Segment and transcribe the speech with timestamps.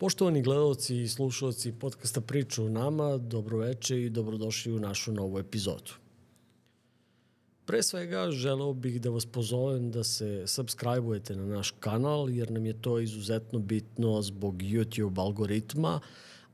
[0.00, 5.92] Poštovani gledalci i slušalci podcasta Priča u nama, dobroveče i dobrodošli u našu novu epizodu.
[7.64, 12.66] Pre svega želeo bih da vas pozovem da se subscribe-ujete na naš kanal jer nam
[12.66, 16.00] je to izuzetno bitno zbog YouTube algoritma,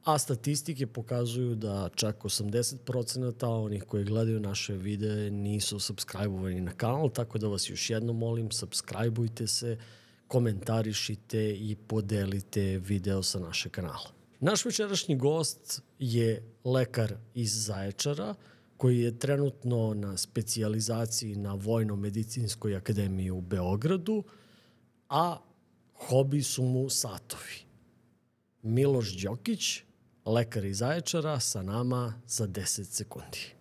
[0.05, 7.11] a statistike pokazuju da čak 80% onih koji gledaju naše videe nisu subscribe-ovani na kanal,
[7.11, 9.79] tako da vas još jednom molim, subscribe-ujte se,
[10.29, 14.11] komentarišite i podelite video sa naše kanala.
[14.41, 18.35] Naš večerašnji gost je lekar iz Zaječara,
[18.77, 24.25] koji je trenutno na specijalizaciji na Vojno-medicinskoj akademiji u Beogradu,
[25.09, 25.39] a
[25.95, 27.65] hobi su mu satovi.
[28.63, 29.81] Miloš Đokić,
[30.25, 33.54] lekar iz Zaječara, sa nama za 10 sekundi.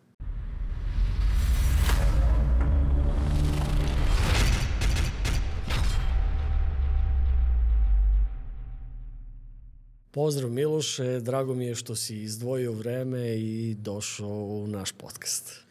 [10.14, 15.66] Pozdrav Miloše, drago mi je što si izdvojio vreme i došao u naš podcast.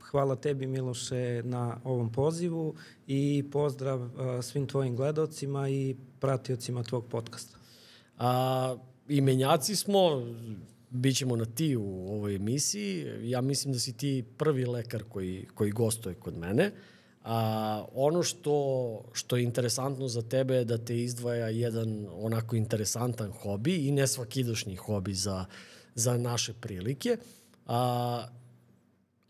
[0.00, 2.74] Hvala tebi Miloše na ovom pozivu
[3.06, 7.58] i pozdrav eh, svim tvojim gledocima i pratiocima tvog podcasta.
[8.18, 8.76] A,
[9.08, 10.26] imenjaci smo,
[10.90, 13.06] bit ćemo na ti u ovoj emisiji.
[13.22, 16.72] Ja mislim da si ti prvi lekar koji, koji gostuje kod mene.
[17.24, 23.32] A, ono što, što je interesantno za tebe je da te izdvaja jedan onako interesantan
[23.32, 25.44] hobi i nesvakidošnji hobi za,
[25.94, 27.16] za naše prilike.
[27.66, 28.26] A,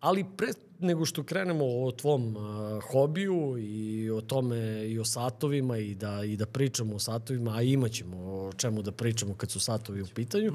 [0.01, 5.79] ali pre nego što krenemo o tvom a, hobiju i o tome i o satovima
[5.79, 9.61] i da, i da pričamo o satovima, a imaćemo o čemu da pričamo kad su
[9.61, 10.53] satovi u pitanju,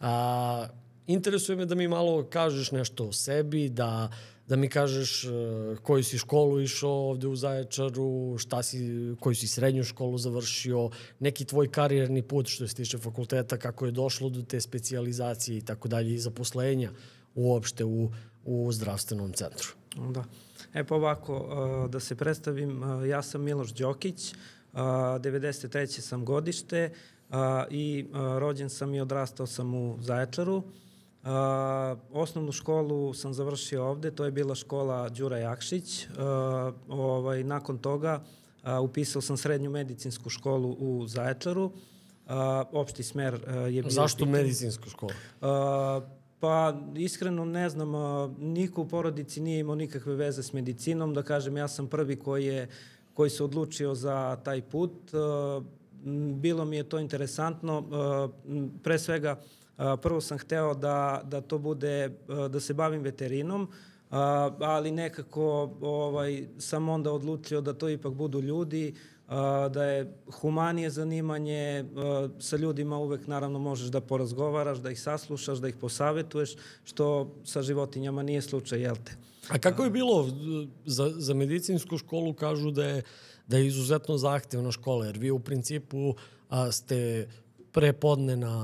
[0.00, 0.66] a,
[1.06, 4.10] interesuje me da mi malo kažeš nešto o sebi, da
[4.48, 5.32] da mi kažeš uh,
[5.82, 8.78] koju si školu išao ovde u Zaječaru, šta si,
[9.20, 13.92] koju si srednju školu završio, neki tvoj karijerni put što se tiče fakulteta, kako je
[13.92, 16.90] došlo do te specializacije i tako dalje i zaposlenja
[17.34, 18.10] uopšte u,
[18.44, 19.68] u zdravstvenom centru.
[20.10, 20.24] Da.
[20.74, 24.34] E pa ovako, uh, da se predstavim, uh, ja sam Miloš Đokić,
[24.76, 26.00] 93.
[26.00, 26.92] sam godište
[27.70, 28.06] i
[28.38, 30.62] rođen sam i odrastao sam u Zaječaru.
[31.26, 31.32] Uh,
[32.12, 36.06] osnovnu školu sam završio ovde, to je bila škola Đura Jakšić.
[36.06, 36.14] Uh,
[36.88, 38.22] ovaj, nakon toga
[38.62, 41.64] uh, upisao sam srednju medicinsku školu u Zaječaru.
[41.64, 41.72] Uh,
[42.72, 43.90] opšti smer uh, je bio...
[43.90, 44.32] Zašto pitan.
[44.32, 45.12] medicinsku školu?
[45.40, 45.48] Uh,
[46.40, 47.92] Pa iskreno ne znam,
[48.38, 52.44] niko u porodici nije imao nikakve veze s medicinom, da kažem ja sam prvi koji
[52.44, 52.68] je
[53.14, 54.92] koji se odlučio za taj put.
[56.34, 57.84] Bilo mi je to interesantno,
[58.82, 59.40] pre svega
[60.02, 62.10] Prvo sam hteo da, da to bude,
[62.50, 63.68] da se bavim veterinom,
[64.60, 68.94] ali nekako ovaj, sam onda odlučio da to ipak budu ljudi,
[69.70, 71.84] da je humanije zanimanje,
[72.38, 77.62] sa ljudima uvek naravno možeš da porazgovaraš, da ih saslušaš, da ih posavetuješ, što sa
[77.62, 79.12] životinjama nije slučaj, jel te?
[79.48, 80.28] A kako je bilo
[80.84, 83.02] za, za medicinsku školu kažu da je,
[83.46, 86.14] da je izuzetno zahtevna škola, jer vi u principu
[86.48, 87.28] a, ste
[87.76, 88.54] prepodne na,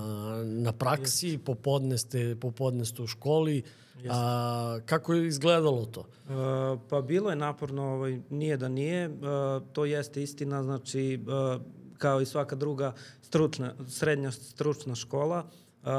[0.44, 1.44] na praksi, Jeste.
[1.44, 3.62] popodne ste, popodne ste u školi.
[4.10, 6.06] A, kako je izgledalo to?
[6.28, 9.10] A, pa bilo je naporno, ovaj, nije da nije.
[9.22, 11.58] A, to jeste istina, znači a,
[11.98, 15.44] kao i svaka druga stručna, srednja stručna škola,
[15.84, 15.92] a,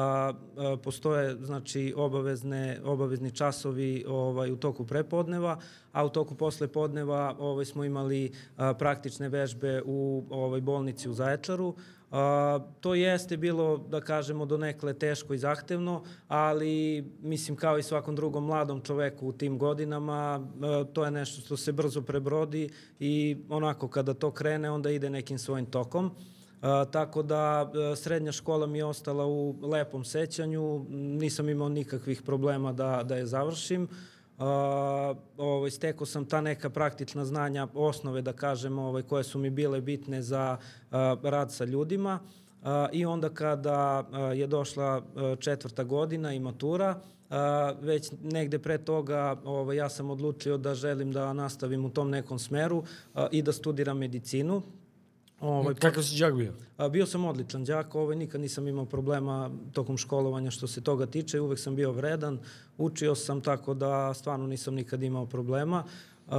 [0.57, 5.59] a, postoje znači obavezne obavezni časovi ovaj u toku prepodneva,
[5.91, 11.13] a u toku posle podneva ovaj smo imali a, praktične vežbe u ovaj bolnici u
[11.13, 11.75] Zaječaru.
[12.13, 17.83] A, to jeste bilo, da kažemo, do nekle teško i zahtevno, ali mislim kao i
[17.83, 22.69] svakom drugom mladom čoveku u tim godinama, a, to je nešto što se brzo prebrodi
[22.99, 26.11] i onako kada to krene, onda ide nekim svojim tokom.
[26.61, 32.21] A, tako da a, srednja škola mi je ostala u lepom sećanju, nisam imao nikakvih
[32.21, 33.83] problema da, da je završim.
[33.83, 34.12] Uh,
[35.37, 39.81] ovaj, stekao sam ta neka praktična znanja, osnove da kažem, ovaj, koje su mi bile
[39.81, 42.19] bitne za uh, rad sa ljudima.
[42.61, 46.99] Uh, I onda kada uh, je došla uh, četvrta godina i matura,
[47.29, 47.35] uh,
[47.81, 52.39] već negde pre toga ovaj, ja sam odlučio da želim da nastavim u tom nekom
[52.39, 54.61] smeru uh, i da studiram medicinu.
[55.43, 56.53] Ovaj, Kako si džak bio?
[56.77, 61.05] A, bio sam odličan džak, ovaj, nikad nisam imao problema tokom školovanja što se toga
[61.05, 62.39] tiče, uvek sam bio vredan,
[62.77, 65.83] učio sam tako da stvarno nisam nikad imao problema.
[66.27, 66.33] Uh,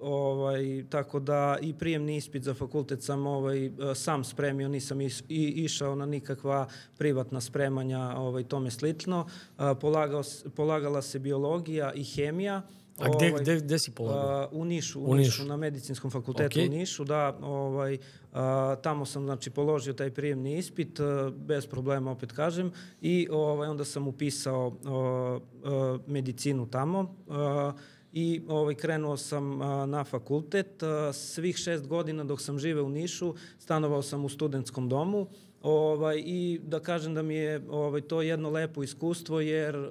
[0.00, 5.44] ovaj, tako da i prijemni ispit za fakultet sam ovaj, sam spremio, nisam is, i,
[5.44, 6.66] išao na nikakva
[6.98, 9.26] privatna spremanja, ovaj, tome slično.
[9.58, 10.22] Uh, polagao,
[10.56, 12.62] polagala se biologija i hemija,
[12.98, 14.28] A gde, Ovaj, gde, gde si polagao?
[14.28, 15.42] A, u Nišu, u, U Nišu.
[15.42, 15.48] Nišu.
[15.48, 16.66] na medicinskom fakultetu Okej.
[16.66, 17.98] u Nišu, da, ovaj,
[18.32, 23.68] a, tamo sam znači položio taj prijemni ispit a, bez problema opet kažem i ovaj
[23.68, 27.14] onda sam upisao a, a, medicinu tamo.
[27.28, 27.72] A,
[28.12, 30.82] i ovaj, krenuo sam a, na fakultet.
[30.82, 35.26] A, svih šest godina dok sam živeo u Nišu, stanovao sam u studentskom domu
[35.64, 39.88] Ovaj, I da kažem da mi je ovaj, to jedno lepo iskustvo jer uh,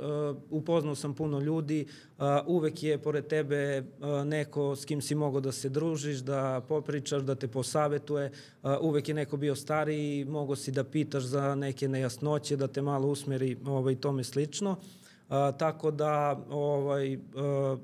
[0.49, 1.85] upoznao sam puno ljudi,
[2.17, 6.61] uh, uvek je pored tebe uh, neko s kim si mogao da se družiš, da
[6.67, 8.31] popričaš, da te posavetuje,
[8.63, 12.81] uh, uvek je neko bio stariji, mogao si da pitaš za neke nejasnoće, da te
[12.81, 14.71] malo usmeri ovaj, tome slično.
[14.71, 17.79] Uh, tako da ovaj, uh,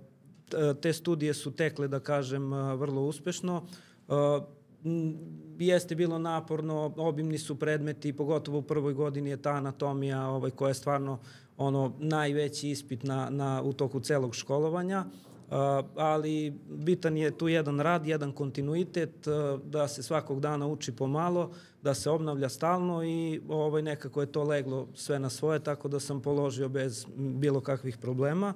[0.81, 3.63] te studije su tekle, da kažem, vrlo uspešno.
[4.07, 4.15] Uh,
[5.59, 10.67] jeste bilo naporno, obimni su predmeti, pogotovo u prvoj godini je ta anatomija ovaj, koja
[10.67, 11.19] je stvarno
[11.57, 15.05] ono najveći ispit na, na, u toku celog školovanja.
[15.49, 15.55] Uh,
[15.95, 21.51] ali bitan je tu jedan rad, jedan kontinuitet, uh, da se svakog dana uči pomalo,
[21.81, 25.99] da se obnavlja stalno i ovaj, nekako je to leglo sve na svoje, tako da
[25.99, 28.53] sam položio bez bilo kakvih problema.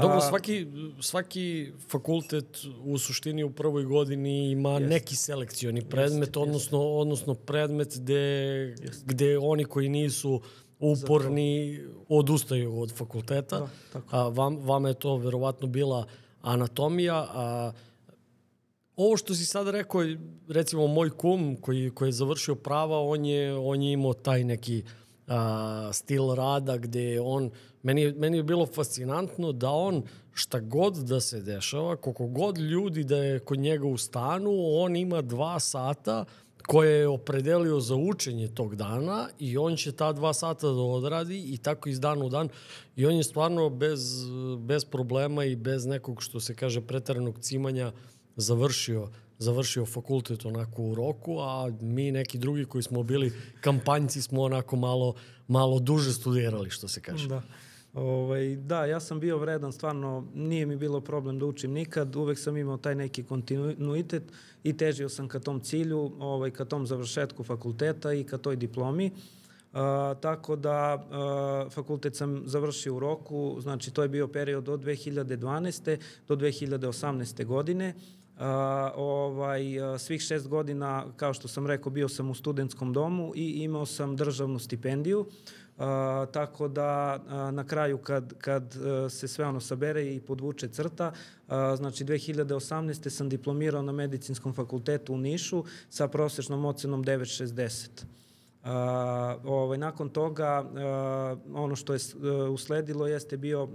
[0.00, 0.66] Dobro, svaki,
[1.00, 4.90] svaki fakultet u suštini u prvoj godini ima Jest.
[4.90, 8.74] neki selekcioni predmet, Jeste, odnosno, odnosno predmet gde,
[9.04, 10.40] gde oni koji nisu
[10.78, 13.58] uporni odustaju od fakulteta.
[13.58, 14.16] Da, tako.
[14.16, 16.06] A, vam, vama je to verovatno bila
[16.42, 17.72] anatomija, a
[18.96, 20.00] ovo što si sad rekao,
[20.48, 24.82] recimo moj kum koji, koji je završio prava, on je, on je imao taj neki
[25.26, 27.50] a, stil rada gde on,
[27.88, 30.02] meni, meni je bilo fascinantno da on
[30.32, 34.50] šta god da se dešava, koliko god ljudi da je kod njega u stanu,
[34.82, 36.24] on ima dva sata
[36.66, 41.38] koje je opredelio za učenje tog dana i on će ta dva sata da odradi
[41.54, 42.48] i tako iz dana u dan
[42.96, 44.00] i on je stvarno bez,
[44.58, 47.92] bez problema i bez nekog što se kaže preteranog cimanja
[48.36, 49.08] završio
[49.38, 54.76] završio fakultet onako u roku, a mi neki drugi koji smo bili kampanjci smo onako
[54.76, 55.14] malo,
[55.48, 57.28] malo duže studirali, što se kaže.
[57.28, 57.42] Da.
[57.94, 62.38] Ovaj, da, ja sam bio vredan, stvarno nije mi bilo problem da učim nikad, uvek
[62.38, 64.22] sam imao taj neki kontinuitet
[64.64, 69.10] i težio sam ka tom cilju, ovaj, ka tom završetku fakulteta i ka toj diplomi.
[69.72, 69.80] Uh,
[70.20, 75.98] tako da uh, fakultet sam završio u roku, znači to je bio period od 2012.
[76.28, 77.44] do 2018.
[77.44, 77.94] godine.
[78.36, 78.42] Uh,
[78.96, 79.62] ovaj,
[79.98, 84.16] svih šest godina, kao što sam rekao, bio sam u studentskom domu i imao sam
[84.16, 85.26] državnu stipendiju.
[85.78, 85.84] Uh,
[86.32, 91.12] tako da uh, na kraju kad, kad uh, se sve ono sabere i podvuče crta,
[91.12, 93.08] uh, znači 2018.
[93.08, 97.88] sam diplomirao na medicinskom fakultetu u Nišu sa prosečnom ocenom 960.
[98.62, 98.70] Uh,
[99.44, 103.70] ovaj, nakon toga uh, ono što je uh, usledilo jeste bio uh,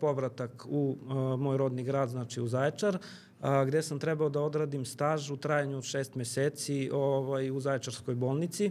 [0.00, 2.98] povratak u uh, moj rodni grad, znači u Zaječar,
[3.40, 8.14] uh, gde sam trebao da odradim staž u trajanju od šest meseci ovaj, u Zaječarskoj
[8.14, 8.70] bolnici.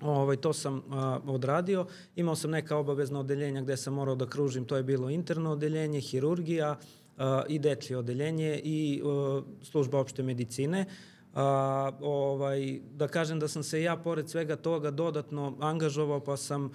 [0.00, 1.86] Ovaj, to sam a, odradio.
[2.16, 6.00] Imao sam neka obavezna odeljenja gde sam morao da kružim, to je bilo interno odeljenje,
[6.00, 6.78] hirurgija
[7.18, 10.84] a, i dečje odeljenje i a, služba opšte medicine.
[11.34, 16.70] A, ovaj, da kažem da sam se ja pored svega toga dodatno angažovao pa sam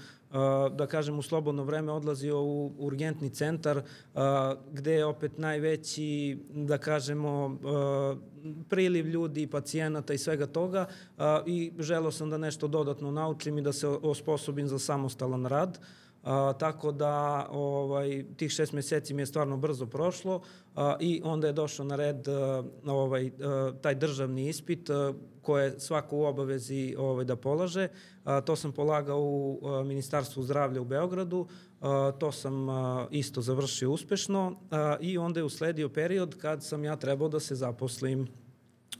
[0.71, 3.81] da kažem u slobodno vreme odlazio u urgentni centar
[4.15, 8.15] a, gde je opet najveći da kažemo a,
[8.69, 10.85] priliv ljudi, pacijenata i svega toga
[11.45, 15.79] i želeo sam da nešto dodatno naučim i da se osposobim za samostalan rad.
[16.23, 20.41] A, tako da ovaj, tih šest meseci mi je stvarno brzo prošlo
[20.75, 25.79] a, i onda je došao na red a, ovaj, a, taj državni ispit a, koje
[25.79, 27.87] svako u obavezi ovaj, da polaže.
[28.23, 31.47] A, to sam polagao u a, Ministarstvu zdravlja u Beogradu,
[31.81, 36.83] a, to sam a, isto završio uspešno a, i onda je usledio period kad sam
[36.83, 38.27] ja trebao da se zaposlim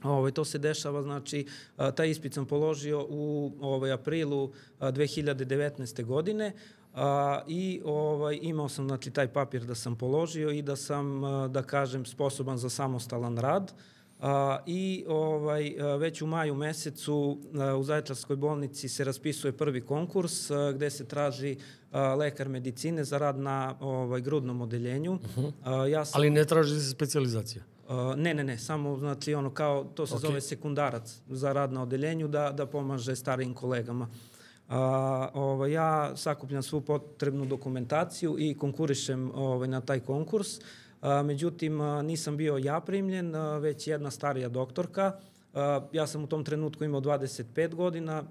[0.02, 1.46] Ovaj, to se dešava, znači,
[1.94, 6.04] taj ispit sam položio u ovaj, aprilu a, 2019.
[6.04, 6.52] godine
[6.94, 11.62] a, i ovaj, imao sam znači, taj papir da sam položio i da sam, da
[11.62, 13.72] kažem, sposoban za samostalan rad.
[14.20, 20.50] A, I ovaj, već u maju mesecu a, u Zaječarskoj bolnici se raspisuje prvi konkurs
[20.50, 21.56] a, gde se traži
[21.90, 25.12] a, lekar medicine za rad na ovaj, grudnom odeljenju.
[25.12, 25.52] Uh -huh.
[25.64, 27.64] a, ja sam, Ali ne traži se specializacija.
[27.88, 30.20] Uh, ne, ne, ne, samo znači ono kao to se okay.
[30.20, 34.08] zove sekundarac za rad na odeljenju da da pomaže starijim kolegama.
[34.72, 40.48] A, ovaj, ja sakupljam svu potrebnu dokumentaciju i konkurišem ovaj, na taj konkurs.
[41.00, 45.12] A, međutim, a, nisam bio ja primljen, a, već jedna starija doktorka
[45.92, 48.24] ja sam u tom trenutku imao 25 godina,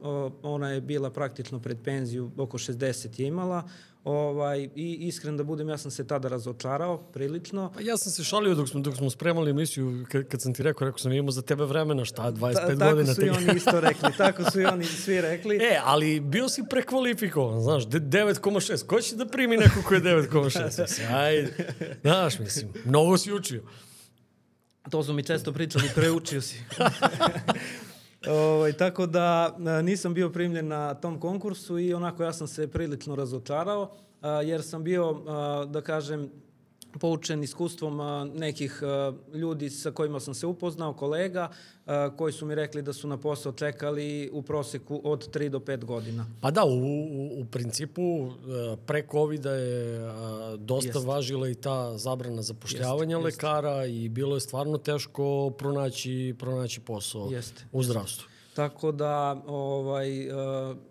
[0.44, 3.63] ona je bila praktično pred penziju, oko 60 je imala,
[4.04, 7.72] Ovaj, I iskren da budem, ja sam se tada razočarao prilično.
[7.75, 10.63] Pa ja sam se šalio dok smo, dok smo spremali emisiju, kad, kad sam ti
[10.63, 13.13] rekao, rekao sam imao za tebe vremena, šta, 25 Ta, tako godina.
[13.13, 15.60] Tako su i oni isto rekli, tako su i oni svi rekli.
[15.72, 18.86] E, ali bio si prekvalifikovan, znaš, 9,6.
[18.86, 21.13] Ko će da primi neko ko je 9,6?
[21.13, 21.54] Ajde,
[22.01, 23.63] znaš, mislim, mnogo si učio.
[24.90, 26.64] To su mi često pričali, preučio si.
[28.28, 32.68] Ovo, ovaj, tako da nisam bio primljen na tom konkursu i onako ja sam se
[32.68, 33.92] prilično razočarao
[34.46, 35.14] jer sam bio,
[35.68, 36.30] da kažem,
[37.00, 38.00] poučen iskustvom
[38.36, 38.81] nekih
[39.33, 41.50] ljudi sa kojima sam se upoznao, kolega,
[42.17, 45.86] koji su mi rekli da su na posao čekali u proseku od 3 do 5
[45.86, 46.25] godina.
[46.41, 48.31] Pa da, u, u, u principu
[48.86, 50.00] pre covid je
[50.57, 51.07] dosta Jest.
[51.07, 53.95] važila i ta zabrana zapošljavanja jest, lekara jest.
[53.95, 58.27] i bilo je stvarno teško pronaći, pronaći posao jest, u zdravstvu.
[58.55, 60.07] Tako da ovaj,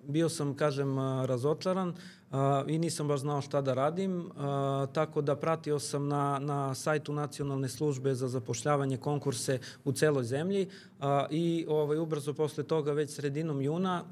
[0.08, 1.94] bio sam, kažem, razočaran
[2.66, 4.30] i nisam baš znao šta da radim,
[4.92, 10.68] tako da pratio sam na, na sajtu Nacionalne službe za zapošljavanje konkurse u celoj zemlji
[11.30, 14.04] i ovaj, ubrzo posle toga, već sredinom juna,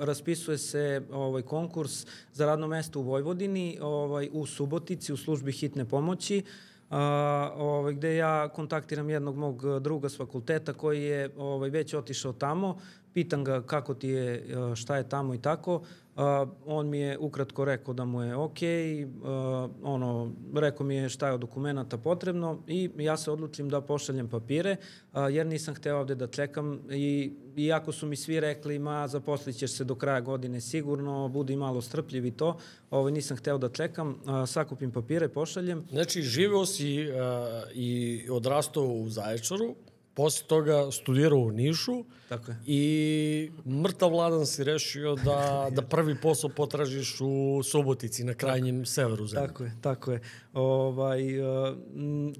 [0.00, 5.84] raspisuje se ovaj, konkurs za radno mesto u Vojvodini, ovaj, u Subotici, u službi hitne
[5.84, 6.42] pomoći,
[6.90, 12.32] a, ovaj, gde ja kontaktiram jednog mog druga s fakulteta koji je ovaj, već otišao
[12.32, 12.78] tamo,
[13.12, 15.82] pitan ga kako ti je, šta je tamo i tako,
[16.16, 21.08] Uh, on mi je ukratko rekao da mu je ok, uh, ono, rekao mi je
[21.08, 24.76] šta je od dokumenta potrebno i ja se odlučim da pošaljem papire,
[25.12, 29.56] uh, jer nisam hteo ovde da čekam i iako su mi svi rekli ma zaposlit
[29.56, 32.56] ćeš se do kraja godine sigurno, budi malo strpljiv i to,
[32.90, 35.86] ovaj, nisam hteo da čekam, uh, sakupim papire, pošaljem.
[35.90, 37.14] Znači, živeo si uh,
[37.74, 39.74] i odrastao u Zaječaru,
[40.14, 42.56] Posle toga studirao u Nišu Tako je.
[42.66, 48.86] i mrtav vladan si rešio da, da prvi posao potražiš u Subotici na krajnjem tako,
[48.86, 49.46] severu zemlje.
[49.46, 50.20] Tako je, tako je.
[50.52, 51.76] Ovaj, uh,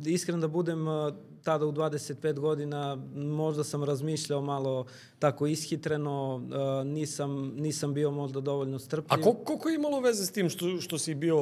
[0.07, 4.87] iskren da budem, uh, tada u 25 godina možda sam razmišljao malo
[5.19, 9.21] tako ishitreno, uh, nisam, nisam bio možda dovoljno strpljiv.
[9.21, 11.39] A ko, koliko je imalo veze s tim što, što si bio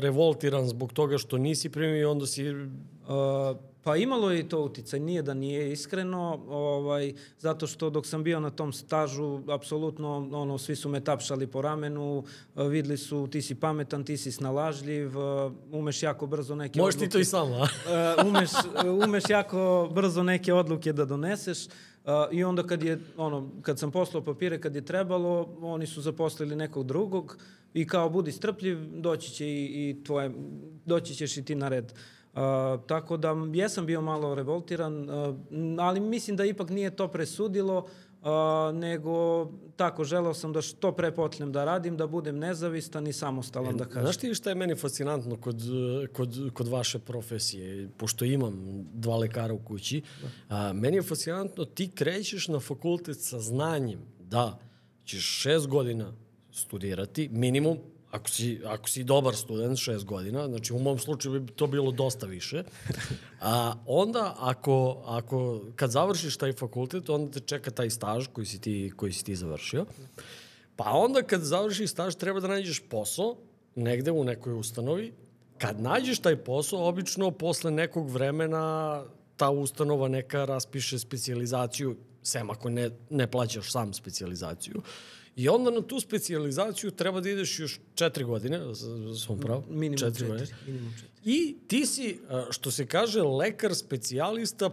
[0.00, 2.50] revoltiran zbog toga što nisi primio i onda si...
[2.50, 8.06] Uh, Pa imalo je i to uticaj, nije da nije iskreno, ovaj, zato što dok
[8.06, 12.24] sam bio na tom stažu, apsolutno, ono, svi su me tapšali po ramenu,
[12.54, 15.10] videli su ti si pametan, ti si snalažljiv,
[15.72, 17.06] umeš jako brzo neke Možeš odluke.
[17.06, 17.68] Možeš ti to i sam, a?
[18.26, 18.50] umeš,
[19.04, 21.66] umeš jako brzo neke odluke da doneseš.
[21.66, 26.00] Uh, I onda kad je, ono, kad sam poslao papire, kad je trebalo, oni su
[26.00, 27.38] zaposlili nekog drugog
[27.74, 30.30] i kao budi strpljiv, doći će i, i tvoje,
[30.84, 31.84] doći ćeš i ti na red.
[31.84, 31.98] Uh,
[32.86, 35.36] tako da jesam bio malo revoltiran, uh,
[35.78, 38.28] ali mislim da ipak nije to presudilo, uh,
[38.74, 43.74] nego tako želeo sam da što pre počnem da radim, da budem nezavistan i samostalan,
[43.74, 44.02] e, da kažem.
[44.02, 45.62] Znaš ti šta je meni fascinantno kod,
[46.12, 50.02] kod, kod vaše profesije, pošto imam dva lekara u kući,
[50.48, 50.70] da.
[50.70, 54.58] uh, meni je fascinantno, ti krećeš na fakultet sa znanjem da
[55.04, 56.12] ćeš šest godina
[56.52, 57.78] studirati, minimum,
[58.14, 61.90] ako si, ako si dobar student, šest godina, znači u mom slučaju bi to bilo
[61.90, 62.62] dosta više,
[63.40, 68.60] a onda ako, ako kad završiš taj fakultet, onda te čeka taj staž koji si
[68.60, 69.86] ti, koji si ti završio,
[70.76, 73.36] pa onda kad završiš staž treba da nađeš posao
[73.74, 75.12] negde u nekoj ustanovi,
[75.58, 79.02] kad nađeš taj posao, obično posle nekog vremena
[79.36, 84.82] ta ustanova neka raspiše specializaciju, sem ako ne, ne plaćaš sam specializaciju,
[85.36, 88.60] I onda na tu specializaciju treba da ideš još četiri godine,
[89.24, 89.64] svom pravo.
[89.68, 90.14] Minimum četiri.
[90.14, 90.28] četiri.
[90.28, 90.56] Godine.
[90.66, 91.08] Minimum četiri.
[91.24, 92.18] I ti si,
[92.50, 94.70] što se kaže, lekar specijalista,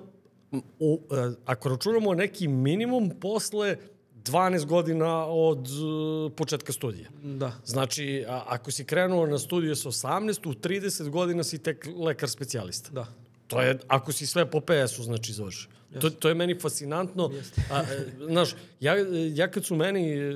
[0.80, 1.02] u,
[1.46, 3.78] ako računamo neki minimum posle
[4.24, 7.10] 12 godina od uh, početka studija.
[7.24, 7.52] Da.
[7.66, 12.30] Znači, a, ako si krenuo na studije sa 18, u 30 godina si tek lekar
[12.30, 12.90] specijalista.
[12.92, 13.08] Da.
[13.52, 15.70] To je, ako si sve po PS-u, znači završio.
[16.00, 17.32] To, to je meni fascinantno.
[17.72, 18.96] A, e, znaš, ja,
[19.34, 20.34] ja kad su meni e,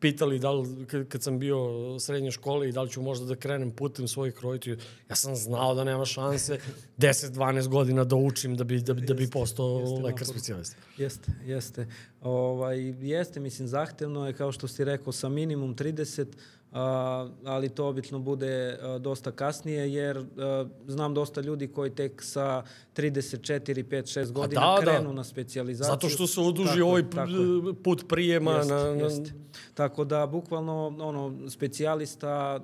[0.00, 1.58] pitali da li, kad, kad sam bio
[2.00, 4.76] srednje škole i da li ću možda da krenem putem svojih roditelja,
[5.10, 6.58] ja sam znao da nema šanse
[6.98, 10.76] 10-12 godina da učim da bi, da, da bi postao jeste, lekar specijalista.
[10.98, 11.86] Jeste, jeste.
[12.20, 16.61] Ovaj, jeste, mislim, zahtevno je, kao što si rekao, sa minimum 30 a,
[17.44, 20.24] ali to obično bude dosta kasnije, jer
[20.86, 22.62] znam dosta ljudi koji tek sa
[22.96, 24.80] 34, 5, 6 godina da, da.
[24.80, 25.14] krenu da.
[25.14, 25.92] na specializaciju.
[25.92, 28.52] Zato što se oduži tako, ovaj tako put prijema.
[28.52, 28.82] Jest, na, na...
[28.84, 29.32] Jest.
[29.74, 32.60] Tako da, bukvalno, ono, specijalista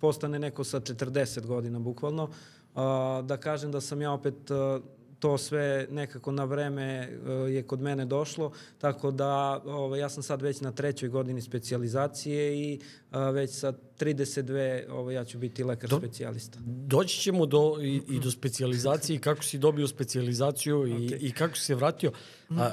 [0.00, 2.28] postane neko sa 40 godina, bukvalno.
[3.24, 4.34] Da kažem da sam ja opet
[5.22, 10.22] to sve nekako na vreme uh, je kod mene došlo, tako da ovaj, ja sam
[10.22, 15.64] sad već na trećoj godini specijalizacije i uh, već sa 32 ovaj, ja ću biti
[15.64, 16.58] lekar do, specijalista.
[16.64, 21.22] Doći ćemo do, i, i do specijalizacije i kako si dobio specijalizaciju okay.
[21.22, 22.12] i, i kako si se vratio.
[22.50, 22.70] A,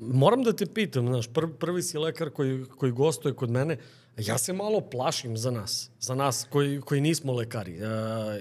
[0.00, 3.78] moram da te pitam, znaš, prvi, prvi si lekar koji, koji gostuje kod mene,
[4.16, 7.76] ja se malo plašim za nas, za nas koji, koji nismo lekari.
[7.76, 7.88] Uh,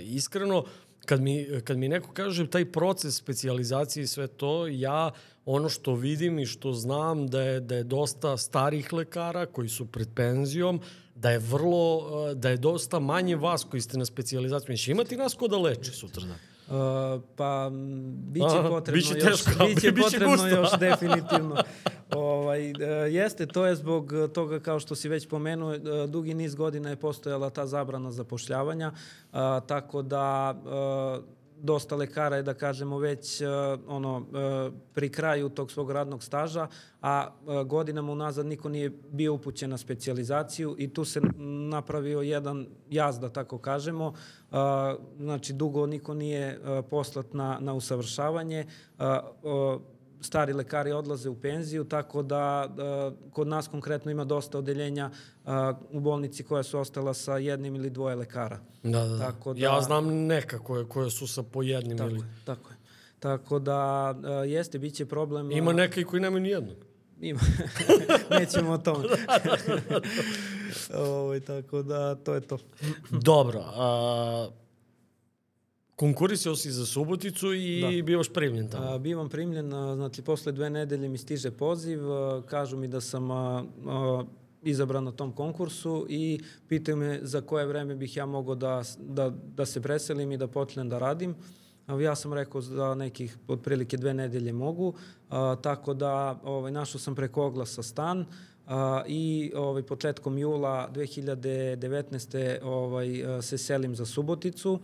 [0.01, 0.65] iskreno,
[1.05, 5.12] kad mi, kad mi neko kaže taj proces specijalizacije i sve to, ja
[5.45, 9.86] ono što vidim i što znam da je, da je dosta starih lekara koji su
[9.86, 10.81] pred penzijom,
[11.15, 14.65] da je vrlo, da je dosta manje vas koji ste na specijalizaciji.
[14.65, 16.52] Znači, imati nas ko da leče sutra dan?
[16.74, 17.70] Uh, pa
[18.03, 20.48] biće Aha, potrebno biće teško, još, biće, biće potrebno gusto.
[20.48, 21.56] još definitivno.
[22.15, 22.77] ovaj, uh,
[23.10, 26.96] jeste, to je zbog toga kao što si već pomenuo, uh, dugi niz godina je
[26.96, 30.56] postojala ta zabrana zapošljavanja, uh, tako da
[31.18, 31.24] uh,
[31.63, 33.48] dosta lekara je, da kažemo, već uh,
[33.88, 36.67] ono, uh, pri kraju tog svog radnog staža,
[37.01, 41.22] a uh, godinama unazad niko nije bio upućen na specializaciju i tu se
[41.70, 44.08] napravio jedan jaz, da tako kažemo.
[44.08, 44.58] Uh,
[45.20, 48.65] znači, dugo niko nije uh, poslat na, na usavršavanje.
[49.00, 49.05] Uh,
[49.43, 49.82] uh,
[50.25, 55.10] stari lekari odlaze u penziju, tako da uh, kod nas konkretno ima dosta odeljenja
[55.46, 55.51] uh,
[55.92, 58.60] u bolnici koja su ostala sa jednim ili dvoje lekara.
[58.84, 62.20] Da, da, Tako da ja znam neka koje, koje su sa po jednim tako ili...
[62.20, 62.75] Je, tako je.
[63.20, 65.51] Tako da uh, jeste, bit će problem...
[65.51, 66.77] Ima neka i koji nemaju nijednog.
[67.22, 67.39] Ima.
[68.39, 69.06] Nećemo o tome.
[70.94, 72.58] Ovo, ovaj, tako da, to je to.
[73.12, 73.63] Dobro.
[73.75, 74.50] A,
[75.96, 78.04] konkurisao si za Suboticu i da.
[78.04, 78.86] bivaš primljen tamo.
[78.86, 83.02] A, bivam primljen, a, znači posle dve nedelje mi stiže poziv, a, kažu mi da
[83.02, 84.24] sam a, a,
[84.64, 89.30] izabran na tom konkursu i pitaju me za koje vreme bih ja mogao da, da,
[89.30, 91.36] da se preselim i da počnem da radim.
[91.88, 94.94] A, ja sam rekao za nekih otprilike dve nedelje mogu,
[95.30, 98.26] a, tako da ovaj, našao sam preko oglasa stan,
[98.68, 102.58] a, i ovaj, početkom jula 2019.
[102.64, 104.80] Ovaj, se selim za Suboticu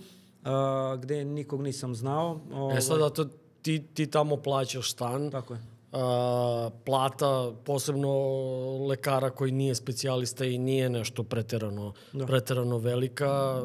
[0.46, 2.39] uh, gde nikog nisam znao.
[2.53, 2.77] Ovaj.
[2.77, 3.25] E sad, to
[3.62, 5.31] ti, ti tamo plaćaš stan.
[5.31, 5.60] Tako je.
[5.91, 6.00] Uh,
[6.86, 8.10] plata, posebno
[8.88, 12.25] lekara koji nije specijalista i nije nešto preterano, da.
[12.25, 13.62] preterano velika.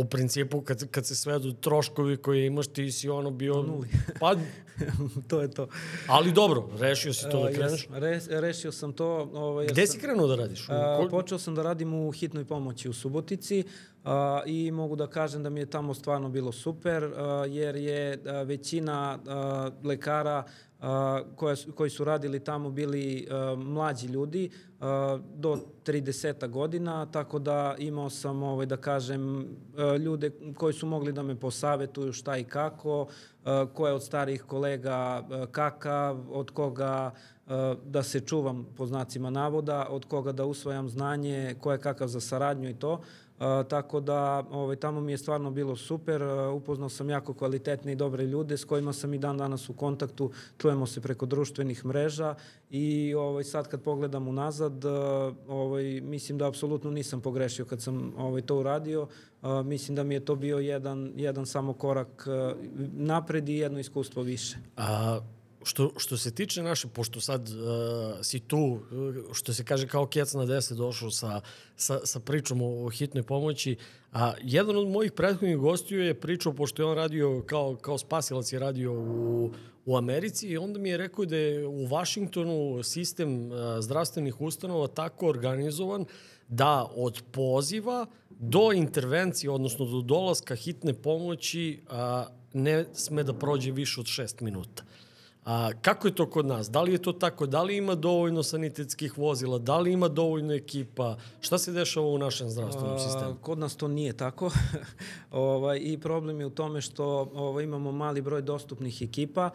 [0.00, 3.54] U principu, kad, kad se svedu troškovi koje imaš, ti si ono bio...
[3.62, 3.88] Nuli.
[4.20, 4.34] pa,
[5.28, 5.68] to je to.
[6.06, 7.86] Ali dobro, rešio si to da kreneš?
[7.86, 9.30] Uh, res, rešio sam to.
[9.32, 10.68] Ovaj, Gde si krenuo da radiš?
[10.68, 13.64] Uh, počeo sam da radim u hitnoj pomoći u Subotici
[14.04, 14.10] uh,
[14.46, 17.12] i mogu da kažem da mi je tamo stvarno bilo super, uh,
[17.48, 20.44] jer je uh, većina uh, lekara
[21.36, 24.86] koja, koji su radili tamo bili uh, mlađi ljudi uh,
[25.34, 31.12] do 30 godina, tako da imao sam, ovaj, da kažem, uh, ljude koji su mogli
[31.12, 33.06] da me posavetuju šta i kako,
[33.74, 37.10] ko je od starih kolega kakav, od koga
[37.84, 42.20] da se čuvam po znacima navoda, od koga da usvajam znanje, ko je kakav za
[42.20, 43.00] saradnju i to.
[43.40, 47.92] A, tako da ovaj, tamo mi je stvarno bilo super, a, upoznao sam jako kvalitetne
[47.92, 51.84] i dobre ljude s kojima sam i dan danas u kontaktu, čujemo se preko društvenih
[51.84, 52.34] mreža
[52.70, 58.12] i ovaj, sad kad pogledam unazad, a, ovaj, mislim da apsolutno nisam pogrešio kad sam
[58.16, 59.08] ovaj, to uradio,
[59.64, 62.26] mislim da mi je to bio jedan, jedan samo korak
[62.92, 64.56] napred i jedno iskustvo više.
[64.76, 65.20] A
[65.62, 67.54] Što, što se tiče naše, pošto sad uh,
[68.22, 68.80] si tu,
[69.32, 71.40] što se kaže kao kec na deset došao sa,
[71.76, 73.76] sa, sa pričom o, o hitnoj pomoći,
[74.12, 78.52] a jedan od mojih prethodnih gostiju je pričao, pošto je on radio kao, kao spasilac
[78.52, 79.52] je radio u,
[79.84, 84.86] u Americi i onda mi je rekao da je u Vašingtonu sistem uh, zdravstvenih ustanova
[84.86, 86.04] tako organizovan
[86.48, 93.72] da od poziva do intervencije, odnosno do dolaska hitne pomoći, uh, ne sme da prođe
[93.72, 94.82] više od šest minuta.
[95.44, 96.70] A, kako je to kod nas?
[96.70, 97.46] Da li je to tako?
[97.46, 99.58] Da li ima dovoljno sanitetskih vozila?
[99.58, 101.16] Da li ima dovoljno ekipa?
[101.40, 103.36] Šta se dešava u našem zdravstvenom sistemu?
[103.40, 104.50] kod nas to nije tako.
[105.30, 109.50] ovaj, I problem je u tome što ovaj, imamo mali broj dostupnih ekipa, a,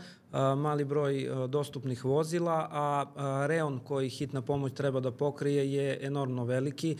[0.57, 6.97] mali broj dostupnih vozila, a, reon koji hitna pomoć treba da pokrije je enormno veliki.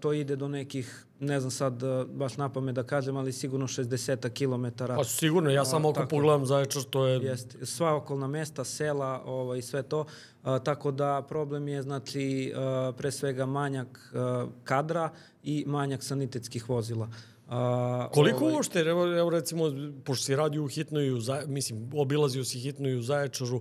[0.00, 4.84] To ide do nekih ne znam sad baš napame da kažem, ali sigurno 60 km.
[4.86, 7.20] Pa sigurno, ja samo ako pogledam Zaječar, to je...
[7.20, 10.04] Jeste, sva okolna mesta, sela ovaj, sve to.
[10.42, 15.10] A, tako da problem je znači a, pre svega manjak a, kadra
[15.42, 17.08] i manjak sanitetskih vozila.
[17.48, 18.54] A, Koliko ovaj...
[18.54, 19.64] uopšte, evo, evo recimo,
[20.04, 23.60] pošto si radio u hitnoj, u mislim, obilazio si hitnoj u Zaječaru,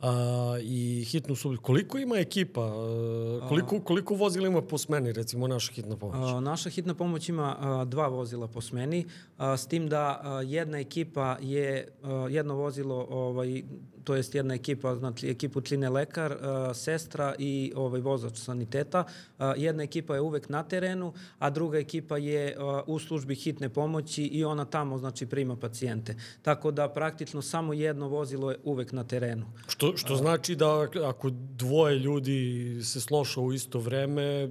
[0.00, 1.62] a, i hitnu suboticu.
[1.62, 2.62] Koliko ima ekipa?
[2.62, 6.32] A, koliko, koliko vozila ima po smeni, recimo, naša hitna pomoć?
[6.32, 10.42] A, naša hitna pomoć ima a, dva vozila po smeni, a, s tim da a,
[10.42, 13.62] jedna ekipa je, a, jedno vozilo ovaj,
[14.08, 19.04] to jest jedna ekipa, znači ekipu čine lekar, uh, sestra i ovaj vozač saniteta.
[19.04, 23.68] Uh, jedna ekipa je uvek na terenu, a druga ekipa je uh, u službi hitne
[23.68, 26.16] pomoći i ona tamo znači prima pacijente.
[26.42, 29.46] Tako da praktično samo jedno vozilo je uvek na terenu.
[29.66, 34.48] Što, što znači da ako dvoje ljudi se sloša u isto vreme,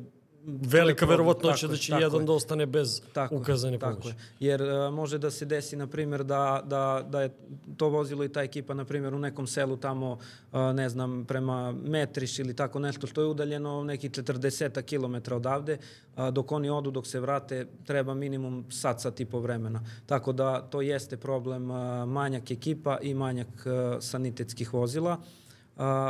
[0.47, 2.25] velika verovatnoća da će tako jedan je.
[2.25, 3.97] da ostane bez tako ukazane pomoći.
[3.97, 4.15] Tako je.
[4.39, 7.29] Jer uh, može da se desi, na primjer, da, da, da je
[7.77, 11.71] to vozilo i ta ekipa, na primjer, u nekom selu tamo, uh, ne znam, prema
[11.71, 15.77] Metriš ili tako nešto što je udaljeno nekih 40 km odavde,
[16.17, 19.81] uh, dok oni odu, dok se vrate, treba minimum sat, sat i po vremena.
[20.05, 25.17] Tako da to jeste problem uh, manjak ekipa i manjak uh, sanitetskih vozila.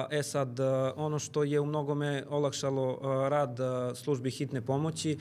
[0.09, 0.59] E sad,
[0.95, 2.99] ono što je u mnogome olakšalo
[3.29, 3.59] rad
[3.95, 5.17] službi hitne pomoći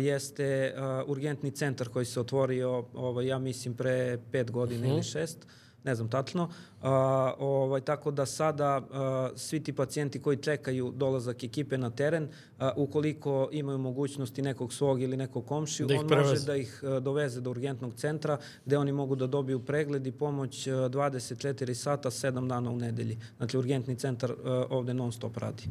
[0.00, 0.74] jeste
[1.06, 4.90] urgentni centar koji se otvorio, ovaj, ja mislim, pre pet godina uh -huh.
[4.90, 5.08] ili mhm.
[5.08, 5.46] šest
[5.84, 6.50] ne znam tačno.
[6.82, 12.28] A, ovaj, tako da sada a, svi ti pacijenti koji čekaju dolazak ekipe na teren,
[12.58, 16.30] a, ukoliko imaju mogućnosti nekog svog ili nekog komšiju, da on preveze.
[16.30, 20.12] može da ih a, doveze do urgentnog centra gde oni mogu da dobiju pregled i
[20.12, 23.18] pomoć a, 24 sata, 7 dana u nedelji.
[23.36, 25.62] Znači urgentni centar a, ovde non stop radi.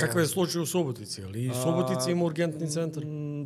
[0.00, 1.22] Kakav je slučaj u Subotici?
[1.24, 3.02] Ali i Subotici ima urgentni centar?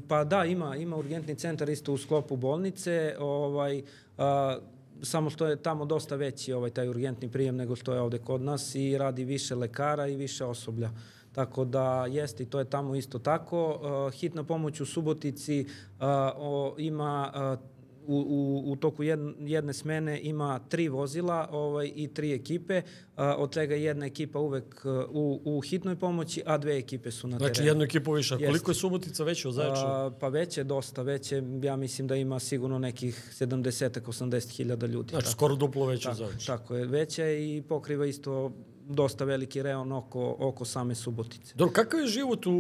[0.08, 3.16] Pa da, ima, ima urgentni centar isto u sklopu bolnice.
[3.18, 3.82] Ovaj,
[4.18, 4.58] a,
[5.02, 8.40] samo što je tamo dosta veći ovaj taj urgentni prijem nego što je ovde kod
[8.40, 10.90] nas i radi više lekara i više osoblja.
[11.32, 13.80] Tako da jeste i to je tamo isto tako.
[14.06, 17.79] Uh, hitna pomoć u Subotici uh, o, ima uh,
[18.10, 22.82] u, u, u toku jedne, jedne smene ima tri vozila ovaj, i tri ekipe,
[23.16, 27.38] a, od čega jedna ekipa uvek u, u hitnoj pomoći, a dve ekipe su na
[27.38, 27.54] znači, terenu.
[27.54, 28.34] Znači jednu ekipu više.
[28.34, 30.10] A koliko je Subotica veća od Zaječara?
[30.20, 35.10] Pa već je dosta, već je, ja mislim da ima sigurno nekih 70-80 hiljada ljudi.
[35.10, 35.32] Znači tako.
[35.32, 36.58] skoro duplo veće od Zaječara.
[36.58, 38.52] Tako je, veća i pokriva isto
[38.90, 41.55] dosta veliki reon oko, oko same Subotice.
[41.55, 42.50] Dobro, kakav je život u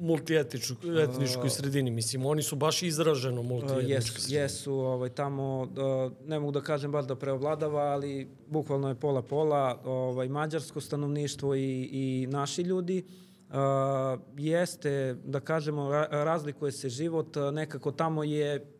[0.00, 1.90] multietničkoj sredini?
[1.90, 3.92] Mislim, oni su baš izraženo multietnički.
[3.92, 5.68] Jes, jesu, ovaj, tamo,
[6.26, 11.88] ne mogu da kažem baš da preovladava, ali bukvalno je pola-pola, ovaj, mađarsko stanovništvo i,
[11.92, 13.04] i naši ljudi.
[13.48, 13.56] Uh,
[14.36, 18.73] jeste, da kažemo, razlikuje se život, nekako tamo je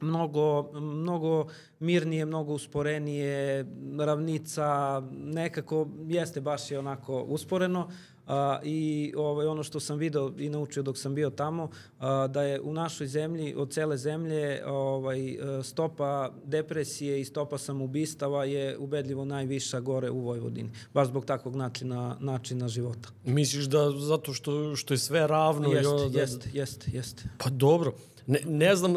[0.00, 1.46] mnogo, mnogo
[1.80, 3.66] mirnije, mnogo usporenije,
[3.98, 7.88] ravnica, nekako jeste baš je onako usporeno.
[8.26, 12.42] A, I ovaj, ono što sam video i naučio dok sam bio tamo, a, da
[12.42, 19.24] je u našoj zemlji, od cele zemlje, ovaj, stopa depresije i stopa samobistava je ubedljivo
[19.24, 20.70] najviša gore u Vojvodini.
[20.94, 23.08] Baš zbog takvog načina, načina života.
[23.24, 25.72] Misliš da zato što, što je sve ravno?
[25.72, 27.22] Jeste, jeste, jeste, jeste.
[27.38, 27.92] Pa dobro.
[28.28, 28.94] Ne, ne znam,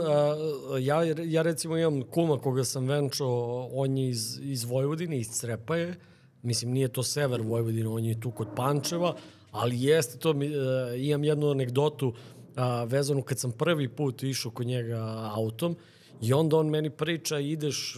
[0.82, 5.96] ja, ja recimo imam kuma koga sam venčao, on je iz, iz Vojvodine, iz Crepaje,
[6.44, 9.15] mislim nije to sever Vojvodine, on je tu kod Pančeva,
[9.52, 10.36] ali jeste to,
[10.98, 12.13] imam jednu anegdotu
[12.88, 15.76] vezanu kad sam prvi put išao kod njega autom,
[16.22, 17.96] I onda on meni priča, ideš,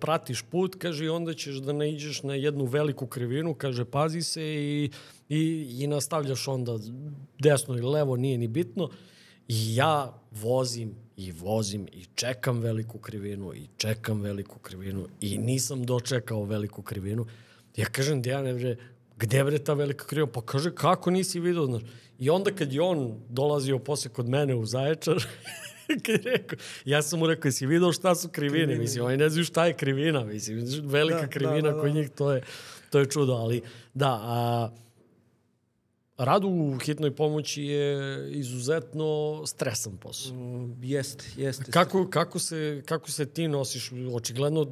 [0.00, 4.42] pratiš put, kaže, i onda ćeš da naiđeš na jednu veliku krivinu, kaže, pazi se
[4.42, 4.90] i,
[5.28, 5.42] i,
[5.78, 6.78] i nastavljaš onda
[7.38, 8.90] desno ili levo, nije ni bitno.
[9.52, 15.84] I ja vozim i vozim i čekam veliku krivinu i čekam veliku krivinu i nisam
[15.84, 17.26] dočekao veliku krivinu.
[17.76, 18.76] Ja kažem, Dejane, bre,
[19.16, 20.32] gde bre ta velika krivina?
[20.32, 21.82] Pa kaže, kako nisi vidio, znaš?
[22.18, 25.24] I onda kad je on dolazio posle kod mene u Zaječar,
[26.06, 28.64] kad je rekao, ja sam mu rekao, jesi vidio šta su krivine?
[28.64, 28.82] krivine.
[28.82, 31.80] Mislim, oni ne znaju šta je krivina, mislim, velika da, da krivina da, da, da.
[31.80, 32.42] kod njih, to je,
[32.90, 33.62] to je čudo, ali
[33.94, 34.70] da, a,
[36.20, 40.34] Rad u hitnoj pomoći je izuzetno stresan posao.
[40.34, 41.72] Mm, jeste, jeste.
[41.72, 43.90] Kako, kako, se, kako se ti nosiš?
[44.14, 44.66] Očigledno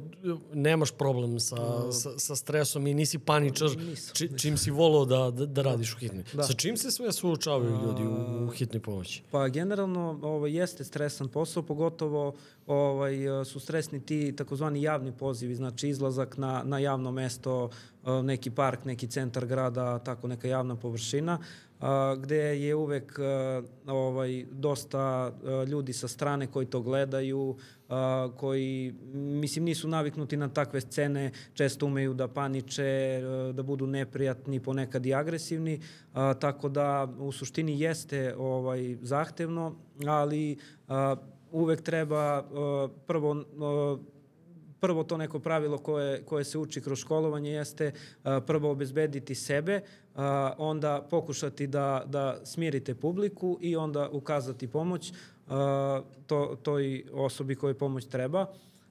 [0.53, 5.05] nemaš problem sa, uh, sa, sa stresom i nisi paničar nisam, či, čim si volao
[5.05, 6.23] da, da, da radiš u hitnoj.
[6.33, 6.43] Da.
[6.43, 9.23] Sa čim se sve suočavaju ljudi u, u hitnoj pomoći?
[9.31, 12.33] Pa generalno ovaj, jeste stresan posao, pogotovo
[12.69, 17.69] ovaj, su stresni ti takozvani javni pozivi, znači izlazak na, na javno mesto,
[18.23, 21.39] neki park, neki centar grada, tako neka javna površina,
[22.17, 23.19] gde je uvek
[23.87, 25.33] ovaj, dosta
[25.67, 27.57] ljudi sa strane koji to gledaju,
[28.37, 33.21] koji, mislim, nisu naviknuti na takve scene, često umeju da paniče,
[33.53, 35.81] da budu neprijatni, ponekad i agresivni,
[36.39, 40.57] tako da u suštini jeste ovaj, zahtevno, ali
[41.51, 42.43] uvek treba
[43.07, 43.35] prvo
[44.79, 47.91] prvo to neko pravilo koje, koje se uči kroz školovanje jeste
[48.23, 49.81] a, prvo obezbediti sebe,
[50.15, 55.13] a, onda pokušati da, da smirite publiku i onda ukazati pomoć
[55.47, 58.45] a, to, toj osobi kojoj pomoć treba.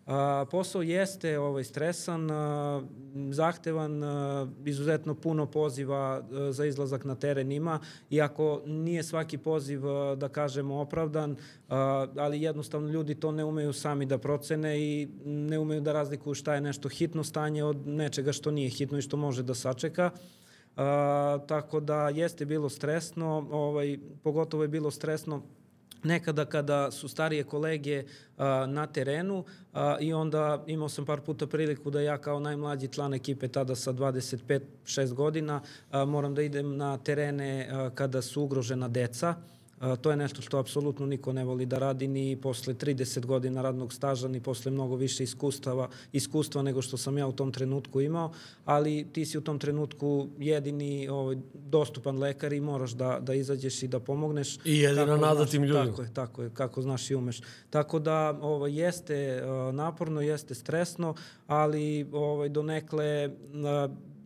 [0.09, 2.83] A, posao jeste ovaj, stresan, a,
[3.31, 9.87] zahtevan, a, izuzetno puno poziva a, za izlazak na teren ima, iako nije svaki poziv,
[9.87, 11.37] a, da kažemo, opravdan,
[11.69, 16.35] a, ali jednostavno ljudi to ne umeju sami da procene i ne umeju da razlikuju
[16.35, 20.11] šta je nešto hitno stanje od nečega što nije hitno i što može da sačeka.
[20.77, 25.43] A, tako da jeste bilo stresno, ovaj, pogotovo je bilo stresno
[26.03, 28.05] nekada kada su starije kolege
[28.37, 32.89] a, na terenu a, i onda imao sam par puta priliku da ja kao najmlađi
[32.89, 38.43] član ekipe tada sa 25-6 godina a, moram da idem na terene a, kada su
[38.43, 39.35] ugrožena deca
[40.01, 43.93] to je nešto što apsolutno niko ne voli da radi ni posle 30 godina radnog
[43.93, 48.33] staža, ni posle mnogo više iskustava, iskustva nego što sam ja u tom trenutku imao,
[48.65, 53.83] ali ti si u tom trenutku jedini ovaj, dostupan lekar i moraš da, da izađeš
[53.83, 54.59] i da pomogneš.
[54.65, 55.87] I jedina nada tim ljudima.
[55.87, 57.41] Tako je, tako je, kako znaš i umeš.
[57.71, 61.15] Tako da ovaj, jeste naporno, jeste stresno,
[61.47, 63.31] ali ovaj, donekle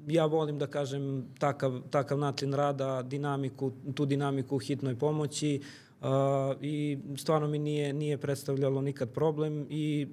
[0.07, 5.61] ja volim da kažem takav, takav način rada, dinamiku, tu dinamiku u hitnoj pomoći
[6.01, 6.07] uh,
[6.61, 10.09] i stvarno mi nije, nije predstavljalo nikad problem i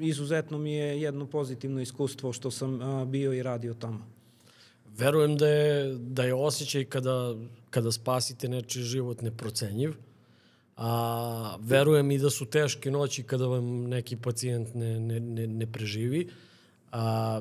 [0.00, 4.06] izuzetno mi je jedno pozitivno iskustvo što sam uh, bio i radio tamo.
[4.98, 7.34] Verujem da je, da je osjećaj kada,
[7.70, 9.94] kada spasite nečiji život neprocenjiv,
[10.76, 15.66] a verujem i da su teške noći kada vam neki pacijent ne, ne, ne, ne
[15.72, 16.28] preživi.
[16.92, 17.40] A,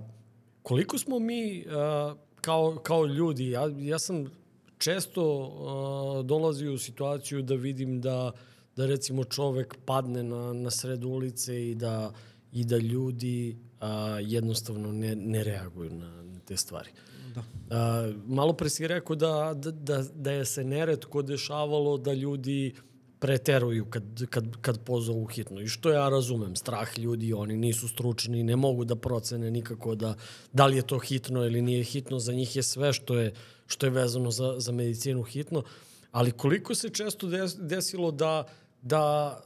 [0.63, 4.32] Koliko smo mi uh, kao, kao ljudi, ja, ja sam
[4.78, 8.32] često uh, dolazio u situaciju da vidim da,
[8.76, 12.13] da recimo čovek padne na, na sred ulice i da,
[12.52, 13.88] i da ljudi uh,
[14.21, 16.89] jednostavno ne, ne reaguju na, na te stvari.
[17.36, 17.39] Da.
[17.39, 22.73] Uh, malo pre si rekao da, da, da, da je se neretko dešavalo da ljudi
[22.78, 22.92] uh,
[23.24, 25.62] preteruju kad, kad, kad pozovu hitno.
[25.62, 30.16] I što ja razumem, strah ljudi, oni nisu stručni, ne mogu da procene nikako da,
[30.54, 32.20] da li je to hitno ili nije hitno.
[32.20, 33.32] Za njih je sve što je,
[33.68, 35.64] što je vezano za, za medicinu hitno.
[36.12, 38.44] Ali koliko se često desilo da,
[38.82, 39.40] da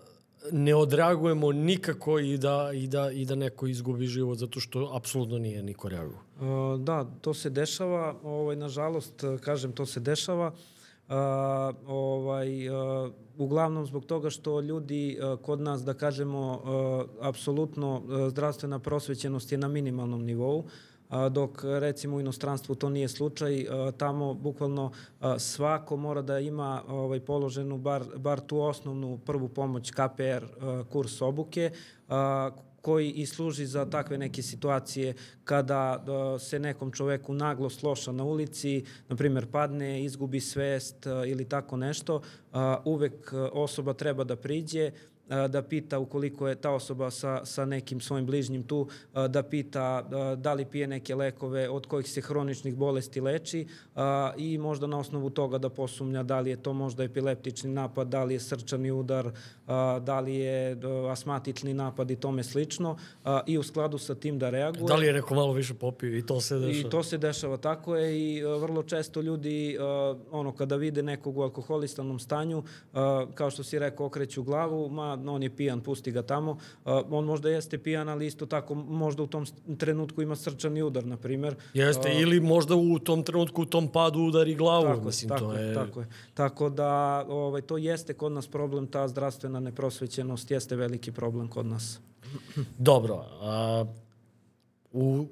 [0.52, 5.38] ne odreagujemo nikako i da, i da, i da neko izgubi život zato što apsolutno
[5.38, 6.24] nije niko reagovao.
[6.40, 10.48] Uh, da, to se dešava, ovaj, nažalost, kažem, to se dešava.
[10.48, 10.77] Uh,
[11.88, 18.30] ovaj, uh, uglavnom zbog toga što ljudi uh, kod nas, da kažemo, uh, apsolutno uh,
[18.30, 20.64] zdravstvena prosvećenost je na minimalnom nivou,
[21.32, 23.66] dok recimo u inostranstvu to nije slučaj,
[23.98, 24.92] tamo bukvalno
[25.38, 30.46] svako mora da ima ovaj položenu bar, bar tu osnovnu prvu pomoć KPR
[30.90, 31.72] kurs obuke
[32.88, 38.24] koji i služi za takve neke situacije kada da, se nekom čoveku naglo sloša na
[38.24, 42.22] ulici, na primjer padne, izgubi svest ili tako nešto,
[42.86, 44.92] uvek osoba treba da priđe,
[45.50, 48.88] da pita ukoliko je ta osoba sa, sa nekim svojim bližnjim tu,
[49.30, 50.02] da pita
[50.38, 53.68] da li pije neke lekove od kojih se hroničnih bolesti leči
[54.38, 58.24] i možda na osnovu toga da posumnja da li je to možda epileptični napad, da
[58.24, 59.32] li je srčani udar,
[60.02, 60.78] da li je
[61.12, 62.98] asmatični napad i tome slično
[63.46, 64.88] i u skladu sa tim da reaguje.
[64.88, 66.88] Da li je neko malo više popio i to se dešava?
[66.88, 69.78] I to se dešava, tako je i vrlo često ljudi
[70.32, 72.47] ono kada vide nekog u alkoholistanom stanju,
[73.34, 76.52] kao što si rekao, okreću glavu, ma on je pijan, pusti ga tamo.
[76.52, 76.58] Uh,
[77.10, 79.46] on možda jeste pijan, ali isto tako možda u tom
[79.78, 81.56] trenutku ima srčani udar, na primer.
[81.74, 84.86] Jeste, uh, ili možda u tom trenutku u tom padu udari glavu.
[84.86, 85.74] Tako, Mislim, tako, to je...
[85.74, 86.08] tako je.
[86.34, 91.66] Tako da ovaj, to jeste kod nas problem, ta zdravstvena neprosvećenost jeste veliki problem kod
[91.66, 92.00] nas.
[92.78, 93.26] Dobro.
[93.42, 93.86] A,
[94.92, 95.26] u,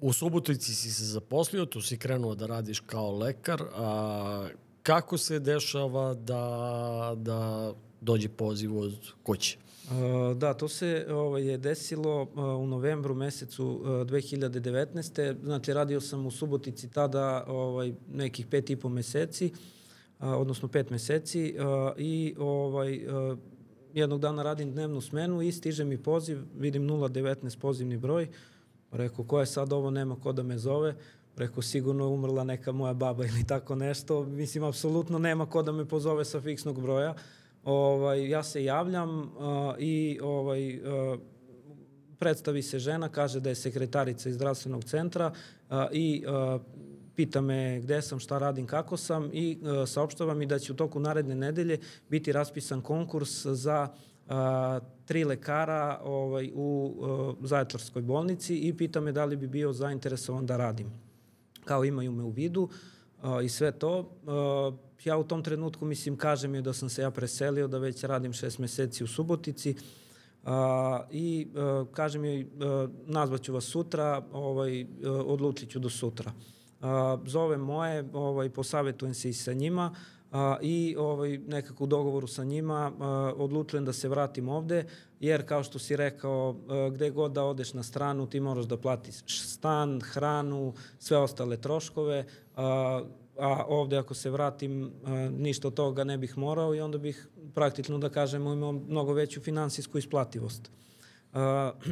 [0.00, 3.62] u Subotici si se zaposlio, tu si krenuo da radiš kao lekar.
[3.74, 4.48] A,
[4.88, 9.58] kako se dešava da, da dođe poziv od kuće.
[9.58, 15.44] Uh, da, to se ovaj, je desilo uh, u novembru mesecu uh, 2019.
[15.44, 19.52] Znači, radio sam u Subotici tada ovaj, nekih pet i po meseci,
[20.20, 21.54] odnosno pet meseci
[21.96, 23.00] i ovaj,
[23.94, 28.28] jednog dana radim dnevnu smenu i stiže mi poziv, vidim 019 pozivni broj,
[28.92, 30.94] rekao ko je sad ovo, nema ko da me zove,
[31.38, 34.24] Rekao, sigurno je umrla neka moja baba ili tako nešto.
[34.24, 37.14] Mislim, apsolutno nema ko da me pozove sa fiksnog broja.
[37.64, 39.28] Ovaj, ja se javljam uh,
[39.78, 41.18] i ovaj, uh,
[42.18, 45.32] predstavi se žena, kaže da je sekretarica iz zdravstvenog centra
[45.70, 46.60] uh, i uh,
[47.14, 50.76] pita me gde sam, šta radim, kako sam i uh, saopštava mi da će u
[50.76, 53.88] toku naredne nedelje biti raspisan konkurs za
[54.28, 59.72] a, tri lekara ovaj, u a, Zaječarskoj bolnici i pita me da li bi bio
[59.72, 61.07] zainteresovan da radim.
[61.68, 62.68] Kao imaju me u vidu
[63.22, 64.10] a, i sve to.
[64.26, 64.72] A,
[65.04, 68.32] ja u tom trenutku, mislim, kažem je da sam se ja preselio, da već radim
[68.32, 69.74] šest meseci u Subotici,
[70.44, 72.46] A, I a, kažem joj,
[73.06, 76.32] nazvaću vas sutra, ovaj, odlučit ću do sutra.
[76.80, 79.94] A, zove moje, ovaj, posavetujem se i sa njima
[80.32, 84.86] a, i ovaj, nekako u dogovoru sa njima a, odlučujem da se vratim ovde,
[85.20, 88.76] jer kao što si rekao, a, gde god da odeš na stranu, ti moraš da
[88.76, 92.26] platiš stan, hranu, sve ostale troškove,
[92.56, 93.02] a,
[93.38, 97.28] a ovde ako se vratim a, ništa od toga ne bih morao i onda bih
[97.54, 100.70] praktično da kažemo imao mnogo veću finansijsku isplativost.
[101.32, 101.40] Uh,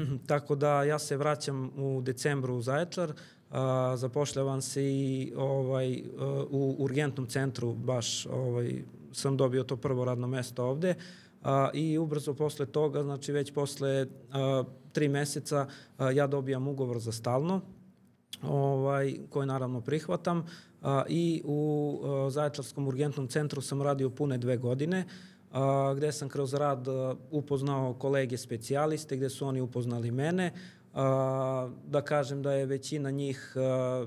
[0.26, 3.56] tako da ja se vraćam u decembru u Zaječar, uh,
[3.94, 6.02] zapošljavam se i ovaj,
[6.50, 10.94] u urgentnom centru, baš ovaj, sam dobio to prvo radno mesto ovde
[11.42, 15.66] uh, i ubrzo posle toga, znači već posle uh, tri meseca
[15.98, 17.60] uh, ja dobijam ugovor za stalno,
[18.42, 20.44] ovaj, koji naravno prihvatam
[20.82, 25.04] a, i u a, Zaječarskom urgentnom centru sam radio pune dve godine
[25.52, 30.52] a, gde sam kroz rad a, upoznao kolege specijaliste, gde su oni upoznali mene.
[30.94, 34.06] A, da kažem da je većina njih a,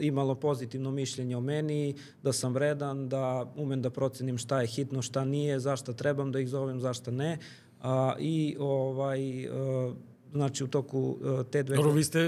[0.00, 5.02] imalo pozitivno mišljenje o meni, da sam vredan, da umem da procenim šta je hitno,
[5.02, 7.38] šta nije, zašta trebam da ih zovem, zašta ne.
[7.82, 9.94] A, I ovaj, a,
[10.32, 11.76] znači u toku uh, te dve...
[11.76, 12.18] Dobro, vi ste,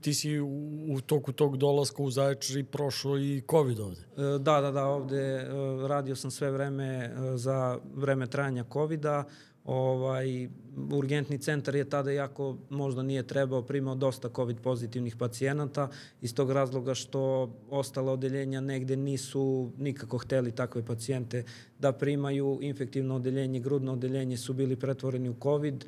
[0.00, 0.48] ti si u,
[0.88, 4.00] u toku tog dolaska u Zaječar i prošao i COVID ovde.
[4.16, 5.46] Uh, da, da, da, ovde
[5.88, 9.24] radio sam sve vreme za vreme trajanja COVID-a,
[9.64, 10.48] ovaj,
[10.92, 15.88] urgentni centar je tada jako možda nije trebao, primao dosta COVID pozitivnih pacijenata
[16.20, 21.44] iz tog razloga što ostala odeljenja negde nisu nikako hteli takve pacijente
[21.78, 22.58] da primaju.
[22.62, 25.84] Infektivno odeljenje, grudno odeljenje su bili pretvoreni u COVID.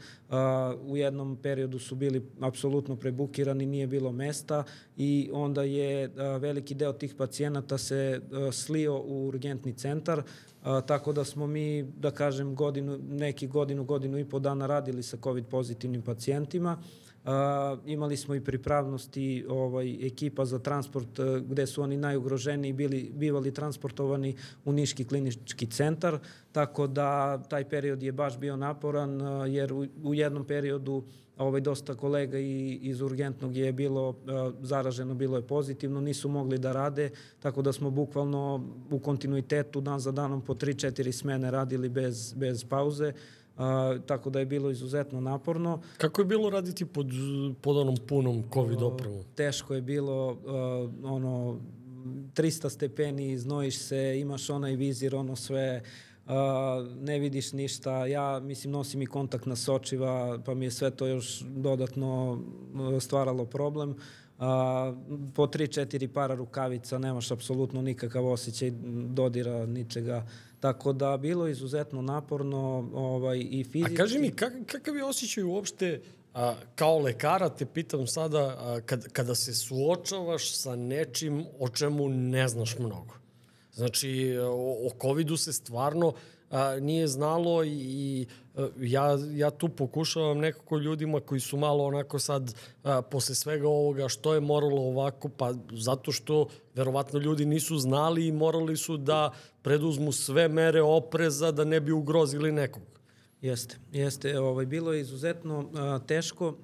[0.86, 4.64] u jednom periodu su bili apsolutno prebukirani, nije bilo mesta
[4.96, 6.08] i onda je
[6.40, 8.20] veliki deo tih pacijenata se
[8.52, 10.22] slio u urgentni centar
[10.66, 15.02] A, tako da smo mi, da kažem, godinu, neki godinu, godinu i po dana radili
[15.02, 16.78] sa COVID pozitivnim pacijentima.
[17.24, 23.10] A, imali smo i pripravnosti ovaj, ekipa za transport a, gde su oni najugroženiji bili,
[23.14, 26.18] bivali transportovani u Niški klinički centar,
[26.52, 31.04] tako da taj period je baš bio naporan a, jer u, u jednom periodu
[31.36, 34.16] ovaj, dosta kolega i, iz urgentnog je bilo uh,
[34.60, 40.00] zaraženo, bilo je pozitivno, nisu mogli da rade, tako da smo bukvalno u kontinuitetu dan
[40.00, 43.12] za danom po 3-4 smene radili bez, bez pauze,
[43.56, 43.62] uh,
[44.06, 45.80] tako da je bilo izuzetno naporno.
[45.98, 47.06] Kako je bilo raditi pod,
[47.60, 49.24] pod onom punom COVID opremom?
[49.34, 51.60] Teško je bilo, uh, ono,
[52.34, 56.05] 300 stepeni, znojiš se, imaš onaj vizir, ono sve, Uh,
[57.00, 58.06] ne vidiš ništa.
[58.06, 62.40] Ja, mislim, nosim i kontakt na sočiva, pa mi je sve to još dodatno
[63.00, 63.90] stvaralo problem.
[63.90, 64.44] Uh,
[65.34, 68.70] po tri, četiri para rukavica, nemaš apsolutno nikakav osjećaj
[69.08, 70.26] dodira ničega.
[70.60, 73.94] Tako da bilo izuzetno naporno ovaj, i fizički.
[73.94, 76.02] A kaži mi, kak, kakav je osjećaj uopšte
[76.34, 82.08] a, kao lekara, te pitam sada, a, kad, kada se suočavaš sa nečim o čemu
[82.08, 83.14] ne znaš mnogo?
[83.76, 86.12] Znači, o, o COVID-u se stvarno
[86.50, 88.26] a, nije znalo i, i
[88.80, 94.08] ja, ja tu pokušavam nekako ljudima koji su malo onako sad a, posle svega ovoga
[94.08, 99.32] što je moralo ovako, pa zato što verovatno ljudi nisu znali i morali su da
[99.62, 102.82] preduzmu sve mere opreza da ne bi ugrozili nekog.
[103.40, 104.38] Jeste, jeste.
[104.38, 106.54] Ovaj, bilo je izuzetno a, teško,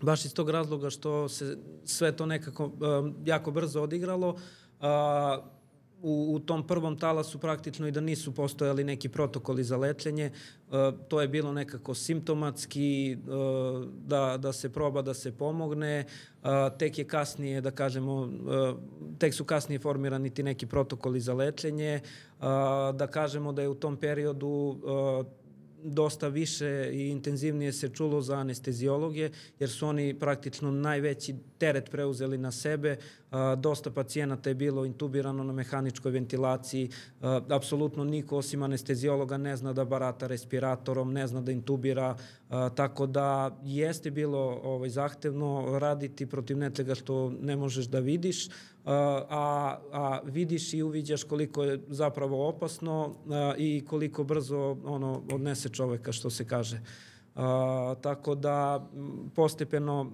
[0.00, 4.36] baš iz tog razloga što se sve to nekako a, jako brzo odigralo.
[4.80, 5.59] A,
[6.02, 10.30] u, u tom prvom talasu praktično i da nisu postojali neki protokoli za lečenje.
[10.30, 10.76] Uh,
[11.08, 16.04] to je bilo nekako simptomatski, uh, da, da se proba da se pomogne.
[16.42, 18.28] Uh, tek je kasnije, da kažemo,
[19.18, 22.00] tek su kasnije formirani ti neki protokoli za lečenje.
[22.94, 24.76] Da kažemo da je u tom periodu
[25.84, 32.38] dosta više i intenzivnije se čulo za anestezijologe, jer su oni praktično najveći teret preuzeli
[32.38, 32.96] na sebe.
[33.56, 36.90] Dosta pacijenata je bilo intubirano na mehaničkoj ventilaciji.
[37.48, 42.16] Apsolutno niko osim anestezijologa ne zna da barata respiratorom, ne zna da intubira,
[42.74, 48.48] tako da jeste bilo ovaj, zahtevno raditi protiv nečega što ne možeš da vidiš,
[48.84, 53.14] a, a vidiš i uviđaš koliko je zapravo opasno
[53.58, 56.80] i koliko brzo ono odnese čoveka, što se kaže.
[58.00, 58.88] Tako da
[59.34, 60.10] postepeno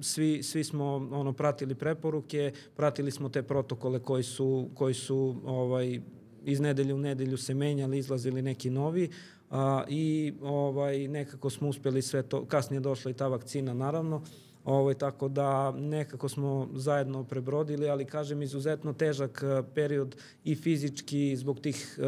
[0.00, 6.00] svi, svi smo ono pratili preporuke, pratili smo te protokole koji su, koji su ovaj,
[6.44, 9.10] iz nedelju u nedelju se menjali, izlazili neki novi
[9.50, 14.22] a, i ovaj, nekako smo uspeli sve to, kasnije došla i ta vakcina naravno,
[14.64, 21.60] Ovaj, tako da nekako smo zajedno prebrodili, ali kažem izuzetno težak period i fizički zbog
[21.60, 21.98] tih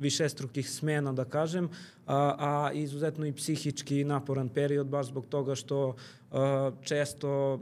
[0.00, 1.68] višestrukih smena, da kažem,
[2.06, 5.94] a, a izuzetno i psihički naporan period, baš zbog toga što
[6.32, 7.60] a, često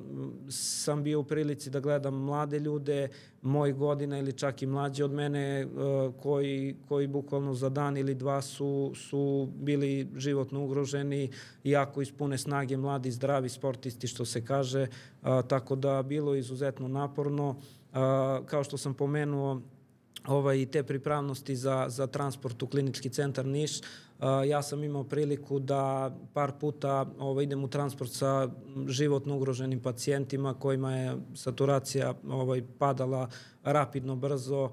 [0.49, 3.09] sam bio u prilici da gledam mlade ljude,
[3.43, 8.15] moj godina ili čak i mlađi od mene, a, koji, koji bukvalno za dan ili
[8.15, 11.31] dva su, su bili životno ugroženi,
[11.65, 14.87] iako ispune snage mladi, zdravi sportisti, što se kaže,
[15.23, 17.57] a, tako da bilo izuzetno naporno.
[17.93, 19.61] A, kao što sam pomenuo,
[20.27, 23.81] ovaj, te pripravnosti za, za transport u klinički centar Niš.
[24.49, 28.49] Ja sam imao priliku da par puta ovaj, idem u transport sa
[28.87, 33.29] životno ugroženim pacijentima kojima je saturacija ovaj, padala
[33.65, 34.71] rapidno, brzo.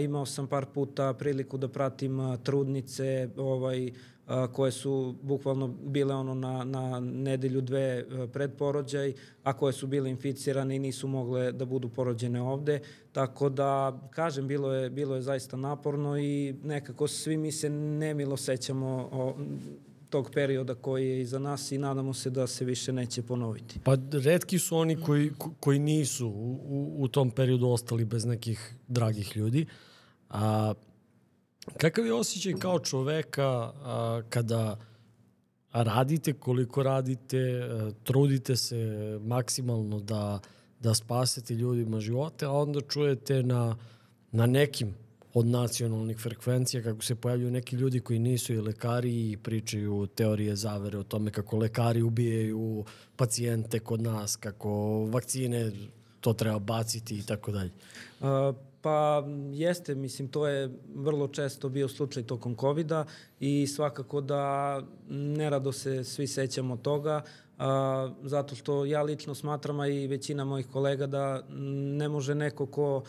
[0.00, 3.92] Imao sam par puta priliku da pratim trudnice, ovaj,
[4.26, 9.12] a, koje su bukvalno bile ono na, na nedelju dve pred porođaj,
[9.42, 12.80] a koje su bile inficirane i nisu mogle da budu porođene ovde.
[13.12, 18.36] Tako da, kažem, bilo je, bilo je zaista naporno i nekako svi mi se nemilo
[18.36, 19.34] sećamo o,
[20.10, 23.80] tog perioda koji je iza nas i nadamo se da se više neće ponoviti.
[23.84, 28.74] Pa redki su oni koji, koji nisu u, u, u tom periodu ostali bez nekih
[28.88, 29.66] dragih ljudi.
[30.30, 30.74] A,
[31.78, 34.76] Kakav je osjećaj kao čoveka a, kada
[35.72, 40.40] radite koliko radite, a, trudite se maksimalno da,
[40.80, 43.76] da spasete ljudima živote, a onda čujete na,
[44.32, 44.94] na nekim
[45.34, 50.56] od nacionalnih frekvencija kako se pojavljaju neki ljudi koji nisu i lekari i pričaju teorije
[50.56, 52.84] zavere o tome kako lekari ubijaju
[53.16, 55.72] pacijente kod nas, kako vakcine
[56.20, 57.70] to treba baciti i tako dalje.
[58.84, 62.92] Pa jeste, mislim, to je vrlo često bio slučaj tokom covid
[63.40, 67.22] i svakako da nerado se svi sećamo toga,
[67.58, 71.42] a, zato što ja lično smatram, a i većina mojih kolega, da
[71.98, 73.02] ne može neko ko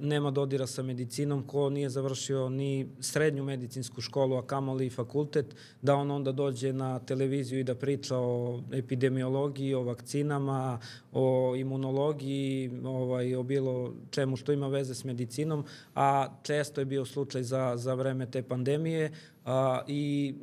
[0.00, 5.94] nema dodira sa medicinom, ko nije završio ni srednju medicinsku školu, a kamoli fakultet, da
[5.94, 10.78] on onda dođe na televiziju i da priča o epidemiologiji, o vakcinama,
[11.12, 15.64] o imunologiji, ovaj, o bilo čemu što ima veze s medicinom,
[15.94, 19.12] a često je bio slučaj za, za vreme te pandemije
[19.44, 20.34] a, i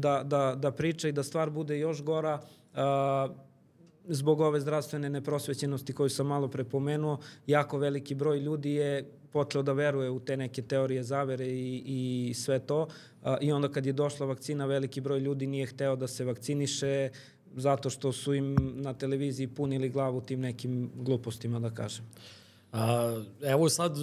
[0.00, 2.40] da, da, da priča i da stvar bude još gora,
[2.74, 3.28] a,
[4.08, 9.72] zbog ove zdravstvene neprosvećenosti koju sam malo prepomenuo, jako veliki broj ljudi je počeo da
[9.72, 12.86] veruje u te neke teorije zavere i, i sve to.
[13.40, 17.10] I onda kad je došla vakcina, veliki broj ljudi nije hteo da se vakciniše
[17.56, 22.04] zato što su im na televiziji punili glavu tim nekim glupostima, da kažem.
[22.72, 23.96] A, evo sad,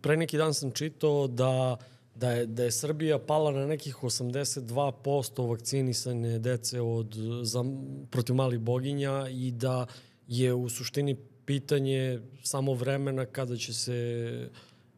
[0.00, 1.76] pre neki dan sam čitao da
[2.16, 7.64] da je, da je Srbija pala na nekih 82% vakcinisane dece od, za,
[8.10, 9.86] protiv malih boginja i da
[10.28, 14.48] je u suštini pitanje samo vremena kada će se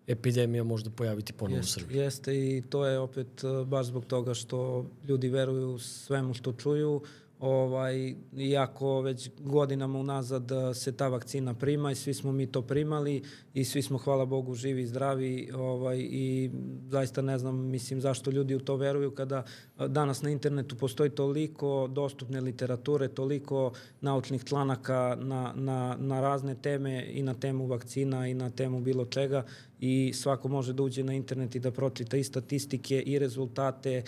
[0.07, 1.99] epidemija možda pojaviti ponovo u Srbiji.
[1.99, 7.03] Jeste i to je opet eh, baš zbog toga što ljudi veruju svemu što čuju,
[7.41, 12.63] ovaj, iako već godinama unazad eh, se ta vakcina prima i svi smo mi to
[12.63, 13.23] primali
[13.55, 16.51] i svi smo, hvala Bogu, živi i zdravi ovaj, i
[16.89, 19.45] zaista ne znam, mislim, zašto ljudi u to veruju kada
[19.79, 26.55] eh, danas na internetu postoji toliko dostupne literature, toliko naučnih članaka na, na, na razne
[26.55, 29.45] teme i na temu vakcina i na temu bilo čega
[29.81, 34.03] i svako može da uđe na internet i da pročita i statistike i rezultate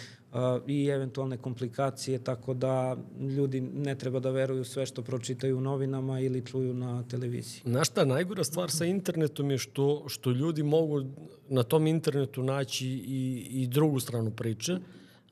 [0.66, 2.96] i eventualne komplikacije, tako da
[3.36, 7.62] ljudi ne treba da veruju sve što pročitaju u novinama ili čuju na televiziji.
[7.64, 11.02] Znaš šta, najgora stvar sa internetom je što, što ljudi mogu
[11.48, 14.78] na tom internetu naći i, i drugu stranu priče,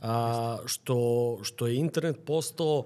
[0.00, 2.84] a, što, što je internet postao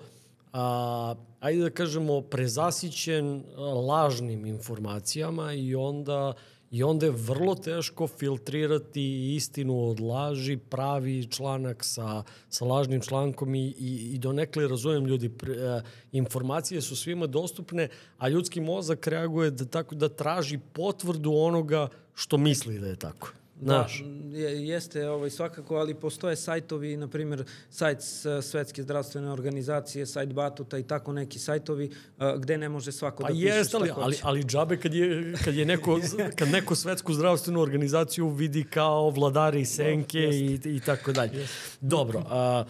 [0.53, 3.45] a, ajde da kažemo, prezasićen
[3.89, 6.33] lažnim informacijama i onda
[6.73, 13.55] I onda je vrlo teško filtrirati istinu od laži, pravi članak sa, sa lažnim člankom
[13.55, 19.07] i, i, i donekle razumem ljudi, pre, e, informacije su svima dostupne, a ljudski mozak
[19.07, 23.33] reaguje da, tako, da traži potvrdu onoga što misli da je tako.
[23.63, 24.05] Znaš.
[24.05, 27.99] Da, jeste ovaj, svakako, ali postoje sajtovi, na primjer, sajt
[28.43, 33.29] Svetske zdravstvene organizacije, sajt Batuta i tako neki sajtovi uh, gde ne može svako pa
[33.29, 34.05] da piše jest, šta ali, hoće.
[34.05, 36.01] Ali, ali džabe kad je, kad je neko,
[36.39, 41.47] kad neko Svetsku zdravstvenu organizaciju vidi kao vladari i senke no, i, i tako dalje.
[41.81, 42.65] Dobro, a,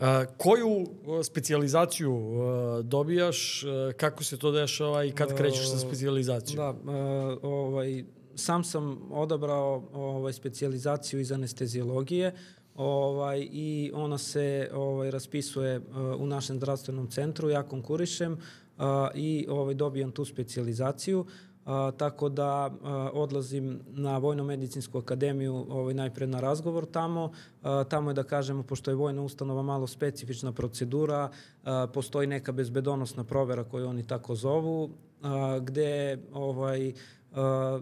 [0.00, 0.86] A, koju
[1.24, 6.56] specijalizaciju a, dobijaš, a, kako se to dešava i kad krećeš sa specijalizacijom?
[6.56, 8.04] Da, a, ovaj,
[8.34, 12.34] sam sam odabrao ovaj, specializaciju iz anestezijologije
[12.74, 15.84] ovaj, i ona se ovaj, raspisuje uh,
[16.18, 21.26] u našem zdravstvenom centru, ja konkurišem uh, i ovaj, dobijam tu specializaciju.
[21.64, 22.46] A, tako da
[22.82, 27.32] a, odlazim na Vojno-medicinsku akademiju ovaj, najpre na razgovor tamo.
[27.62, 31.30] A, tamo je da kažemo, pošto je vojna ustanova malo specifična procedura,
[31.64, 34.90] a, postoji neka bezbedonosna provera koju oni tako zovu,
[35.22, 36.92] a, gde ovaj,
[37.32, 37.80] a,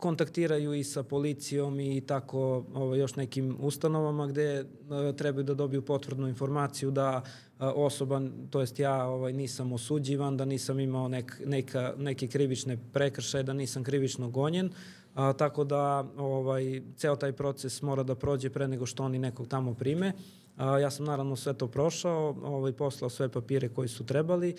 [0.00, 5.82] kontaktiraju i sa policijom i tako ovaj, još nekim ustanovama gde a, trebaju da dobiju
[5.82, 7.22] potvrdnu informaciju da
[7.60, 8.20] osoba,
[8.50, 13.52] to jest ja ovaj, nisam osuđivan, da nisam imao nek, neka, neke krivične prekršaje, da
[13.52, 14.70] nisam krivično gonjen,
[15.14, 19.48] a, tako da ovaj, ceo taj proces mora da prođe pre nego što oni nekog
[19.48, 20.12] tamo prime.
[20.56, 24.56] A, ja sam naravno sve to prošao, ovaj, poslao sve papire koji su trebali,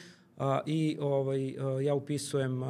[0.65, 2.61] i ovaj, ja upisujem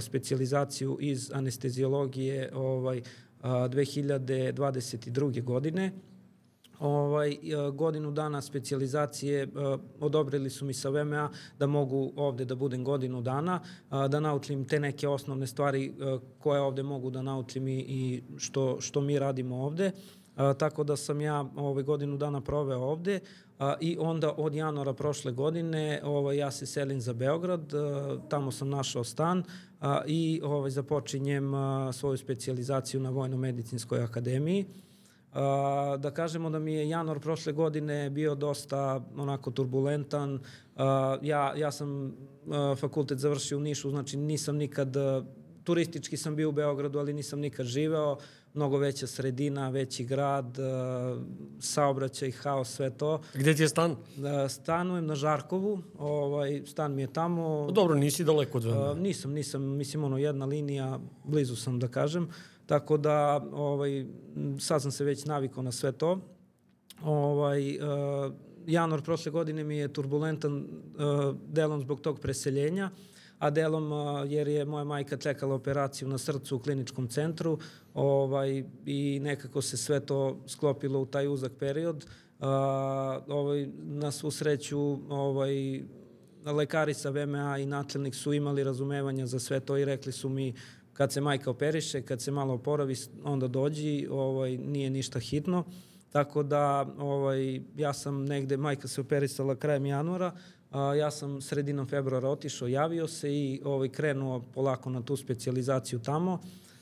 [0.00, 3.02] specializaciju iz anestezijologije ovaj,
[3.42, 5.44] a, 2022.
[5.44, 5.92] godine
[6.80, 7.36] ovaj,
[7.72, 9.48] godinu dana specializacije
[10.00, 13.60] odobrili su mi sa VMA da mogu ovde da budem godinu dana,
[13.90, 15.92] da naučim te neke osnovne stvari
[16.38, 19.92] koje ovde mogu da naučim i, i što, što mi radimo ovde.
[20.58, 23.20] Tako da sam ja ovaj, godinu dana proveo ovde
[23.60, 28.50] a, i onda od januara prošle godine ovaj, ja se selim za Beograd, a, tamo
[28.50, 29.42] sam našao stan
[29.80, 34.64] a, i ovaj, započinjem a, svoju specializaciju na Vojno-medicinskoj akademiji.
[35.32, 40.40] A, da kažemo da mi je januar prošle godine bio dosta onako turbulentan.
[40.76, 42.16] A, ja, ja sam
[42.50, 44.96] a, fakultet završio u Nišu, znači nisam nikad,
[45.64, 48.16] turistički sam bio u Beogradu, ali nisam nikad živeo.
[48.54, 50.58] Mnogo veća sredina, veći grad,
[51.60, 53.20] saobraćaj, haos, sve to.
[53.34, 53.96] Gde ti je stan?
[54.48, 57.70] Stanujem na Žarkovu, ovaj, stan mi je tamo.
[57.70, 58.94] Dobro, nisi daleko od Vremena.
[58.94, 62.28] Nisam, nisam, mislim ono jedna linija, blizu sam da kažem.
[62.66, 64.06] Tako da, ovaj,
[64.58, 66.20] sad sam se već navikao na sve to.
[67.04, 68.32] Ovaj, uh,
[68.66, 72.90] januar prošle godine mi je turbulentan uh, delom zbog tog preseljenja,
[73.40, 73.92] a delom
[74.28, 77.58] jer je moja majka čekala operaciju na srcu u kliničkom centru
[77.94, 81.96] ovaj, i nekako se sve to sklopilo u taj uzak period.
[82.38, 82.46] Uh,
[83.28, 85.82] ovaj, na svu sreću ovaj,
[86.44, 90.54] lekari sa VMA i načelnik su imali razumevanja za sve to i rekli su mi
[90.92, 95.64] kad se majka operiše, kad se malo oporavi, onda dođi, ovaj, nije ništa hitno.
[96.10, 100.32] Tako da ovaj, ja sam negde, majka se operisala krajem januara,
[100.70, 105.98] a, ja sam sredinom februara otišao, javio se i ovaj, krenuo polako na tu specializaciju
[105.98, 106.40] tamo.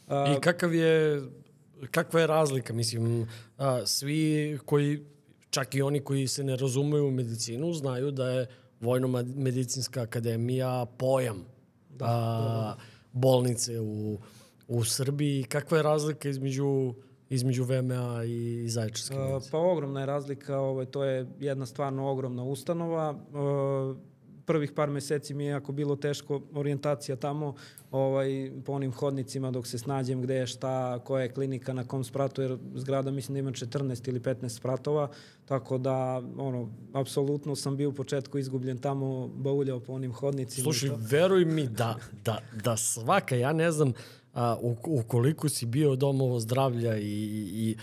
[0.08, 1.22] A, I kakav je,
[1.90, 2.72] kakva je razlika?
[2.72, 3.28] Mislim,
[3.58, 5.04] a, svi koji,
[5.50, 8.46] čak i oni koji se ne razumeju u medicinu, znaju da je
[8.80, 11.44] Vojno-medicinska akademija pojam.
[11.90, 12.76] Da, a,
[13.12, 14.18] bolnice u,
[14.68, 15.42] u Srbiji.
[15.42, 16.94] Kakva je razlika između
[17.30, 19.50] između VMA i Zaječarske bolnice?
[19.50, 23.14] Pa ogromna je razlika, ovaj, to je jedna stvarno ogromna ustanova.
[23.14, 24.08] E,
[24.48, 27.54] prvih par meseci mi je jako bilo teško orijentacija tamo
[27.90, 32.04] ovaj, po onim hodnicima dok se snađem gde je šta, koja je klinika, na kom
[32.04, 35.10] spratu, jer zgrada mislim da ima 14 ili 15 spratova,
[35.44, 40.64] tako da, ono, apsolutno sam bio u početku izgubljen tamo, bauljao po onim hodnicima.
[40.64, 43.92] Slušaj, veruj mi da, da, da svaka, ja ne znam,
[44.38, 47.02] a, ukoliko si bio domovo zdravlja i,
[47.52, 47.76] i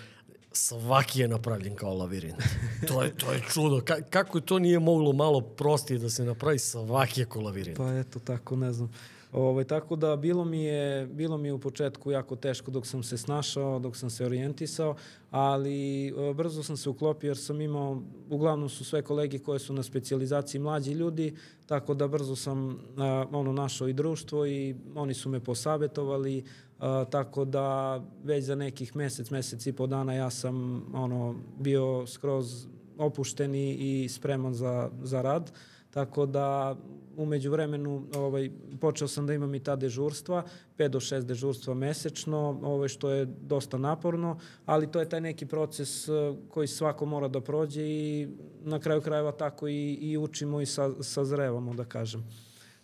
[0.51, 2.43] svaki je napravljen kao lavirint.
[2.87, 3.81] To je, to je čudo.
[3.81, 7.77] Ka, kako to nije moglo malo prostije da se napravi, svaki je kao lavirint.
[7.77, 8.91] Pa eto, tako, ne znam.
[9.35, 13.03] Ovaj, tako da bilo mi, je, bilo mi je u početku jako teško dok sam
[13.03, 14.95] se snašao, dok sam se orijentisao,
[15.31, 19.73] ali e, brzo sam se uklopio jer sam imao, uglavnom su sve kolege koje su
[19.73, 25.13] na specializaciji mlađi ljudi, tako da brzo sam a, ono našao i društvo i oni
[25.13, 26.43] su me posavetovali,
[26.79, 32.07] a, tako da već za nekih mesec, mesec i po dana ja sam ono bio
[32.07, 32.67] skroz
[32.97, 35.51] opušten i spreman za, za rad.
[35.91, 36.75] Tako da
[37.17, 38.49] umeđu vremenu ovaj,
[38.81, 40.43] počeo sam da imam i ta dežurstva,
[40.77, 45.45] 5 do 6 dežurstva mesečno, ovaj, što je dosta naporno, ali to je taj neki
[45.45, 48.27] proces eh, koji svako mora da prođe i
[48.63, 52.23] na kraju krajeva tako i, i učimo i sa, sazrevamo, da kažem.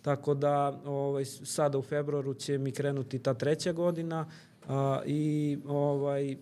[0.02, 4.26] Tako da ovaj, sada u februaru će mi krenuti ta treća godina
[4.68, 6.36] a, i ovaj,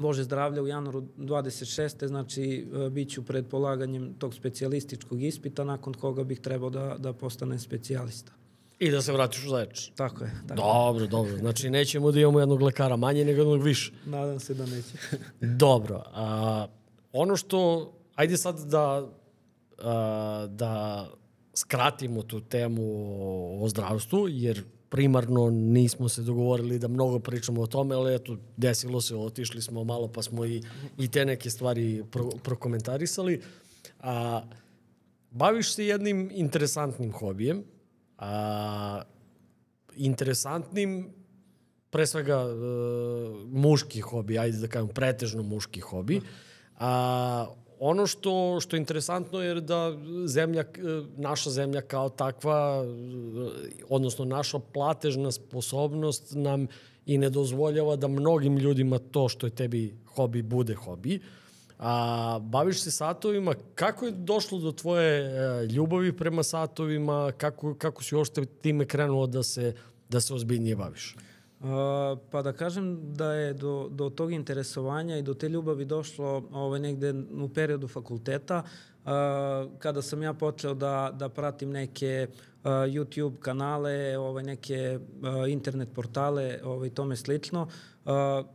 [0.00, 2.06] Bože zdravlja u januaru 26.
[2.06, 7.12] Znači, e, bit ću pred polaganjem tog specijalističkog ispita, nakon koga bih trebao da, da
[7.12, 8.32] postanem specijalista.
[8.78, 9.94] I da se vratiš u Zaječar.
[9.94, 10.30] Tako je.
[10.48, 10.62] Tako.
[10.62, 11.36] Dobro, dobro.
[11.36, 13.92] Znači, nećemo da imamo jednog lekara manje, nego jednog više.
[14.06, 14.94] Nadam se da neće.
[15.64, 16.02] dobro.
[16.12, 16.66] A,
[17.12, 19.08] ono što, ajde sad da,
[19.78, 21.06] a, da
[21.54, 27.66] skratimo tu temu o, o zdravstvu, jer primarno nismo se dogovorili da mnogo pričamo o
[27.66, 30.62] tome, ali eto, desilo se, otišli smo malo pa smo i,
[30.98, 33.40] i te neke stvari pro, prokomentarisali.
[34.00, 34.42] A,
[35.30, 37.62] baviš se jednim interesantnim hobijem,
[38.18, 39.02] a,
[39.96, 41.18] interesantnim
[41.90, 42.52] pre svega uh,
[43.48, 46.20] muški hobi, ajde da kažem pretežno muški hobi.
[46.78, 47.46] A,
[47.80, 50.64] ono što, što je interesantno je da zemlja,
[51.16, 52.84] naša zemlja kao takva,
[53.88, 56.66] odnosno naša platežna sposobnost nam
[57.06, 61.20] i ne dozvoljava da mnogim ljudima to što je tebi hobi bude hobi.
[61.78, 68.02] A baviš se satovima, kako je došlo do tvoje e, ljubavi prema satovima, kako, kako
[68.02, 69.74] si uopšte time krenuo da se,
[70.08, 71.16] da se ozbiljnije baviš?
[72.30, 76.80] Pa da kažem da je do, do tog interesovanja i do te ljubavi došlo ovaj,
[76.80, 78.62] negde u periodu fakulteta,
[79.78, 85.88] kada sam ja počeo da, da pratim neke uh, YouTube kanale, ovaj, neke uh, internet
[85.94, 87.68] portale ovaj, tome slično,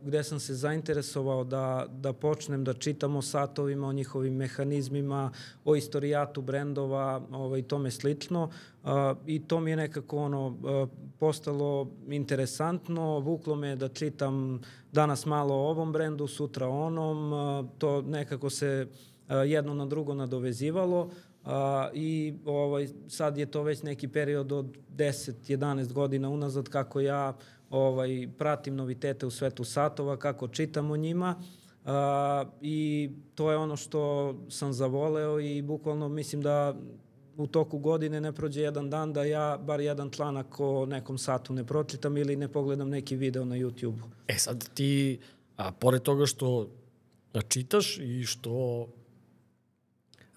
[0.02, 5.30] gde sam se zainteresovao da, da počnem da čitam o satovima, o njihovim mehanizmima,
[5.64, 8.50] o istorijatu brendova ovaj, tome slično.
[9.26, 10.56] I to mi je nekako ono,
[11.18, 14.60] postalo interesantno, vuklo me da čitam
[14.92, 17.32] danas malo o ovom brendu, sutra onom,
[17.78, 18.86] to nekako se
[19.46, 21.02] jedno na drugo nadovezivalo.
[21.02, 21.12] Uh,
[21.94, 27.36] i ovaj, sad je to već neki period od 10-11 godina unazad kako ja
[27.70, 31.34] ovaj, pratim novitete u svetu satova, kako čitam o njima
[31.84, 31.90] uh,
[32.60, 36.74] i to je ono što sam zavoleo i bukvalno mislim da
[37.36, 41.52] u toku godine ne prođe jedan dan da ja bar jedan članak o nekom satu
[41.52, 44.10] ne pročitam ili ne pogledam neki video na YouTube-u.
[44.28, 45.20] E sad ti,
[45.56, 46.68] a, pored toga što
[47.48, 48.86] čitaš i što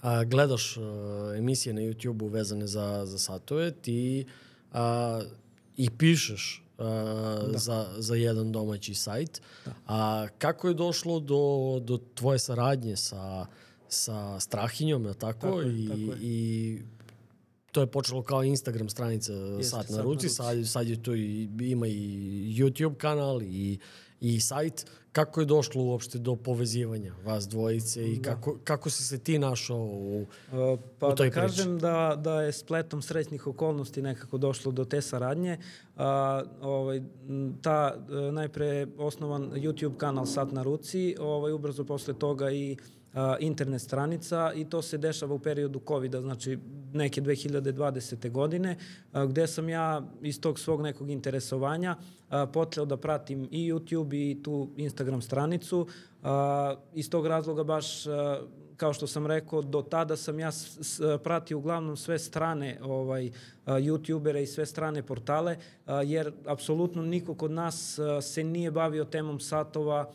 [0.01, 4.25] a, gledaš a, emisije na YouTube-u vezane za, za satove, ti
[4.73, 5.21] a,
[5.77, 7.57] i pišeš da.
[7.57, 9.41] za, za jedan domaći sajt.
[9.65, 9.71] Da.
[9.87, 13.45] A kako je došlo do, do tvoje saradnje sa,
[13.89, 15.41] sa Strahinjom, je tako?
[15.41, 16.17] tako je, I, tako je.
[16.21, 16.79] I
[17.71, 21.49] to je počelo kao Instagram stranica Jeste, Sat na ruci, sad, sad je to i,
[21.61, 21.99] ima i
[22.57, 23.79] YouTube kanal i,
[24.21, 24.85] i sajt.
[25.11, 28.21] Kako je došlo uopšte do povezivanja vas dvojice i da.
[28.29, 32.41] kako, kako si se ti našao u, uh, pa u toj da kažem da, da
[32.41, 35.57] je spletom srećnih okolnosti nekako došlo do te saradnje.
[35.95, 36.01] Uh,
[36.61, 37.01] ovaj,
[37.61, 42.77] ta uh, najpre osnovan YouTube kanal Sat na ruci, ovaj, ubrzo posle toga i
[43.39, 46.59] internet stranica i to se dešava u periodu covid znači
[46.93, 48.31] neke 2020.
[48.31, 48.77] godine,
[49.27, 51.95] gde sam ja iz tog svog nekog interesovanja
[52.53, 55.87] počeo da pratim i YouTube i tu Instagram stranicu.
[56.93, 58.03] Iz tog razloga baš
[58.77, 60.51] kao što sam rekao, do tada sam ja
[61.23, 63.31] pratio uglavnom sve strane ovaj,
[63.65, 65.57] youtubere i sve strane portale,
[66.05, 70.11] jer apsolutno niko kod nas se nije bavio temom satova,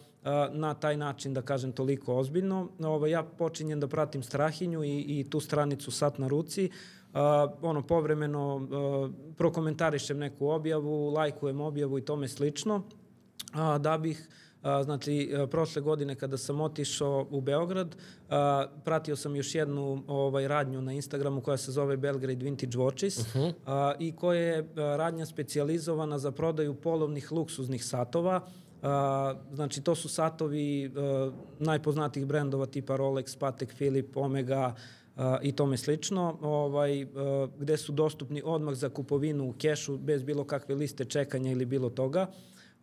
[0.53, 2.69] na taj način, da kažem, toliko ozbiljno.
[2.79, 6.71] Ovo, ja počinjem da pratim Strahinju i, i tu stranicu Sat na ruci,
[7.13, 7.19] Uh,
[7.63, 14.29] ono, povremeno uh, prokomentarišem neku objavu, lajkujem objavu i tome slično, uh, da bih
[14.63, 18.35] Uh, znači, prošle godine kada sam otišao u Beograd, uh,
[18.85, 23.53] pratio sam još jednu ovaj, radnju na Instagramu koja se zove Belgrade Vintage Watches uh
[23.67, 23.95] -huh.
[23.99, 28.41] i koja je radnja specializovana za prodaju polovnih luksuznih satova,
[29.53, 34.75] znači, to su satovi uh, najpoznatijih brendova tipa Rolex, Patek Philip, Omega
[35.17, 37.09] uh, i tome slično, ovaj, uh,
[37.59, 41.91] gde su dostupni odmah za kupovinu u kešu bez bilo kakve liste čekanja ili bilo
[41.91, 42.27] toga.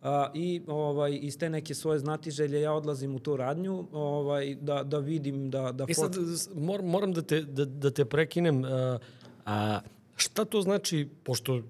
[0.02, 4.82] Uh, I ovaj, iz te neke svoje znatiželje ja odlazim u tu radnju ovaj, da,
[4.82, 5.72] da vidim, da...
[5.72, 6.16] da I sad
[6.54, 8.64] mor, moram da te, da, da te prekinem.
[8.64, 8.68] Uh,
[9.46, 9.80] a,
[10.16, 11.62] šta to znači, pošto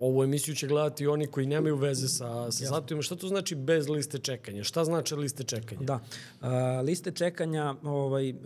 [0.00, 3.02] ovu emisiju će gledati oni koji nemaju veze sa, sa satovima.
[3.02, 4.64] Šta to znači bez liste čekanja?
[4.64, 5.80] Šta znači liste čekanja?
[5.80, 5.94] Da.
[6.40, 6.48] Uh,
[6.84, 8.36] liste čekanja ovaj, uh,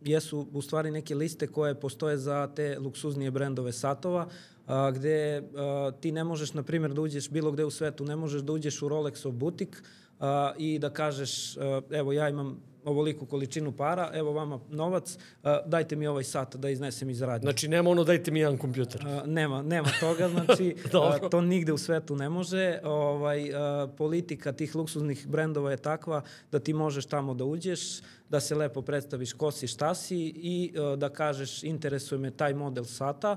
[0.00, 4.28] jesu u stvari neke liste koje postoje za te luksuznije brendove satova,
[4.66, 8.16] a, gde a, ti ne možeš, na primjer, da uđeš bilo gde u svetu, ne
[8.16, 9.82] možeš da uđeš u Rolexov butik
[10.20, 15.50] a, i da kažeš, a, evo ja imam ovoliku količinu para, evo vama novac, uh,
[15.66, 17.44] dajte mi ovaj sat da iznesem iz radnje.
[17.44, 19.06] Znači nema ono dajte mi jedan kompjuter.
[19.06, 20.76] Uh, nema, nema toga, znači
[21.22, 22.78] uh, to nigde u svetu ne može.
[22.84, 26.22] Ovaj, uh, politika tih luksuznih brendova je takva
[26.52, 30.72] da ti možeš tamo da uđeš, da se lepo predstaviš ko si, šta si i
[30.76, 33.36] uh, da kažeš interesuje me taj model sata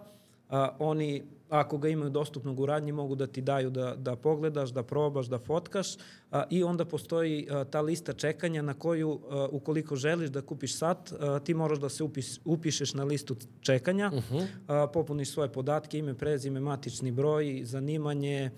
[0.49, 4.69] a, oni ako ga imaju dostupnog u radnji, mogu da ti daju da, da pogledaš,
[4.69, 5.95] da probaš, da fotkaš
[6.31, 10.77] a, i onda postoji a, ta lista čekanja na koju, a, ukoliko želiš da kupiš
[10.77, 14.47] sat, a, ti moraš da se upis, upišeš na listu čekanja, uh -huh.
[14.67, 18.51] a, popuniš svoje podatke, ime, prezime, matični broj, zanimanje,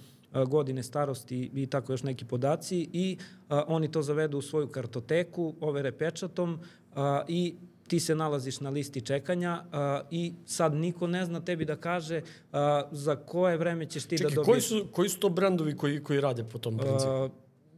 [0.47, 3.17] godine starosti i tako još neki podaci i
[3.49, 6.59] a, oni to zavedu u svoju kartoteku, overe pečatom
[6.95, 7.55] a, i
[7.87, 12.21] ti se nalaziš na listi čekanja a, i sad niko ne zna tebi da kaže
[12.51, 14.47] a, za koje vreme ćeš ti Čekaj, da dobiješ.
[14.47, 17.11] koji su, koji su to brendovi koji, koji rade po tom principu?
[17.11, 17.29] A,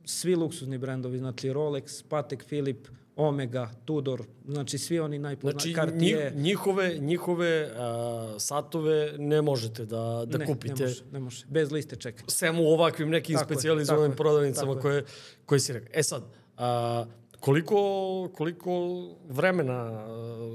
[0.05, 6.35] svi luksuzni brendovi, znači Rolex, Patek Philip, Omega, Tudor, znači svi oni najpoznatiji, znači, Cartier.
[6.35, 10.83] njihove, njihove a, satove ne možete da, da ne, kupite.
[10.83, 12.29] Ne može, ne može, bez liste čekanja.
[12.29, 13.37] Sem u ovakvim nekim
[14.11, 15.03] je, prodavnicama koje,
[15.45, 15.89] koje si rekao.
[15.93, 16.23] E sad,
[16.57, 17.05] a,
[17.39, 18.71] koliko, koliko
[19.29, 20.05] vremena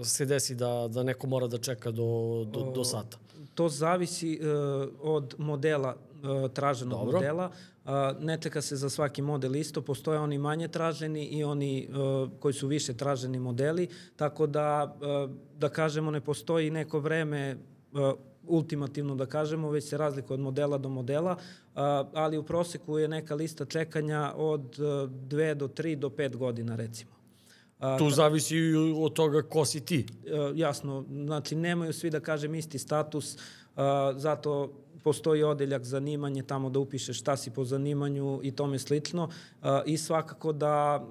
[0.04, 3.18] se desi da, da neko mora da čeka do, do, do sata?
[3.54, 7.18] To zavisi uh, od modela, uh, traženog Dobro.
[7.18, 7.50] modela.
[7.84, 12.30] Uh, ne čeka se za svaki model isto, postoje oni manje traženi i oni uh,
[12.40, 17.56] koji su više traženi modeli, tako da, uh, da kažemo, ne postoji neko vreme
[17.92, 18.00] uh,
[18.46, 21.36] ultimativno da kažemo, već se razlikuje od modela do modela,
[22.14, 26.76] ali u proseku je neka lista čekanja od uh, dve do tri do pet godina
[26.76, 27.10] recimo.
[27.98, 30.06] Tu zavisi i od toga ko si ti.
[30.08, 33.36] Uh, jasno, znači nemaju svi da kažem isti status,
[34.16, 34.70] zato
[35.04, 39.28] postoji odeljak zanimanje tamo da upišeš šta si po zanimanju i tome slično
[39.86, 41.04] i svakako da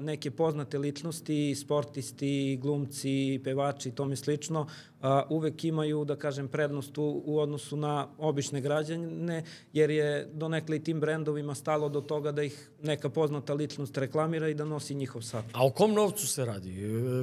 [0.00, 4.66] neke poznate ličnosti, sportisti, glumci, pevači i tome slično
[5.06, 10.76] uh, uvek imaju, da kažem, prednost u, u odnosu na obične građane, jer je donekle
[10.76, 14.94] i tim brendovima stalo do toga da ih neka poznata ličnost reklamira i da nosi
[14.94, 15.44] njihov sat.
[15.52, 16.74] A o kom novcu se radi?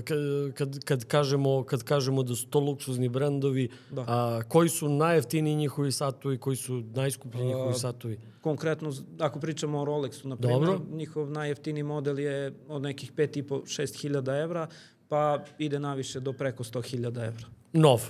[0.06, 0.18] Kad,
[0.54, 4.06] kad, kad, kažemo, kad kažemo da su to luksuzni brendovi, da.
[4.08, 8.20] a, koji su najjeftiniji njihovi satovi, koji su najskuplji njihovi satovi?
[8.42, 10.82] Konkretno, ako pričamo o Rolexu, na primjer, Dobro.
[10.92, 14.68] njihov najjeftiniji model je od nekih 5,5-6 hiljada evra,
[15.08, 17.63] pa ide naviše do preko 100 hiljada evra.
[17.74, 18.02] Nov?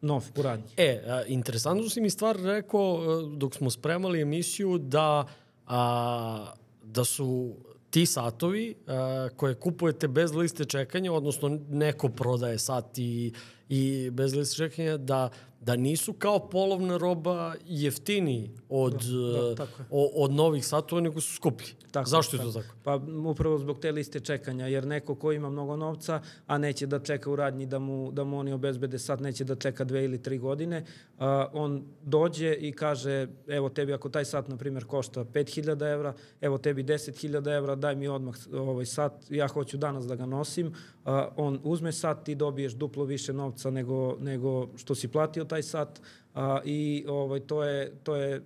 [0.00, 0.64] Nov, u radnji.
[0.76, 5.26] E, a, interesantno si mi stvar rekao dok smo spremali emisiju da,
[5.66, 6.52] a,
[6.84, 7.54] da su
[7.90, 13.32] ti satovi a, koje kupujete bez liste čekanja, odnosno neko prodaje sat i,
[13.68, 15.30] i bez liste čekanja, da
[15.64, 21.34] da nisu kao polovna roba jeftini od, da, da, o, od novih satova, nego su
[21.34, 21.74] skuplji.
[21.92, 22.74] Tako, Zašto je to tako?
[22.82, 23.00] Pa
[23.30, 27.30] upravo zbog te liste čekanja, jer neko ko ima mnogo novca, a neće da čeka
[27.30, 30.38] u radnji da mu, da mu oni obezbede sat, neće da čeka dve ili tri
[30.38, 30.84] godine,
[31.18, 36.14] a, on dođe i kaže, evo tebi ako taj sat, na primjer, košta 5000 evra,
[36.40, 40.74] evo tebi 10.000 evra, daj mi odmah ovaj sat, ja hoću danas da ga nosim,
[41.04, 45.62] a, on uzme sat, ti dobiješ duplo više novca nego, nego što si platio taj
[45.68, 46.00] sat
[46.34, 48.42] a, i ovaj, to je, to je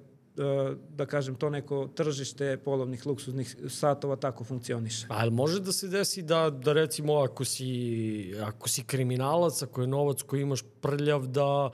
[0.97, 5.07] da kažem, to neko tržište polovnih luksuznih satova tako funkcioniše.
[5.09, 9.87] Ali može da se desi da, da recimo ako si, ako si kriminalac, ako je
[9.87, 11.71] novac koji imaš prljav, da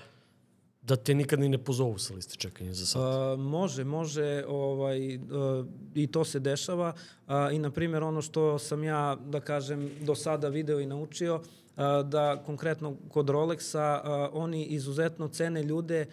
[0.82, 3.02] da te nikad ni ne pozovu sa liste čekanja za sat?
[3.02, 5.64] A, može, može ovaj, a,
[5.94, 6.92] i to se dešava
[7.26, 11.40] a, i na primjer ono što sam ja, da kažem, do sada video i naučio,
[12.04, 14.00] da konkretno kod Rolexa
[14.32, 16.06] oni izuzetno cene ljude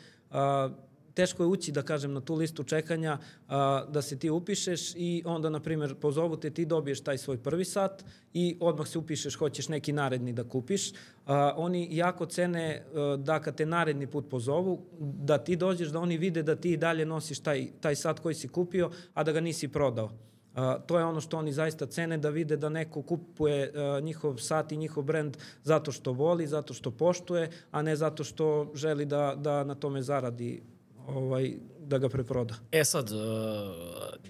[1.20, 5.24] teško je ući, da kažem, na tu listu čekanja, a, da se ti upišeš i
[5.26, 9.36] onda, na primjer, pozovu te, ti dobiješ taj svoj prvi sat i odmah se upišeš,
[9.36, 10.94] hoćeš neki naredni da kupiš.
[11.26, 16.00] A, oni jako cene a, da kad te naredni put pozovu, da ti dođeš, da
[16.00, 19.42] oni vide da ti dalje nosiš taj, taj sat koji si kupio, a da ga
[19.42, 20.29] nisi prodao.
[20.60, 24.38] Uh, to je ono što oni zaista cene, da vide da neko kupuje uh, njihov
[24.38, 29.06] sat i njihov brend zato što voli, zato što poštuje, a ne zato što želi
[29.06, 30.62] da, da na tome zaradi
[31.08, 32.56] ovaj, da ga preproda.
[32.72, 33.10] E sad,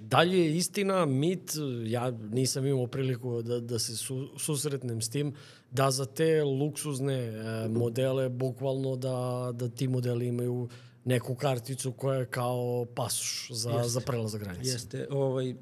[0.02, 1.52] da li je istina, mit,
[1.86, 5.34] ja nisam imao priliku da, da se su, susretnem s tim,
[5.72, 10.70] da za te luksuzne e, modele, bukvalno da, da ti modeli imaju
[11.06, 13.90] neku karticu koja je kao pasoš za, Jeste.
[13.90, 14.72] za prelazak granice.
[14.72, 15.08] Jeste.
[15.12, 15.56] Ovaj,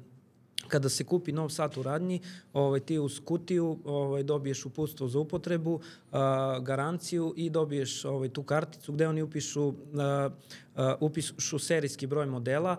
[0.68, 2.20] kada se kupi nov sat u radnji,
[2.52, 5.80] ovaj, ti uz kutiju ovaj, dobiješ uputstvo za upotrebu,
[6.12, 10.28] a, garanciju i dobiješ ovaj, tu karticu gde oni upišu a,
[11.00, 12.76] upišu serijski broj modela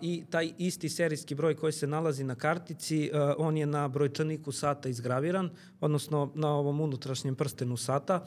[0.00, 4.88] i taj isti serijski broj koji se nalazi na kartici, on je na brojčaniku sata
[4.88, 5.50] izgraviran,
[5.80, 8.26] odnosno na ovom unutrašnjem prstenu sata.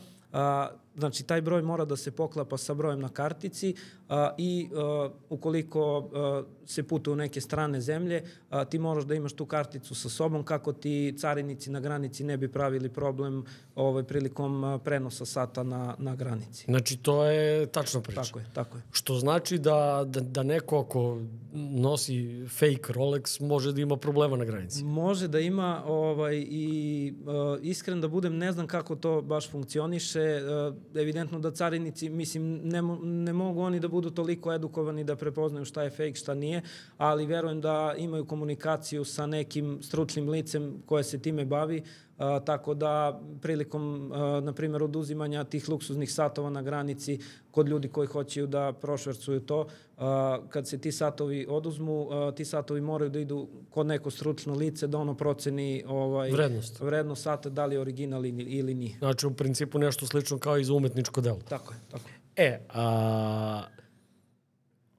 [0.98, 3.76] Znači, taj broj mora da se poklapa sa brojem na kartici
[4.10, 9.16] a, i a, ukoliko a, se putuje u neke strane zemlje, a, ti moraš da
[9.16, 13.44] imaš tu karticu sa sobom kako ti carinici na granici ne bi pravili problem
[13.76, 16.66] ovaj, prilikom a, prenosa sata na, na granici.
[16.66, 18.22] Znači, to je tačna priča.
[18.22, 18.84] Tako je, tako je.
[18.92, 21.22] Što znači da, da, da neko ako
[21.54, 24.84] nosi fake Rolex može da ima problema na granici.
[24.84, 30.42] Može da ima ovaj, i uh, iskren da budem, ne znam kako to baš funkcioniše.
[30.70, 35.66] Uh, evidentno da carinici, mislim, ne, ne mogu oni da budu toliko edukovani da prepoznaju
[35.66, 36.62] šta je fake, šta nije,
[36.98, 41.84] ali verujem da imaju komunikaciju sa nekim stručnim licem koje se time bavi,
[42.18, 47.20] A, tako da prilikom, a, na primjer, oduzimanja tih luksuznih satova na granici
[47.52, 52.46] kod ljudi koji hoćeju da prošvercuju to, a, kad se ti satovi oduzmu, a, ti
[52.46, 56.80] satovi moraju da idu kod neko stručno lice da ono proceni ovaj, Vrednost.
[56.80, 58.98] vrednost sata, da li je original ili, ili nije.
[59.00, 61.40] Znači, u principu nešto slično kao i za umetničko delo.
[61.50, 62.16] Tako je, tako je.
[62.48, 63.64] E, a,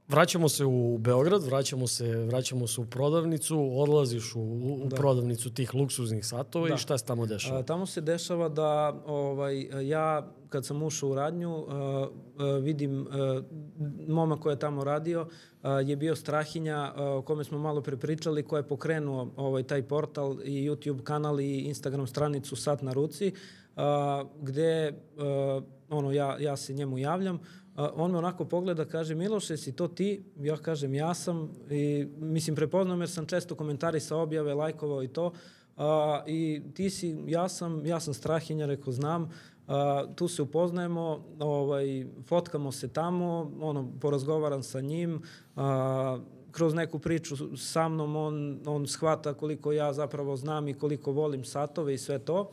[0.09, 4.97] vraćamo se u Beograd, vraćamo se, vraćamo se u prodavnicu, odlaziš u, u da.
[4.97, 6.75] prodavnicu tih luksuznih satova da.
[6.75, 7.59] i šta se tamo dešava?
[7.59, 12.07] A, tamo se dešava da ovaj, ja kad sam ušao u radnju a,
[12.39, 13.43] a, vidim a,
[14.09, 15.29] moma koja je tamo radio
[15.63, 19.83] a, je bio Strahinja a, o kome smo malo prepričali koja je pokrenuo ovaj, taj
[19.83, 23.33] portal i YouTube kanal i Instagram stranicu Sat na ruci
[24.41, 27.41] gde a, ono, ja, ja se njemu javljam
[27.77, 30.24] a, on me onako pogleda, kaže, Miloše, si to ti?
[30.37, 35.09] Ja kažem, ja sam i mislim, prepoznam jer sam često komentari sa objave, lajkovao i
[35.09, 35.33] to.
[35.77, 39.31] A, I ti si, ja sam, ja sam Strahinja, rekao, znam,
[39.66, 45.22] a, tu se upoznajemo, ovaj, fotkamo se tamo, ono, porazgovaram sa njim,
[45.57, 46.18] a,
[46.51, 51.45] kroz neku priču sa mnom on, on shvata koliko ja zapravo znam i koliko volim
[51.45, 52.53] satove i sve to.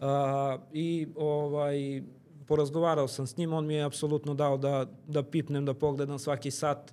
[0.00, 2.02] A, I ovaj,
[2.46, 6.50] porazgovarao sam s njim, on mi je apsolutno dao da, da pipnem, da pogledam svaki
[6.50, 6.92] sat,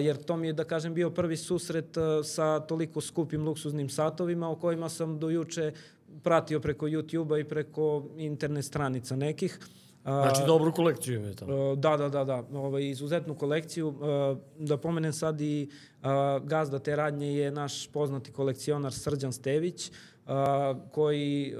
[0.00, 4.56] jer to mi je, da kažem, bio prvi susret sa toliko skupim luksuznim satovima o
[4.56, 5.72] kojima sam do juče
[6.22, 9.58] pratio preko YouTube-a i preko internet stranica nekih.
[10.02, 11.74] Znači dobru kolekciju imaju tamo.
[11.76, 12.44] Da, da, da, da.
[12.52, 13.94] Ovaj, izuzetnu kolekciju.
[14.58, 15.70] Da pomenem sad i
[16.42, 19.90] gazda te radnje je naš poznati kolekcionar Srđan Stević,
[20.90, 21.54] koji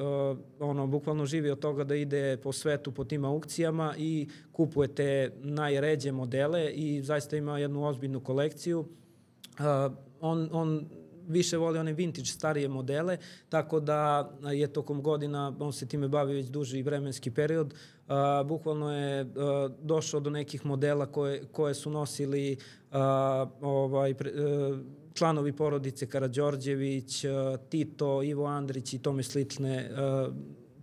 [0.60, 5.32] ono bukvalno živi od toga da ide po svetu po tim aukcijama i kupuje te
[5.40, 8.84] najređe modele i zaista ima jednu ozbiljnu kolekciju.
[10.20, 10.88] on, on
[11.28, 16.34] više voli one vintage starije modele, tako da je tokom godina, on se time bavi
[16.34, 17.74] već duži vremenski period,
[18.08, 22.56] a, bukvalno je a, došao do nekih modela koje, koje su nosili
[22.92, 27.24] a, ovaj, pre, a, članovi porodice Karadžorđević,
[27.68, 29.90] Tito, Ivo Andrić i tome slične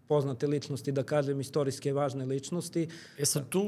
[0.07, 2.87] poznate ličnosti, da kažem, istorijske važne ličnosti.
[3.17, 3.63] E sad tu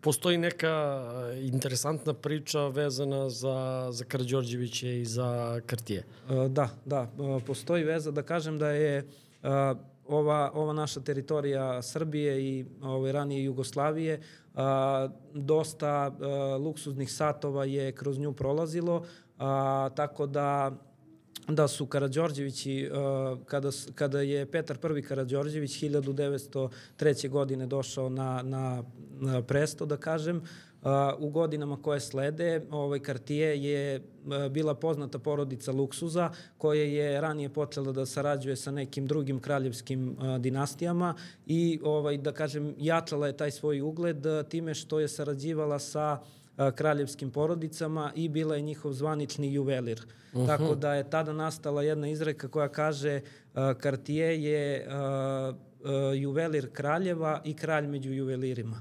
[0.00, 1.02] postoji neka
[1.40, 6.04] interesantna priča vezana za, za Karadžorđevića i za Kartije.
[6.48, 7.10] Da, da,
[7.46, 9.04] postoji veza, da kažem da je
[10.08, 14.20] ova, ova naša teritorija Srbije i ove, ranije Jugoslavije,
[14.54, 19.04] a, dosta a, luksuznih satova je kroz nju prolazilo,
[19.38, 20.72] a, tako da
[21.48, 27.28] da su Karadžorđevići, uh, kada, kada je Petar I Karadžorđević 1903.
[27.28, 28.82] godine došao na, na,
[29.20, 30.42] na presto, da kažem,
[31.18, 37.48] u godinama koje slede, ovaj Kartije je uh, bila poznata porodica luksuza koja je ranije
[37.48, 41.14] počela da sarađuje sa nekim drugim kraljevskim dinastijama
[41.46, 46.37] i ovaj da kažem jačala je taj svoj ugled time što je sarađivala sa uh,
[46.74, 50.00] kraljevskim porodicama i bila je njihov zvanični juvelir.
[50.32, 50.46] Uh -huh.
[50.46, 53.20] Tako da je tada nastala jedna izreka koja kaže
[53.82, 54.86] Cartier je
[56.16, 58.80] juvelir kraljeva i kralj među juvelirima.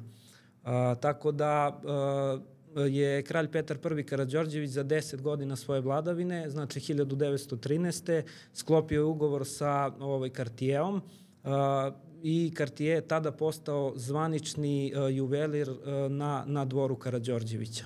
[0.99, 1.82] Tako da
[2.75, 8.21] je kralj Petar I Karadžorđević za 10 godina svoje vladavine, znači 1913.
[8.53, 11.01] sklopio je ugovor sa ovaj Cartierom
[12.24, 15.78] i Cartier je tada postao zvanični uh, juvelir uh,
[16.11, 17.86] na, na dvoru Karadžorđevića.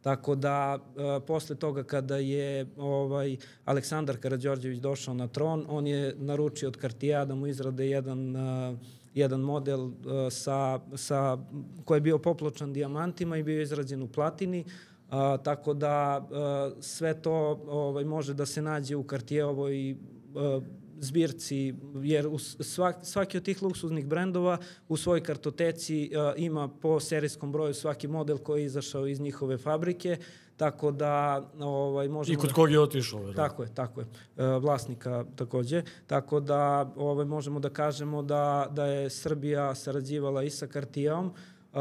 [0.00, 6.14] Tako da, uh, posle toga kada je ovaj Aleksandar Karadžorđević došao na tron, on je
[6.18, 8.78] naručio od Cartiera da mu izrade jedan, uh,
[9.14, 9.92] jedan model uh,
[10.30, 11.38] sa, sa,
[11.84, 15.14] koji je bio popločan dijamantima i bio izrađen u platini, uh,
[15.44, 20.62] tako da uh, sve to ovaj, može da se nađe u Cartierovoj uh,
[21.00, 27.00] zbirci, jer u svak, svaki od tih luksuznih brendova u svojoj kartoteci uh, ima po
[27.00, 30.16] serijskom broju svaki model koji je izašao iz njihove fabrike,
[30.56, 32.38] tako da ovaj, možemo...
[32.38, 33.20] I kod kog je otišao?
[33.20, 33.32] Vero?
[33.32, 34.06] Tako je, tako je.
[34.06, 35.82] Uh, vlasnika takođe.
[36.06, 41.32] Tako da ovaj, možemo da kažemo da, da je Srbija sarađivala i sa Cartierom,
[41.74, 41.80] Uh,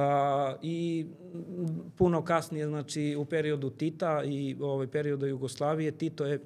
[0.61, 1.05] i
[1.97, 6.39] puno kasnije, znači u periodu Tita i ovaj periodu Jugoslavije, Tito je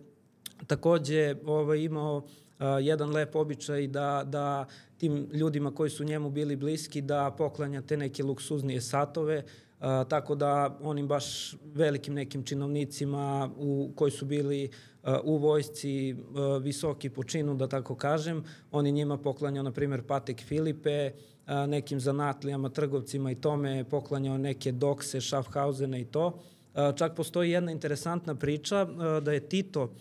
[0.67, 2.27] takođe ovaj, imao
[2.59, 4.65] uh, jedan lep običaj da, da
[4.97, 10.35] tim ljudima koji su njemu bili bliski da poklanja te neke luksuznije satove, uh, tako
[10.35, 14.69] da onim baš velikim nekim činovnicima u, koji su bili
[15.03, 20.03] uh, u vojsci uh, visoki po činu, da tako kažem, oni njima poklanjao, na primjer,
[20.07, 26.39] Patek Filipe, uh, nekim zanatlijama, trgovcima i tome, poklanjao neke dokse, Schaffhausene i to.
[26.95, 28.85] Čak postoji jedna interesantna priča
[29.21, 29.93] da je Tito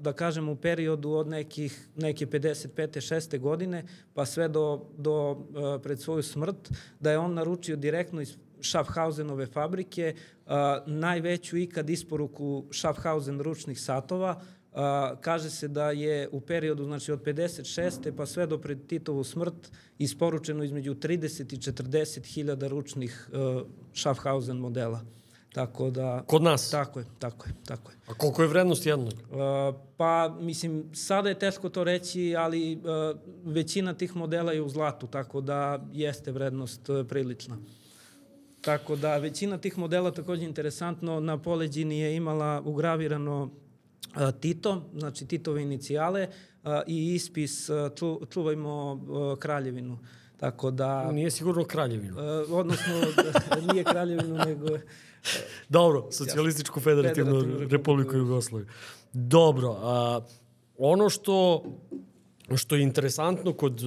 [0.00, 3.14] da kažem u periodu od nekih neke 55.
[3.14, 3.38] 6.
[3.38, 5.36] godine pa sve do, do
[5.82, 10.14] pred svoju smrt da je on naručio direktno iz Schaffhausenove fabrike
[10.86, 14.40] najveću ikad isporuku Schaffhausen ručnih satova
[14.72, 14.78] Uh,
[15.20, 18.12] kaže se da je u periodu znači od 56.
[18.16, 23.28] pa sve do pred Titovu smrt isporučeno između 30 i 40 hiljada ručnih
[23.94, 25.04] Schaffhausen modela.
[25.52, 26.22] Tako da...
[26.26, 26.70] Kod nas?
[26.70, 27.96] Tako je, tako je, tako je.
[28.06, 29.12] A koliko je vrednost jednog?
[29.12, 29.38] Uh,
[29.96, 32.82] pa, mislim, sada je teško to reći, ali uh,
[33.44, 37.58] većina tih modela je u zlatu, tako da jeste vrednost uh, prilična.
[38.60, 45.26] Tako da, većina tih modela takođe interesantno, na poleđini je imala ugravirano uh, Tito, znači
[45.26, 47.76] Titove inicijale uh, i ispis uh,
[48.30, 49.98] čuvajmo uh, kraljevinu.
[50.42, 51.12] Tako da...
[51.12, 52.16] Nije sigurno kraljevinu.
[52.16, 52.94] Uh, odnosno,
[53.72, 54.66] nije kraljevinu, nego
[55.68, 58.68] Dobro, socijalističku federativnu, federativnu republiku Jugoslaviju.
[59.12, 60.20] Dobro, a,
[60.78, 61.64] ono što,
[62.56, 63.82] što je interesantno kod,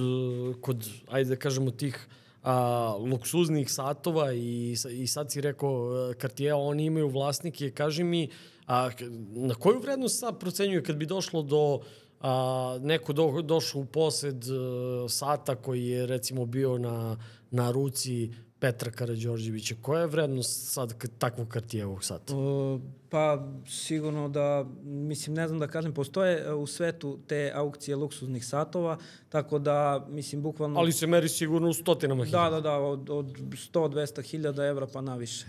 [0.60, 2.08] kod ajde da kažemo, tih
[2.42, 5.90] a, luksuznih satova i, i sad si rekao
[6.20, 8.28] Cartier, oni imaju vlasnike, kaži mi,
[8.66, 8.90] a,
[9.30, 11.80] na koju vrednost sad procenjuje kad bi došlo do
[12.26, 17.16] a, neko do, došao u posed a, sata koji je recimo bio na,
[17.50, 19.74] na ruci Petra Karadžorđevića.
[19.82, 22.36] Koja je vrednost sad takvog kartijevog sata?
[22.36, 27.96] Uh, pa sigurno da, mislim, ne znam da kažem, postoje e, u svetu te aukcije
[27.96, 28.98] luksuznih satova,
[29.28, 30.80] tako da, mislim, bukvalno...
[30.80, 32.50] Ali se meri sigurno u stotinama da, hiljada.
[32.50, 33.26] Da, da, da, od, od
[33.72, 35.46] 100-200 hiljada evra pa naviše.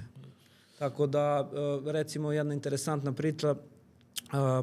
[0.79, 1.49] Tako da,
[1.87, 3.55] e, recimo, jedna interesantna priča,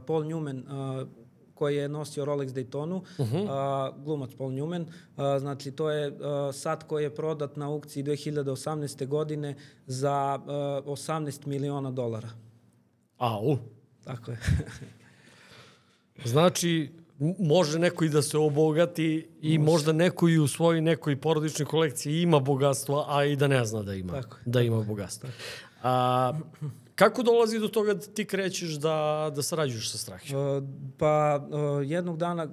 [0.06, 0.62] Paul Newman,
[1.54, 3.46] koji je nosio Rolex Daytonu, uh -huh.
[3.50, 4.86] a, glumac Paul Newman.
[5.16, 9.06] A, znači, to je a, sat koji je prodat na aukciji 2018.
[9.06, 12.28] godine za a, 18 miliona dolara.
[13.18, 13.56] Au.
[14.04, 14.38] Tako je.
[16.32, 16.90] znači,
[17.38, 19.70] može neko i da se obogati i može.
[19.70, 23.82] možda neko i u svojoj nekoj porodičnoj kolekciji ima bogatstvo, a i da ne zna
[23.82, 25.28] da ima, tako, da ima bogatstvo.
[25.82, 26.32] A,
[26.94, 30.40] Kako dolazi do toga da ti krećeš da, da sarađuješ sa Strahijom?
[30.40, 30.64] Uh,
[30.98, 32.48] pa uh, jednog dana,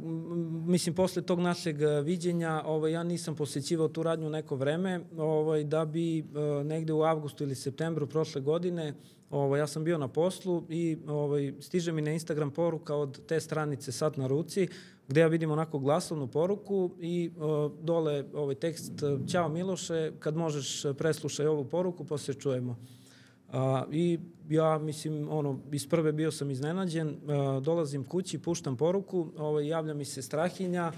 [0.67, 5.63] mislim, posle tog našeg uh, viđenja, ovaj, ja nisam posjećivao tu radnju neko vreme, ovaj,
[5.63, 6.25] da bi
[6.63, 8.93] negde u avgustu ili septembru prošle godine,
[9.29, 13.39] ovaj, ja sam bio na poslu i ovaj, stiže mi na Instagram poruka od te
[13.39, 14.67] stranice Sat na ruci,
[15.07, 18.91] gde ja vidim onako glasovnu poruku i uh, dole ovaj tekst
[19.27, 22.77] Ćao Miloše, kad možeš preslušaj ovu poruku, pa se čujemo.
[23.51, 29.27] A, I ja, mislim, ono, iz prve bio sam iznenađen, a, dolazim kući, puštam poruku,
[29.37, 30.91] ovaj, javlja mi se Strahinja,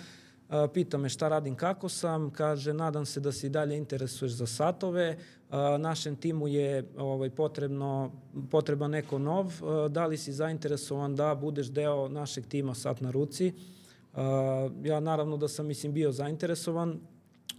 [0.49, 4.31] a, pita me šta radim, kako sam, kaže, nadam se da se i dalje interesuješ
[4.31, 5.17] za satove,
[5.49, 8.11] a, našem timu je ovaj, potrebno,
[8.51, 13.11] potreba neko nov, a, da li si zainteresovan da budeš deo našeg tima Sat na
[13.11, 13.53] ruci.
[14.13, 16.99] A, ja naravno da sam, mislim, bio zainteresovan,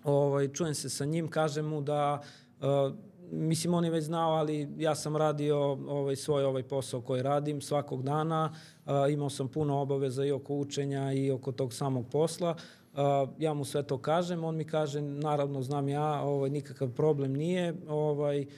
[0.04, 2.22] ovaj, čujem se sa njim, kažem mu da
[2.60, 2.92] a,
[3.30, 7.60] mislim on je već znao, ali ja sam radio ovaj svoj ovaj posao koji radim
[7.60, 8.52] svakog dana.
[8.86, 12.54] Uh, imao sam puno obaveza i oko učenja i oko tog samog posla.
[12.92, 13.00] Uh,
[13.38, 17.74] ja mu sve to kažem, on mi kaže naravno znam ja, ovaj nikakav problem nije.
[17.88, 18.48] Ovaj uh,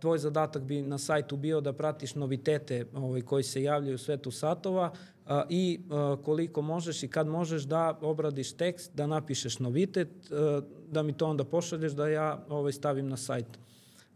[0.00, 4.30] tvoj zadatak bi na sajtu bio da pratiš novitete ovaj koji se javljaju u svetu
[4.30, 10.08] satova uh, i uh, koliko možeš i kad možeš da obradiš tekst, da napišeš novitet,
[10.08, 13.58] uh, da mi to onda pošalješ da ja ovaj stavim na sajt.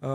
[0.01, 0.09] Uh,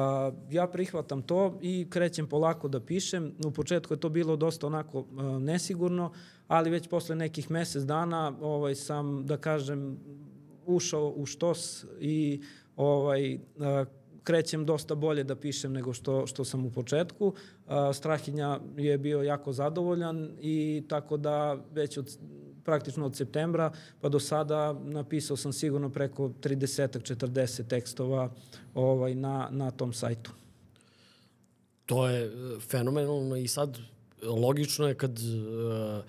[0.50, 3.34] ja prihvatam to i krećem polako da pišem.
[3.46, 5.06] U početku je to bilo dosta onako uh,
[5.42, 6.12] nesigurno,
[6.48, 10.00] ali već posle nekih mesec dana ovaj, sam, da kažem,
[10.66, 12.42] ušao u štos i
[12.76, 13.40] ovaj, uh,
[14.24, 17.28] krećem dosta bolje da pišem nego što, što sam u početku.
[17.28, 22.18] Uh, Strahinja je bio jako zadovoljan i tako da već od
[22.70, 28.30] praktično od septembra, pa do sada napisao sam sigurno preko 30-40 tekstova
[28.76, 30.32] ovaj, na, na tom sajtu.
[31.86, 33.78] To je e, fenomenalno i sad
[34.24, 36.02] logično je kad, e,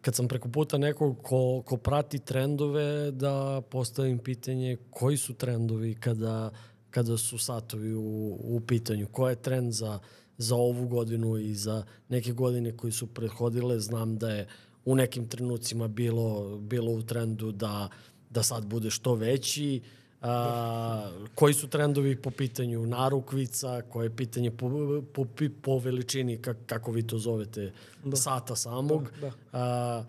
[0.00, 5.94] kad sam preko puta nekog ko, ko prati trendove da postavim pitanje koji su trendovi
[5.94, 6.50] kada,
[6.90, 9.06] kada su satovi u, u pitanju.
[9.12, 9.98] Ko je trend za,
[10.38, 13.80] za ovu godinu i za neke godine koji su prethodile.
[13.80, 14.46] Znam da je
[14.86, 17.88] u nekim trenucima bilo, bilo u trendu da,
[18.30, 19.80] da sad bude što veći.
[20.22, 24.70] A, koji su trendovi po pitanju narukvica, koje je pitanje po,
[25.12, 25.26] po,
[25.62, 27.72] po veličini, kak, kako vi to zovete,
[28.04, 28.16] da.
[28.16, 29.02] sata samog.
[29.20, 29.32] Da, da.
[29.52, 30.04] A,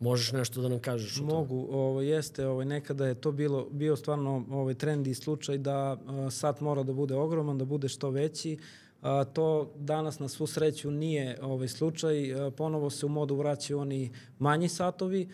[0.00, 3.96] možeš nešto da nam kažeš o Mogu, ovo, jeste, ovo, nekada je to bilo, bio
[3.96, 5.74] stvarno ovaj, trend i slučaj da
[6.06, 8.58] a, sat mora da bude ogroman, da bude što veći.
[9.02, 12.14] A, to danas na svu sreću nije ovaj slučaj.
[12.56, 15.28] Ponovo se u modu vraćaju oni manji satovi,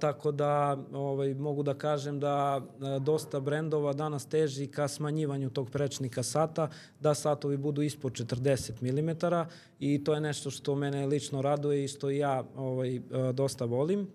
[0.00, 2.60] tako da ovaj, mogu da kažem da
[3.00, 9.36] dosta brendova danas teži ka smanjivanju tog prečnika sata, da satovi budu ispod 40 mm
[9.80, 13.00] i to je nešto što mene lično raduje i što ja ovaj,
[13.32, 14.08] dosta volim.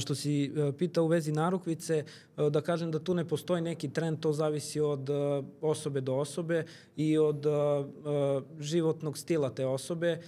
[0.00, 2.04] Što si e, pitao u vezi narukvice,
[2.36, 5.12] e, da kažem da tu ne postoji neki trend, to zavisi od e,
[5.60, 6.64] osobe do osobe
[6.96, 7.46] i od
[8.60, 10.20] životnog stila te osobe,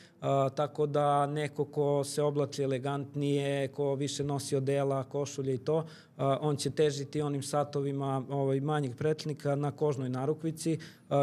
[0.55, 5.85] tako da neko ko se oblači elegantnije, ko više nosi odela, košulje i to,
[6.17, 10.79] on će težiti onim satovima ovaj, manjeg pretnika na kožnoj narukvici,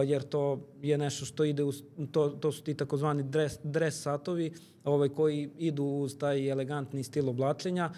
[0.06, 1.72] jer to je nešto što ide, u,
[2.12, 4.54] to, to su ti takozvani dres, dres satovi,
[4.86, 7.90] ovaj, koji idu uz taj elegantni stil oblačenja,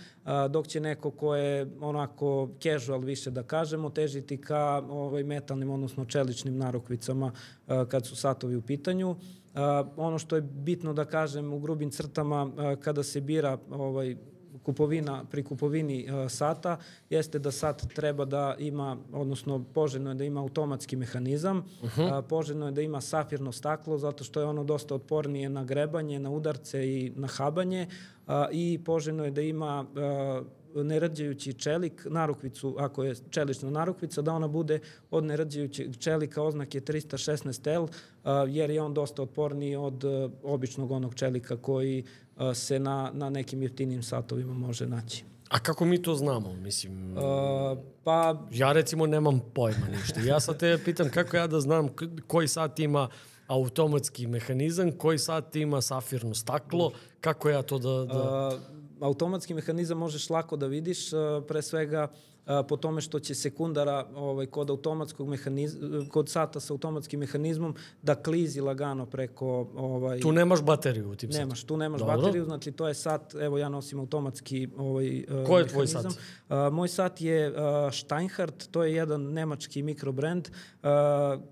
[0.49, 6.05] dok će neko ko je onako casual više da kažemo, težiti ka ovaj, metalnim, odnosno
[6.05, 7.31] čeličnim narukvicama
[7.89, 9.15] kad su satovi u pitanju.
[9.97, 14.15] ono što je bitno da kažem u grubim crtama kada se bira ovaj,
[14.63, 16.77] kupovina, pri kupovini uh, sata
[17.09, 22.19] jeste da sat treba da ima, odnosno poželjno je da ima automatski mehanizam, uh -huh.
[22.19, 26.19] uh, poželjno je da ima safirno staklo zato što je ono dosta otpornije na grebanje,
[26.19, 27.87] na udarce i na habanje
[28.27, 30.47] uh, i poželjno je da ima uh,
[30.83, 34.79] nerđajući čelik, narukvicu, ako je čelična narukvica, da ona bude
[35.11, 37.87] od nerđajućeg čelika oznake 316L,
[38.47, 40.03] jer je on dosta otporniji od
[40.43, 42.03] običnog onog čelika koji
[42.53, 45.23] se na, na nekim jeftinim satovima može naći.
[45.49, 46.53] A kako mi to znamo?
[46.53, 47.23] Mislim, uh,
[48.03, 48.45] pa...
[48.51, 50.19] Ja recimo nemam pojma ništa.
[50.19, 51.87] Ja sad te pitam kako ja da znam
[52.27, 53.09] koji sat ima
[53.47, 58.13] automatski mehanizam, koji sat ima safirno staklo, kako ja to da...
[58.13, 58.47] da...
[58.47, 58.61] Uh,
[59.01, 61.09] automatski mehanizam možeš lako da vidiš,
[61.47, 62.07] pre svega
[62.69, 68.15] po tome što će sekundara ovaj, kod automatskog mehanizma, kod sata sa automatskim mehanizmom da
[68.15, 69.67] klizi lagano preko...
[69.75, 71.47] Ovaj, tu nemaš bateriju u tim satom?
[71.47, 72.17] Nemaš, tu nemaš Dobro.
[72.17, 75.67] bateriju, znači to je sat, evo ja nosim automatski ovaj, Ko je mehanizam.
[75.69, 76.05] tvoj sat?
[76.05, 77.55] Uh, moj sat je uh,
[77.93, 80.89] Steinhardt, to je jedan nemački mikrobrand uh,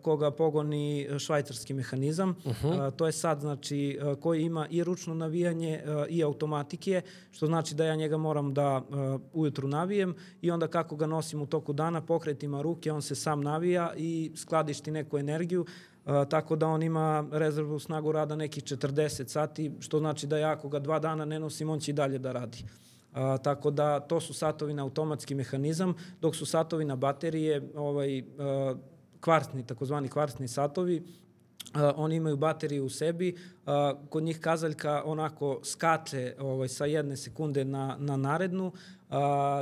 [0.01, 2.29] koga pogoni švajcarski mehanizam.
[2.29, 2.87] Uh -huh.
[2.87, 7.45] uh, to je sat znači, uh, koji ima i ručno navijanje uh, i automatike, što
[7.45, 11.41] znači da ja njega moram da uh, ujutru navijem i onda kako kako ga nosim
[11.41, 15.65] u toku dana, pokretima ruke, on se sam navija i skladišti neku energiju,
[16.05, 20.51] a, tako da on ima rezervnu snagu rada nekih 40 sati, što znači da ja
[20.51, 22.65] ako ga dva dana ne nosim, on će i dalje da radi.
[23.13, 28.19] A, tako da to su satovi na automatski mehanizam, dok su satovi na baterije, ovaj,
[28.19, 28.75] a,
[29.19, 31.01] kvartni, takozvani kvartni satovi,
[31.73, 33.73] Uh, oni imaju bateriju u sebi, uh,
[34.09, 38.73] kod njih kazaljka onako skače ovaj, sa jedne sekunde na, na narednu, uh,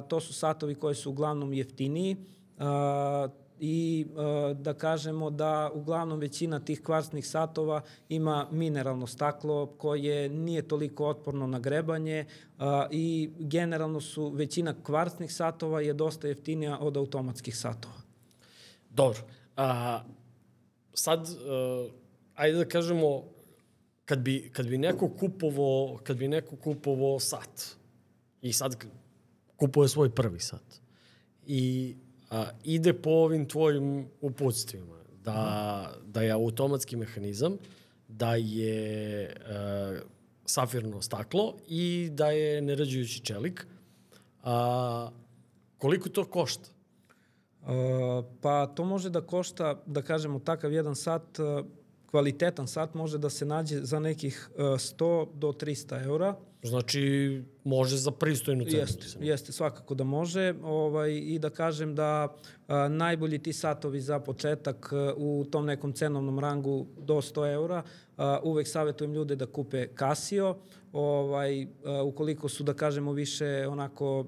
[0.08, 2.18] to su satovi koji su uglavnom jeftiniji,
[2.58, 3.32] uh,
[3.66, 10.68] i uh, da kažemo da uglavnom većina tih kvarsnih satova ima mineralno staklo koje nije
[10.68, 12.26] toliko otporno na grebanje
[12.58, 18.02] uh, i generalno su većina kvarsnih satova je dosta jeftinija od automatskih satova.
[18.89, 19.20] Dobro.
[19.58, 20.00] A,
[20.94, 21.91] sad uh,
[22.36, 23.24] ajde da kažemo,
[24.06, 27.78] kad bi, kad bi neko kupovo, kad bi neko kupovo sat
[28.41, 28.76] i sad
[29.64, 30.82] kupuje svoj prvi sat
[31.47, 31.95] i
[32.30, 37.57] a, ide po ovim tvojim uputstvima da, da je automatski mehanizam,
[38.07, 39.99] da je a,
[40.45, 43.68] safirno staklo i da je nerađujući čelik,
[44.43, 45.09] a,
[45.78, 46.70] koliko to košta?
[47.64, 47.70] Uh,
[48.41, 51.66] pa to može da košta, da kažemo, takav jedan sat uh,
[52.11, 56.36] kvalitetan sat može da se nađe za nekih 100 e, do 300 eura.
[56.64, 58.78] Znači, može za pristojnu cenu.
[58.78, 60.53] Jeste, jeste, svakako da može.
[60.64, 62.36] Ovaj, I da kažem da
[62.68, 67.84] a, najbolji ti satovi za početak a, u tom nekom cenovnom rangu do 100 eura,
[68.18, 70.55] a, uvek savjetujem ljude da kupe Casio,
[70.93, 71.68] ovaj,
[72.05, 74.26] ukoliko su, da kažemo, više onako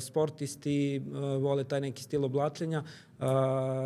[0.00, 1.02] sportisti,
[1.40, 2.82] vole taj neki stil oblačenja,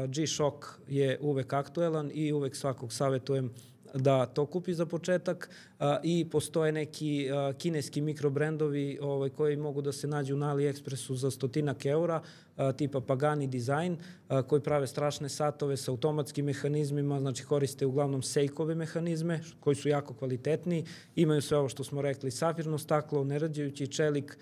[0.08, 3.52] G-Shock je uvek aktuelan i uvek svakog savetujem
[3.94, 9.82] da to kupi za početak a, i postoje neki a, kineski mikrobrendovi ovaj, koji mogu
[9.82, 12.23] da se nađu na AliExpressu za stotinak eura,
[12.56, 13.97] a, tipa Pagani Design,
[14.28, 19.89] a, koji prave strašne satove sa automatskim mehanizmima, znači koriste uglavnom Seikove mehanizme, koji su
[19.89, 20.85] jako kvalitetni,
[21.16, 24.39] imaju sve ovo što smo rekli, safirno staklo, nerađajući čelik,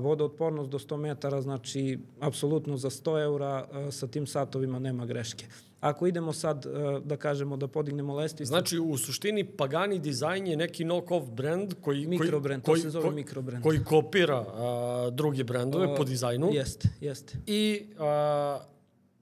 [0.00, 5.46] vodootpornost do 100 metara, znači apsolutno za 100 eura sa tim satovima nema greške.
[5.80, 6.66] Ako idemo sad,
[7.04, 8.48] da kažemo, da podignemo lestvicu...
[8.48, 12.06] Znači, u suštini Pagani dizajn je neki knock-off brand koji...
[12.06, 13.62] Mikrobrand, koji, to se zove mikrobrand.
[13.62, 16.50] Koji kopira a, druge brendove po dizajnu.
[16.52, 17.38] Jeste, jeste.
[17.46, 18.58] I a,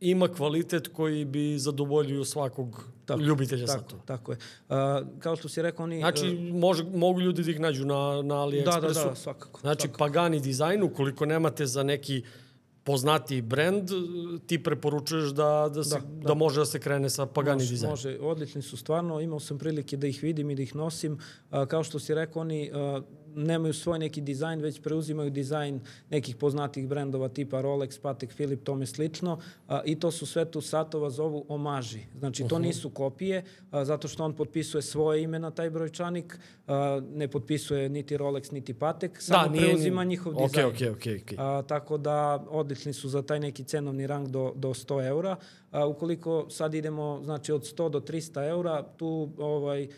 [0.02, 4.02] ima kvalitet koji bi zadovoljio svakog tako, ljubitelja tako, satova.
[4.02, 4.38] Tako je.
[4.68, 4.76] Uh,
[5.18, 5.98] kao što si rekao, oni...
[5.98, 8.94] Znači, može, mogu ljudi da ih nađu na, na AliExpressu.
[8.94, 9.60] Da, da, da, svakako.
[9.60, 9.98] Znači, svakako.
[9.98, 12.22] Pagani dizajn, ukoliko nemate za neki
[12.84, 13.90] poznati brend,
[14.46, 16.28] ti preporučuješ da, da, se, da, da.
[16.28, 17.90] da može da se krene sa Pagani može, dizajn.
[17.90, 21.12] Može, odlični su stvarno, imao sam prilike da ih vidim i da ih nosim.
[21.12, 23.04] Uh, kao što si rekao, oni uh,
[23.34, 25.80] nemaju svoj neki dizajn, već preuzimaju dizajn
[26.10, 29.38] nekih poznatih brendova tipa Rolex, Patek Philip, tome slično
[29.68, 32.00] a, i to su sve tu satova zovu omaži.
[32.18, 32.64] Znači to uh -huh.
[32.64, 37.88] nisu kopije, a, zato što on potpisuje svoje ime na taj brojčanik, a, ne potpisuje
[37.88, 40.66] niti Rolex, niti Patek, da, samo da, nije, preuzima njihov okay, dizajn.
[40.66, 41.34] Okay, okay, okay.
[41.38, 45.36] A, tako da odlični su za taj neki cenovni rang do, do 100 eura.
[45.70, 49.88] A, ukoliko sad idemo znači od 100 do 300 eura, tu ovaj,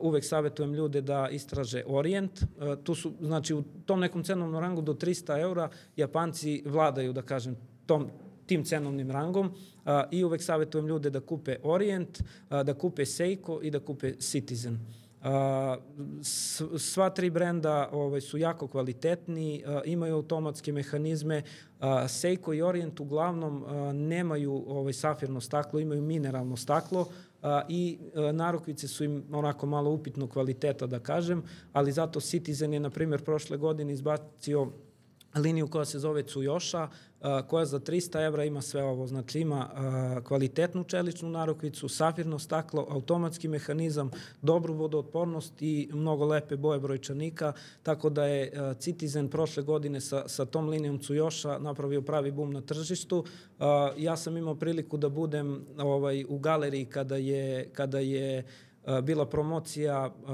[0.00, 2.44] uvek savetujem ljude da istraže Orient.
[2.84, 7.56] Tu su, znači, u tom nekom cenovnom rangu do 300 eura Japanci vladaju, da kažem,
[7.86, 8.08] tom,
[8.46, 9.50] tim cenovnim rangom
[10.10, 14.78] i uvek savetujem ljude da kupe Orient, da kupe Seiko i da kupe Citizen.
[16.78, 21.42] sva tri brenda ovaj, su jako kvalitetni, imaju automatske mehanizme.
[22.08, 27.06] Seiko i Orient uglavnom nemaju ovaj, safirno staklo, imaju mineralno staklo,
[27.42, 31.42] a, i a, narukvice su im onako malo upitno kvaliteta da kažem,
[31.72, 34.72] ali zato Citizen je na primjer prošle godine izbacio
[35.34, 36.88] liniju koja se zove Cujoša,
[37.48, 39.06] koja za 300 evra ima sve ovo.
[39.06, 39.68] Znači ima
[40.24, 44.10] kvalitetnu čeličnu narukvicu, safirno staklo, automatski mehanizam,
[44.42, 47.52] dobru vodootpornost i mnogo lepe boje brojčanika,
[47.82, 52.60] tako da je Citizen prošle godine sa, sa tom linijom Cujoša napravio pravi bum na
[52.60, 53.24] tržištu.
[53.96, 58.44] Ja sam imao priliku da budem ovaj, u galeriji kada je, kada je
[59.02, 60.30] bila promocija uh,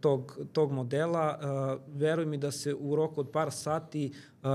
[0.00, 1.38] tog, tog modela.
[1.38, 4.12] Uh, veruj mi da se u roku od par sati
[4.42, 4.48] uh,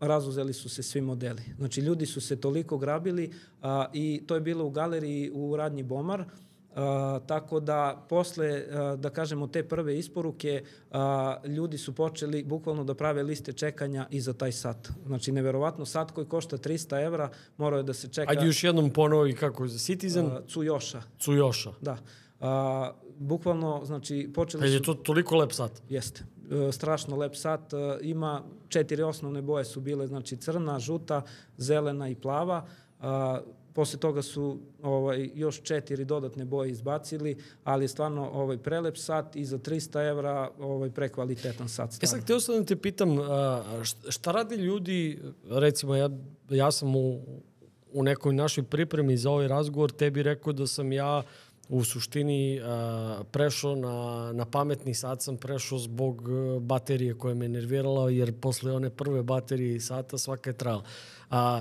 [0.00, 1.42] razuzeli su se svi modeli.
[1.58, 3.30] Znači, ljudi su se toliko grabili
[3.62, 6.20] uh, i to je bilo u galeriji u radnji Bomar.
[6.20, 6.78] Uh,
[7.26, 10.96] tako da posle, uh, da kažemo, te prve isporuke, uh,
[11.50, 14.88] ljudi su počeli bukvalno da prave liste čekanja i za taj sat.
[15.06, 18.30] Znači, neverovatno, sat koji košta 300 evra, morao je da se čeka...
[18.30, 20.26] Ajde još jednom ponovi kako je Citizen?
[20.26, 21.02] Uh, Cujoša.
[21.20, 21.72] Cujoša.
[21.80, 21.98] Da.
[22.42, 24.74] A, bukvalno, znači, počeli su...
[24.74, 25.82] Je to toliko lep sat?
[25.88, 26.24] Jeste.
[26.50, 27.72] E, strašno lep sat.
[27.72, 31.22] E, ima četiri osnovne boje su bile, znači crna, žuta,
[31.56, 32.66] zelena i plava.
[33.00, 33.40] A,
[33.74, 39.36] posle toga su ovaj, još četiri dodatne boje izbacili, ali je stvarno ovaj, prelep sat
[39.36, 41.92] i za 300 evra ovaj, prekvalitetan sat.
[41.92, 42.04] Stvarno.
[42.04, 43.08] E sad, htio sam da te pitam,
[44.08, 46.10] šta radi ljudi, recimo ja,
[46.50, 47.20] ja sam u,
[47.92, 51.22] u nekoj našoj pripremi za ovaj razgovor tebi rekao da sam ja
[51.72, 52.60] u suštini
[53.30, 58.72] prešao na, na pametni sat sam prešao zbog uh, baterije koja me nervirala, jer posle
[58.72, 60.84] one prve baterije i sata svaka je trajala.
[61.30, 61.60] A,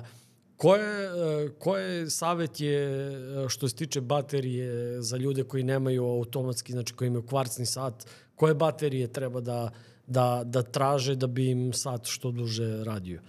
[0.57, 3.11] koje, uh, koje savet je
[3.47, 8.05] što se tiče baterije za ljude koji nemaju automatski, znači koji imaju kvarcni sat,
[8.35, 9.71] koje baterije treba da,
[10.07, 13.21] da, da traže da bi im sat što duže radio?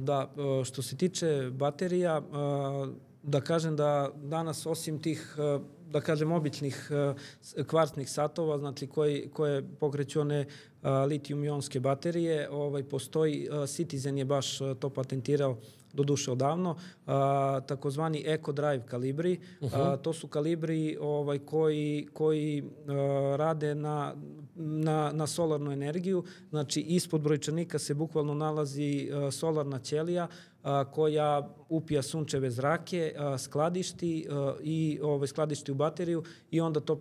[0.00, 0.32] Da,
[0.64, 2.22] što se tiče baterija,
[3.22, 5.62] da kažem da danas osim tih uh,
[5.92, 12.50] da kažem, običnih uh, kvartnih satova, znači koji, koje pokreću one uh, litijum-ionske baterije.
[12.50, 15.56] Ovaj, postoji, Citizen je baš to patentirao
[15.92, 16.76] do duše odavno,
[17.06, 19.40] a, takozvani Eco Drive kalibri.
[19.60, 19.92] Uh -huh.
[19.92, 24.14] a, to su kalibri ovaj, koji, koji a, rade na,
[24.54, 26.24] na, na solarnu energiju.
[26.50, 30.28] Znači, ispod brojčanika se bukvalno nalazi a, solarna ćelija
[30.62, 36.80] a, koja upija sunčeve zrake, a, skladišti a, i ovaj, skladišti u bateriju i onda
[36.80, 37.00] to,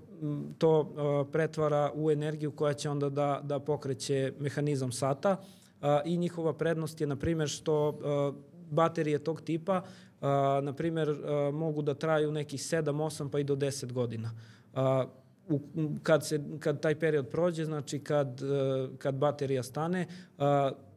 [0.57, 5.37] to a, pretvara u energiju koja će onda da, da pokreće mehanizam sata.
[5.81, 8.31] A, I njihova prednost je, na primjer, što a,
[8.69, 9.83] baterije tog tipa,
[10.21, 14.31] a, na primjer, a, mogu da traju nekih 7, 8 pa i do 10 godina.
[14.73, 15.05] A,
[15.49, 15.59] u,
[16.03, 18.41] kad, se, kad taj period prođe, znači kad,
[18.97, 20.07] kad baterija stane,
[20.37, 20.43] uh,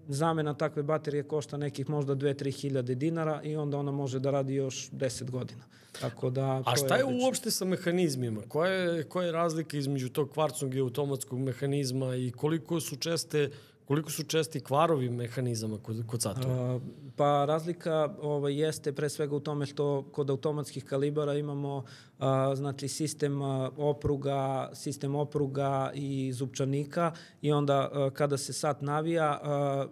[0.09, 4.55] zamena takve baterije košta nekih možda 2-3 hiljade dinara i onda ona može da radi
[4.55, 5.65] još 10 godina.
[6.01, 7.27] Tako da, A šta je odlično.
[7.27, 8.43] uopšte sa mehanizmima?
[8.49, 13.51] Koja je, koja je razlika između tog kvarcnog i automatskog mehanizma i koliko su česte
[13.85, 16.81] Koliko su česti kvarovi mehanizama kod, kod satova?
[17.17, 21.85] Pa razlika ovaj, jeste pre svega u tome što kod automatskih kalibara imamo
[22.19, 27.13] a, znači sistem a, opruga, sistem opruga i zupčanika
[27.43, 29.87] i onda a, kada se sat navija, a,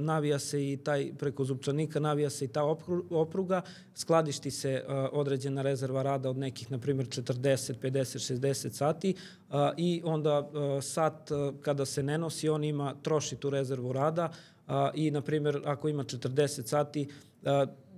[0.00, 3.62] navija se i taj preko zupčanika navija se i ta opru- opruga,
[3.94, 9.14] skladišti se a, određena rezerva rada od nekih na primjer 40, 50, 60 sati
[9.50, 10.50] a, i onda
[10.82, 11.30] sat
[11.62, 14.32] kada se ne nosi on ima troši tu rezervu rada
[14.94, 17.08] i na primjer ako ima 40 sati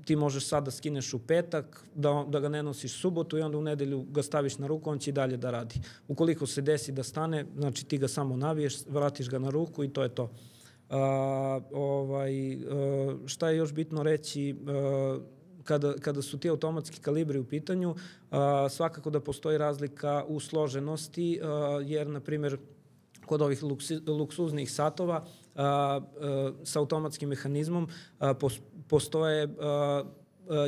[0.05, 3.59] ti možeš sad da skineš u petak, da, da ga ne nosiš subotu i onda
[3.59, 5.80] u nedelju ga staviš na ruku, on će i dalje da radi.
[6.09, 9.89] Ukoliko se desi da stane, znači ti ga samo naviješ, vratiš ga na ruku i
[9.89, 10.30] to je to.
[10.93, 15.19] A, ovaj, a, šta je još bitno reći, a,
[15.64, 17.94] kada, kada su ti automatski kalibri u pitanju,
[18.31, 22.59] a, svakako da postoji razlika u složenosti, a, jer, na primjer,
[23.27, 25.24] kod ovih luksi, luksuznih satova
[25.55, 27.89] a, a, sa automatskim mehanizmom
[28.19, 30.05] a, pos, postoje a,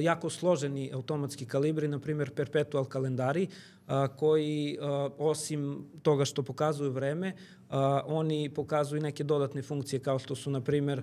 [0.00, 3.48] jako složeni automatski kalibri, na primjer perpetual kalendari,
[3.86, 7.32] a, koji a, osim toga što pokazuju vreme,
[8.06, 11.02] oni pokazuju neke dodatne funkcije kao što su, na primjer,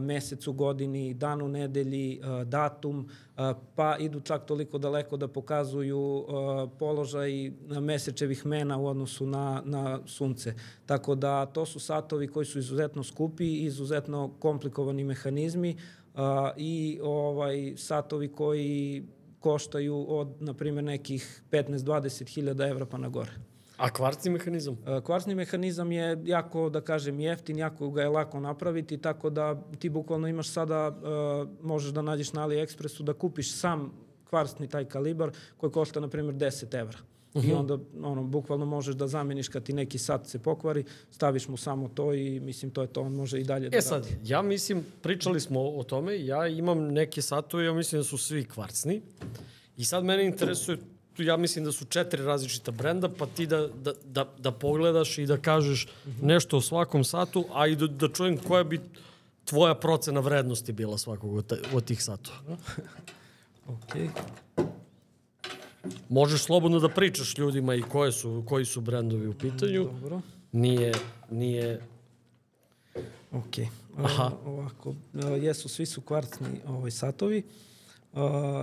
[0.00, 3.08] mesec u godini, dan u nedelji, datum,
[3.74, 6.26] pa idu čak toliko daleko da pokazuju
[6.78, 10.54] položaj mesečevih mena u odnosu na, na sunce.
[10.86, 15.76] Tako da to su satovi koji su izuzetno skupi, izuzetno komplikovani mehanizmi
[16.14, 19.04] a, i ovaj satovi koji
[19.40, 23.32] koštaju od, na primjer, nekih 15-20 hiljada evra pa na gore.
[23.76, 24.76] A kvarcni mehanizam?
[25.04, 29.88] Kvarcni mehanizam je jako, da kažem, jeftin, jako ga je lako napraviti, tako da ti
[29.88, 33.90] bukvalno imaš sada, uh, možeš da nađeš na AliExpressu da kupiš sam
[34.30, 36.98] kvarcni taj kalibar koji košta, na primjer, 10 evra.
[37.34, 37.50] Uh -huh.
[37.50, 41.56] I onda, ono, bukvalno možeš da zameniš kad ti neki sat se pokvari, staviš mu
[41.56, 44.42] samo to i, mislim, to je to, on može i dalje da E sad, ja
[44.42, 49.02] mislim, pričali smo o tome, ja imam neke satove, ja mislim da su svi kvarcni.
[49.76, 50.78] I sad mene interesuje,
[51.14, 55.18] tu ja mislim da su četiri različita brenda, pa ti da, da, da, da pogledaš
[55.18, 55.88] i da kažeš
[56.22, 58.80] nešto o svakom satu, a i da, da čujem koja bi
[59.44, 62.38] tvoja procena vrednosti bila svakog od, od tih satova.
[63.66, 64.08] Okay.
[66.08, 69.84] Možeš slobodno da pričaš ljudima i koje su, koji su brendovi u pitanju.
[69.84, 70.20] Dobro.
[70.52, 70.92] Nije,
[71.30, 71.80] nije
[73.34, 73.66] Ok.
[73.96, 74.30] Aha.
[74.44, 77.42] Uh, ovako, uh, jesu, svi su kvarcni ovaj, satovi
[78.12, 78.20] uh,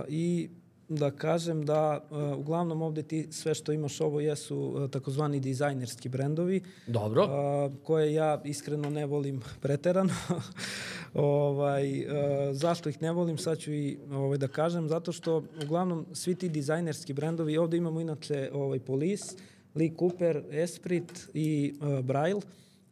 [0.08, 0.48] i
[0.96, 6.08] da kažem da uh, uglavnom ovde ti sve što imaš ovo jesu uh, takozvani dizajnerski
[6.08, 7.24] brendovi dobro.
[7.24, 10.14] uh, koje ja iskreno ne volim preterano.
[11.14, 12.06] ovaj, uh,
[12.52, 16.48] zašto ih ne volim, sad ću i ovaj, da kažem, zato što uglavnom svi ti
[16.48, 19.34] dizajnerski brendovi, ovde imamo inače ovaj, Police,
[19.74, 22.40] Lee Cooper, Esprit i uh, Braille,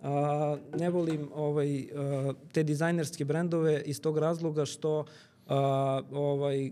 [0.02, 5.05] A, ne volim ovaj, a, te dizajnerske brendove iz tog razloga što
[5.47, 6.70] a, ovaj,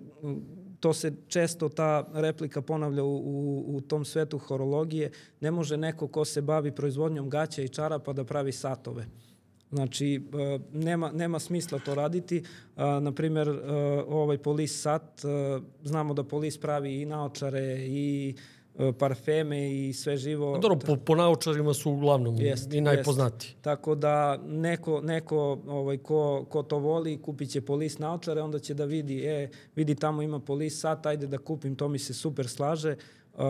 [0.80, 5.10] to se često ta replika ponavlja u, u, u tom svetu horologije.
[5.40, 9.06] Ne može neko ko se bavi proizvodnjom gaća i čarapa da pravi satove.
[9.72, 12.42] Znači, e, nema, nema smisla to raditi.
[12.76, 13.52] A, na primjer, e,
[14.08, 15.28] ovaj polis sat, e,
[15.84, 18.57] znamo da polis pravi i naočare i e,
[18.98, 20.58] parfeme i sve živo.
[20.58, 23.48] Dobro, po, po naučarima su uglavnom Jest, i najpoznatiji.
[23.48, 23.62] Jest.
[23.62, 28.74] Tako da neko, neko ovaj, ko, ko to voli, kupit će polis naočare, onda će
[28.74, 32.48] da vidi, e, vidi tamo ima polis sat, ajde da kupim, to mi se super
[32.48, 32.96] slaže.
[33.38, 33.44] Uh,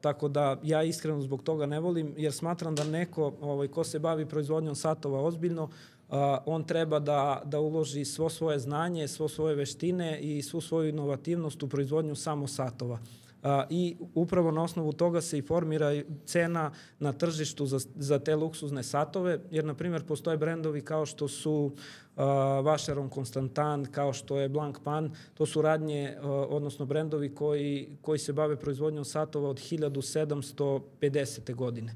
[0.00, 3.98] tako da ja iskreno zbog toga ne volim, jer smatram da neko ovaj, ko se
[3.98, 6.16] bavi proizvodnjom satova ozbiljno, uh,
[6.46, 11.62] on treba da, da uloži svo svoje znanje, svo svoje veštine i svu svoju inovativnost
[11.62, 12.98] u proizvodnju samo satova.
[13.42, 18.36] A, i upravo na osnovu toga se i formira cena na tržištu za, za te
[18.36, 21.72] luksuzne satove, jer, na primjer, postoje brendovi kao što su
[22.16, 22.24] a,
[22.64, 28.18] Vacheron Constantin, kao što je Blanc Pan, to su radnje, a, odnosno brendovi koji, koji
[28.18, 31.54] se bave proizvodnjom satova od 1750.
[31.54, 31.94] godine.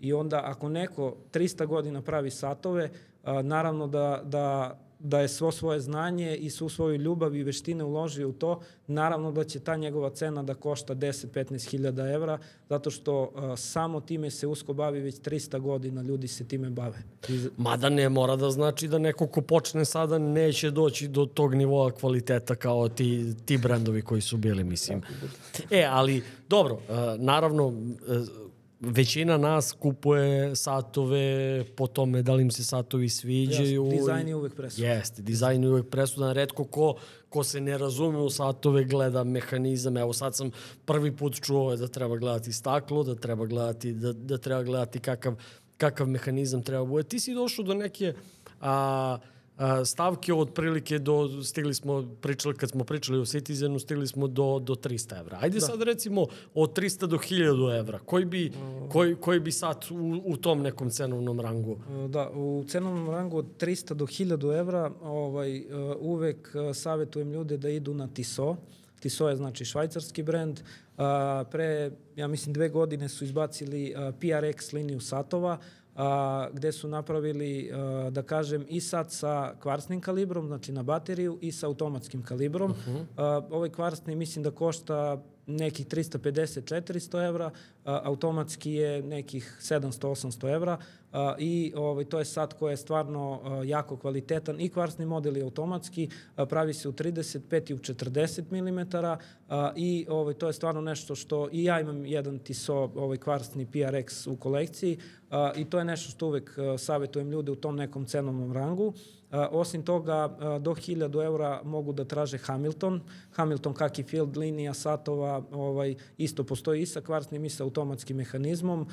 [0.00, 2.90] I onda ako neko 300 godina pravi satove,
[3.24, 7.84] a, naravno da, da da je svo svoje znanje i svu svoju ljubav i veštine
[7.84, 12.90] uložio u to, naravno da će ta njegova cena da košta 10-15 hiljada evra, zato
[12.90, 16.98] što uh, samo time se usko bavi već 300 godina, ljudi se time bave.
[17.28, 21.54] I, Mada ne mora da znači da neko ko počne sada neće doći do tog
[21.54, 25.02] nivoa kvaliteta kao ti, ti brendovi koji su bili, mislim.
[25.70, 26.80] E, ali dobro, uh,
[27.18, 27.74] naravno, uh,
[28.80, 33.84] većina nas kupuje satove po tome da li im se satovi sviđaju.
[33.84, 34.90] Jasno, dizajn je uvek presudan.
[34.90, 36.34] Jeste, dizajn je uvek presudan.
[36.34, 36.94] Redko ko,
[37.28, 39.96] ko se ne razume u satove gleda mehanizam.
[39.96, 40.50] Evo sad sam
[40.84, 45.34] prvi put čuo da treba gledati staklo, da treba gledati, da, da treba gledati kakav,
[45.76, 47.08] kakav mehanizam treba bude.
[47.08, 48.14] Ti si došao do neke...
[48.60, 49.18] A,
[49.84, 54.58] stavke od prilike do, stigli smo, pričali, kad smo pričali o Citizenu, stigli smo do,
[54.58, 55.38] do 300 evra.
[55.40, 55.66] Ajde da.
[55.66, 57.98] sad recimo od 300 do 1000 evra.
[57.98, 58.52] Koji bi,
[58.92, 61.78] koji, koji bi sad u, u tom nekom cenovnom rangu?
[62.08, 65.64] Da, u cenovnom rangu od 300 do 1000 evra ovaj,
[66.00, 68.56] uvek savjetujem ljude da idu na TISO.
[69.00, 70.60] TISO je znači švajcarski brend.
[71.50, 75.58] Pre, ja mislim, dve godine su izbacili PRX liniju satova
[76.00, 81.38] a, gde su napravili, a, da kažem, i sad sa kvarsnim kalibrom, znači na bateriju,
[81.40, 82.70] i sa automatskim kalibrom.
[82.70, 83.04] Uh -huh.
[83.16, 87.50] a, ovaj kvarsni mislim da košta nekih 350-400 evra,
[87.84, 90.78] automatski je nekih 700-800 evra
[91.12, 95.36] a, i ovaj, to je sat koji je stvarno a, jako kvalitetan i kvarsni model
[95.36, 98.96] je automatski, a, pravi se u 35 i u 40 mm
[99.48, 103.66] a, i ovaj, to je stvarno nešto što i ja imam jedan TISO ovaj, kvarsni
[103.66, 104.98] PRX u kolekciji
[105.30, 108.92] a, i to je nešto što uvek a, savjetujem ljude u tom nekom cenovnom rangu.
[109.30, 113.00] A, osim toga, a, do 1000 eura mogu da traže Hamilton.
[113.32, 118.86] Hamilton kaki field linija satova ovaj, isto postoji i sa kvarsnim i sa automatskim mehanizmom.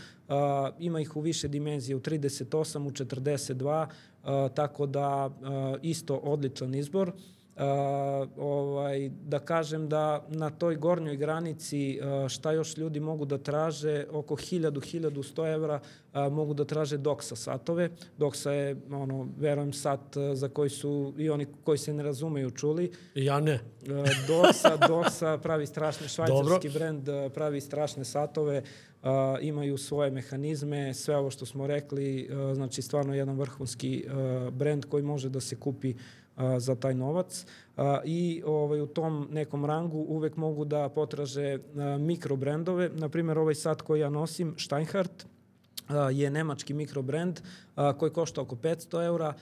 [0.79, 3.87] Ima ih u više dimenzije, u 38, u 42,
[4.23, 5.29] a, tako da
[5.81, 7.11] isto odličan izbor.
[7.57, 7.63] Uh,
[8.37, 14.05] ovaj, da kažem da na toj gornjoj granici uh, šta još ljudi mogu da traže,
[14.11, 15.79] oko 1000-1100 evra
[16.13, 17.89] uh, mogu da traže doksa satove.
[18.17, 22.91] Doksa je, ono, verujem, sat za koji su i oni koji se ne razumeju čuli.
[23.15, 23.59] Ja ne.
[24.27, 26.79] Doksa, doksa pravi strašne, švajcarski Dobro.
[26.79, 28.63] brend pravi strašne satove,
[29.03, 29.09] uh,
[29.41, 34.85] imaju svoje mehanizme, sve ovo što smo rekli, uh, znači stvarno jedan vrhunski uh, brend
[34.85, 35.93] koji može da se kupi
[36.57, 37.45] za taj novac
[38.05, 41.59] i ovaj, u tom nekom rangu uvek mogu da potraže
[41.99, 42.89] mikrobrendove.
[42.89, 45.25] Naprimjer, ovaj sat koji ja nosim, Steinhardt,
[46.11, 47.39] je nemački mikrobrend
[47.97, 49.33] koji košta oko 500 eura,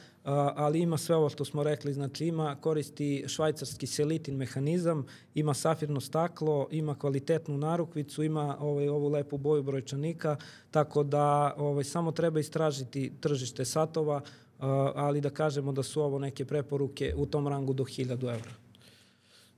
[0.56, 5.06] ali ima sve ovo što smo rekli, znači ima, koristi švajcarski selitin mehanizam,
[5.36, 10.36] ima safirno staklo, ima kvalitetnu narukvicu, ima ovaj, ovu lepu boju brojčanika,
[10.72, 14.22] tako da ovaj, samo treba istražiti tržište satova,
[14.60, 18.52] ali da kažemo da su ovo neke preporuke u tom rangu do 1000 evra.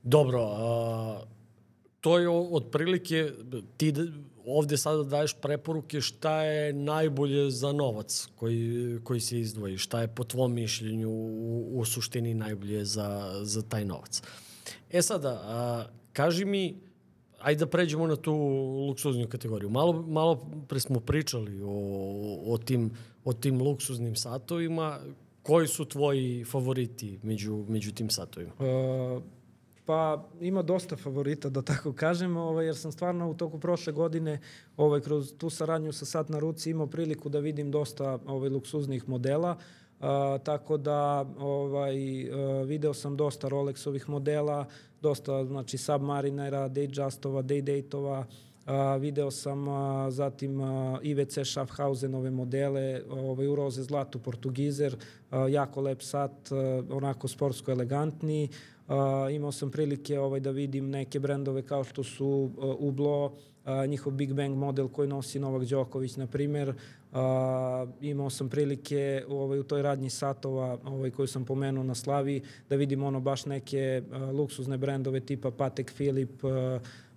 [0.02, 1.20] Dobro, a,
[2.00, 3.32] to je otprilike,
[3.76, 3.94] ti
[4.46, 10.08] ovde sada daješ preporuke šta je najbolje za novac koji, koji se izdvoji, šta je
[10.08, 14.22] po tvom mišljenju u, u suštini najbolje za, za taj novac.
[14.90, 16.80] E sada, a, kaži mi,
[17.40, 18.32] ajde da pređemo na tu
[18.88, 19.70] luksuznu kategoriju.
[19.70, 21.72] Malo, malo pre smo pričali o,
[22.46, 22.90] o, tim,
[23.28, 24.98] o tim luksuznim satovima.
[25.42, 28.52] Koji su tvoji favoriti među, među tim satovima?
[28.58, 29.22] Uh,
[29.84, 34.40] pa ima dosta favorita, da tako kažem, ovaj, jer sam stvarno u toku prošle godine
[34.76, 39.08] ovaj, kroz tu saradnju sa Sat na ruci imao priliku da vidim dosta ovaj, luksuznih
[39.08, 39.56] modela.
[40.00, 40.06] Uh,
[40.44, 44.66] tako da ovaj, uh, video sam dosta Rolexovih modela,
[45.02, 48.24] dosta znači Submarinera, Datejustova, Daydateova,
[48.68, 49.74] Uh, video sam uh,
[50.10, 56.96] zatim uh, IVC Schaffhausenove modele, ovaj, u roze zlatu Portugizer, uh, jako lep sat, uh,
[56.96, 58.48] onako sportsko elegantni.
[58.88, 58.94] Uh,
[59.32, 63.32] imao sam prilike ovaj, da vidim neke brendove kao što su uh, Ublo, uh,
[63.86, 66.68] njihov Big Bang model koji nosi Novak Đoković, na primer.
[66.68, 67.18] Uh,
[68.00, 72.76] imao sam prilike ovaj, u toj radnji satova ovaj, koju sam pomenuo na Slavi da
[72.76, 76.50] vidim ono baš neke uh, luksuzne brendove tipa Patek Philip, uh,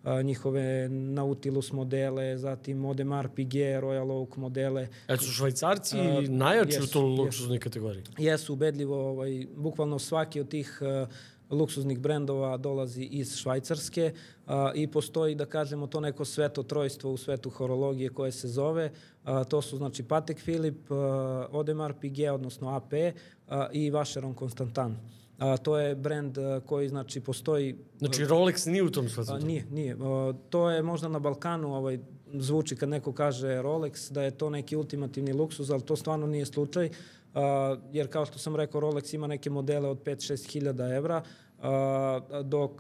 [0.03, 4.87] a, njihove Nautilus modele, zatim Odemar Piguet, Royal Oak modele.
[5.07, 8.03] E su švajcarci a, najjači jesu, u toj luksuznoj kategoriji?
[8.17, 9.09] Jesu, ubedljivo.
[9.09, 11.09] Ovaj, bukvalno svaki od tih uh,
[11.51, 14.13] luksuznih brendova dolazi iz Švajcarske
[14.47, 18.91] a, i postoji, da kažemo, to neko sveto trojstvo u svetu horologije koje se zove.
[19.23, 22.93] A, to su, znači, Patek Philip, a, Odemar Piguet, odnosno AP
[23.47, 24.95] a, i Vacheron Constantin.
[25.41, 29.37] A, to je brend koji znači postoji Znači Rolex nije u tom svetu.
[29.45, 29.97] Nije, nije.
[30.01, 31.99] A, to je možda na Balkanu ovaj
[32.33, 36.45] zvuči kad neko kaže Rolex da je to neki ultimativni luksuz, ali to stvarno nije
[36.45, 36.89] slučaj.
[37.33, 41.23] A, jer kao što sam rekao Rolex ima neke modele od 5-6 hiljada evra,
[41.59, 42.71] a, dok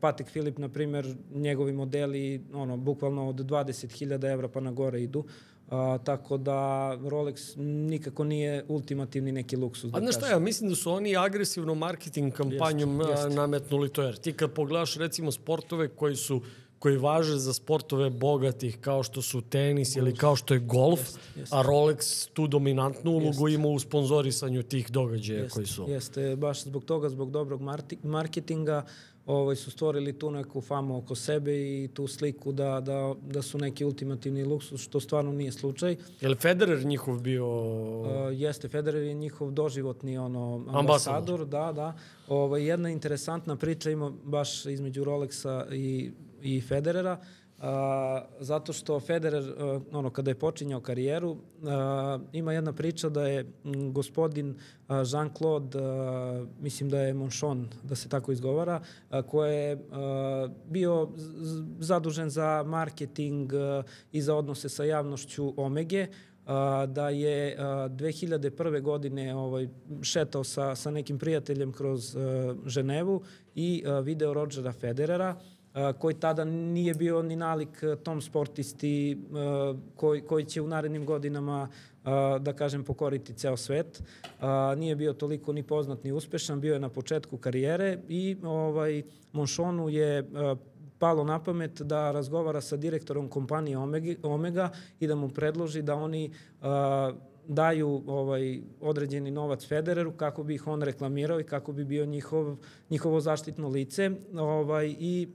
[0.00, 5.24] Patek Filip, na primjer, njegovi modeli ono, bukvalno od 20.000 evra pa na gore idu.
[5.70, 6.52] A, tako da
[7.02, 7.56] Rolex
[7.88, 9.90] nikako nije ultimativni neki luksuz.
[9.90, 13.36] Da A znaš šta, ja mislim da su oni agresivno marketing kampanjom jest, jest.
[13.36, 16.42] nametnuli to, jer ti kad pogledaš recimo sportove koji su
[16.80, 21.18] koji važe za sportove bogatih kao što su tenis ili kao što je golf, Jest,
[21.36, 21.52] jest.
[21.52, 23.58] a Rolex tu dominantnu ulogu Jest.
[23.58, 25.84] ima u sponzorisanju tih događaja Jeste, koji su.
[25.88, 27.60] Jeste, baš zbog toga, zbog dobrog
[28.02, 28.84] marketinga,
[29.30, 33.58] ovaj, su stvorili tu neku famu oko sebe i tu sliku da, da, da su
[33.58, 35.96] neki ultimativni luksus, što stvarno nije slučaj.
[36.20, 37.46] Je li Federer njihov bio...
[38.00, 40.78] Uh, jeste, Federer je njihov doživotni ono, Ambasador.
[40.78, 41.96] ambasador, da, da.
[42.28, 46.10] Ovaj, jedna interesantna priča ima baš između Rolexa i,
[46.42, 47.39] i Federera, uh,
[48.40, 51.38] zato što Federer, uh, ono, kada je počinjao karijeru, uh,
[52.32, 54.54] ima jedna priča da je m, gospodin
[54.88, 58.80] Jean-Claude, mislim da je Monchon, da se tako izgovara,
[59.10, 59.80] uh, koji je uh,
[60.66, 61.08] bio
[61.78, 66.06] zadužen za marketing uh, i za odnose sa javnošću Omege,
[66.46, 68.80] a, da je a, 2001.
[68.80, 69.68] godine ovaj,
[70.02, 73.22] šetao sa, sa nekim prijateljem kroz a, Ženevu
[73.54, 75.59] i a, video Rodgera Federera, a,
[75.98, 79.18] koji tada nije bio ni nalik tom sportisti
[79.96, 81.68] koji, koji će u narednim godinama
[82.40, 84.02] da kažem pokoriti ceo svet.
[84.76, 89.02] Nije bio toliko ni poznat ni uspešan, bio je na početku karijere i ovaj
[89.32, 90.30] Monšonu je
[90.98, 93.78] palo na pamet da razgovara sa direktorom kompanije
[94.22, 94.70] Omega,
[95.00, 96.32] i da mu predloži da oni
[97.46, 102.56] daju ovaj određeni novac Federeru kako bi ih on reklamirao i kako bi bio njihov,
[102.90, 105.28] njihovo zaštitno lice ovaj, i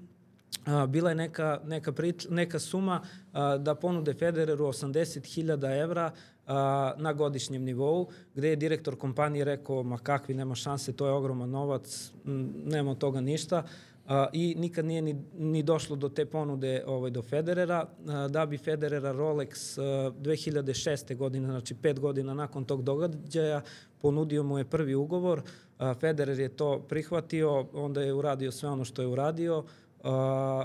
[0.66, 3.02] a, bila je neka, neka, prič, neka suma
[3.34, 6.12] a, da ponude Federeru 80.000 evra
[6.48, 11.12] a, na godišnjem nivou, gde je direktor kompanije rekao, ma kakvi, nema šanse, to je
[11.12, 12.12] ogroman novac,
[12.66, 13.64] nema od toga ništa.
[14.08, 18.46] A, I nikad nije ni, ni došlo do te ponude ovaj, do Federera, a, da
[18.46, 21.16] bi Federera Rolex a, 2006.
[21.16, 23.62] godine, znači pet godina nakon tog događaja,
[24.02, 25.42] ponudio mu je prvi ugovor,
[25.78, 29.64] a, Federer je to prihvatio, onda je uradio sve ono što je uradio,
[30.06, 30.12] Uh,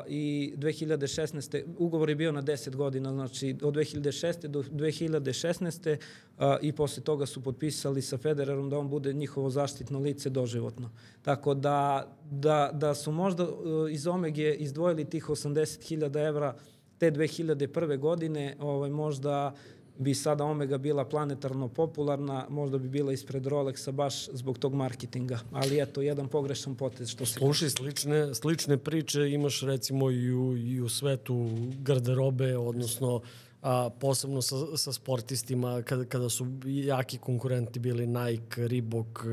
[0.09, 1.63] i 2016.
[1.79, 4.47] ugovor je bio na 10 godina, znači od 2006.
[4.47, 5.97] do 2016.
[6.39, 10.91] Uh, i posle toga su potpisali sa Federerom da on bude njihovo zaštitno lice doživotno.
[11.23, 16.55] Tako da, da, da su možda uh, iz Omege izdvojili tih 80.000 evra
[16.99, 17.99] te 2001.
[17.99, 19.55] godine, ovaj, možda
[20.01, 25.39] bi sada Omega bila planetarno popularna, možda bi bila ispred Rolexa baš zbog tog marketinga.
[25.53, 27.33] Ali eto, jedan pogrešan potez što se...
[27.33, 31.49] Slušaj, slične, slične priče imaš recimo i u, i u svetu
[31.79, 33.21] garderobe, odnosno
[33.63, 39.25] a, posebno sa, sa sportistima kada, kada su jaki konkurenti bili Nike, Reebok,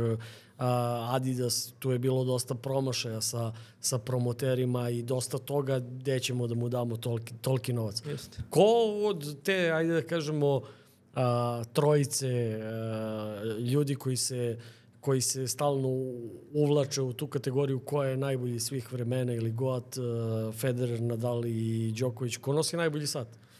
[0.57, 6.55] Adidas, tu je bilo dosta promašaja sa, sa promoterima i dosta toga gde ćemo da
[6.55, 8.03] mu damo toliki, toliki novac.
[8.05, 8.37] Jeste.
[8.49, 8.63] Ko
[9.03, 10.61] od te, ajde da kažemo,
[11.15, 14.57] a, trojice a, ljudi koji se
[15.01, 15.87] koji se stalno
[16.53, 21.93] uvlače u tu kategoriju ko je najbolji svih vremena ili Goat, uh, Federer, Nadal i
[21.99, 22.37] Đoković.
[22.37, 23.27] Ko nosi najbolji sat?
[23.27, 23.56] Uh,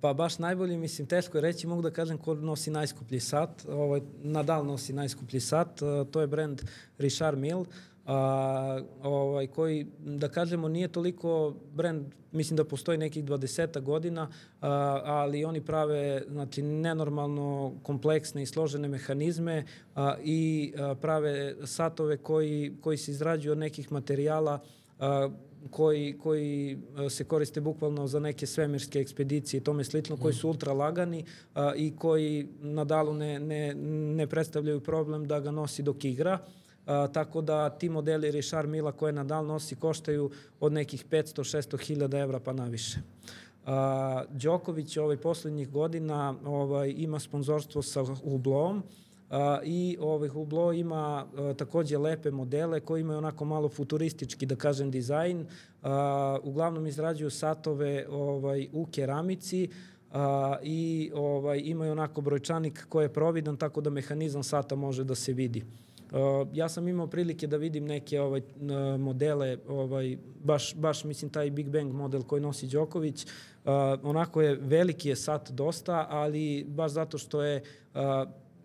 [0.00, 3.64] pa baš najbolji, mislim, teško je reći, mogu da kažem ko nosi najskuplji sat.
[3.68, 6.62] Ovaj, Nadal nosi najskuplji sat, uh, to je brand
[6.98, 7.64] Richard Mille,
[8.06, 14.28] a, ovaj, koji, da kažemo, nije toliko brand, mislim da postoji nekih 20 godina,
[14.60, 19.64] a, ali oni prave znači, nenormalno kompleksne i složene mehanizme
[19.94, 24.58] a, i a, prave satove koji, koji se izrađuju od nekih materijala
[24.98, 25.28] a,
[25.70, 30.48] koji, koji a, se koriste bukvalno za neke svemirske ekspedicije i tome slično, koji su
[30.48, 31.24] ultra lagani
[31.54, 33.74] a, i koji Nadalu ne, ne,
[34.14, 36.38] ne predstavljaju problem da ga nosi dok igra.
[36.86, 40.30] A, tako da ti modeli Richard Mila koje Nadal nosi koštaju
[40.60, 42.98] od nekih 500-600 hiljada evra pa naviše.
[43.66, 48.82] A, Đoković ovaj poslednjih godina ovaj ima sponzorstvo sa Hublom,
[49.64, 51.26] i ovaj Hublot ima
[51.56, 55.46] takođe lepe modele koji imaju onako malo futuristički da kažem dizajn.
[56.42, 59.68] Uglavnom izrađuju satove ovaj u keramici
[60.10, 65.14] a, i ovaj imaju onako brojčanik koji je providan tako da mehanizam sata može da
[65.14, 65.62] se vidi.
[66.12, 68.42] Uh, ja sam imao prilike da vidim neke ovaj
[68.98, 73.70] modele, ovaj baš baš mislim taj Big Bang model koji nosi Đoković, uh,
[74.02, 77.62] onako je veliki je sat dosta, ali baš zato što je
[77.94, 78.00] uh,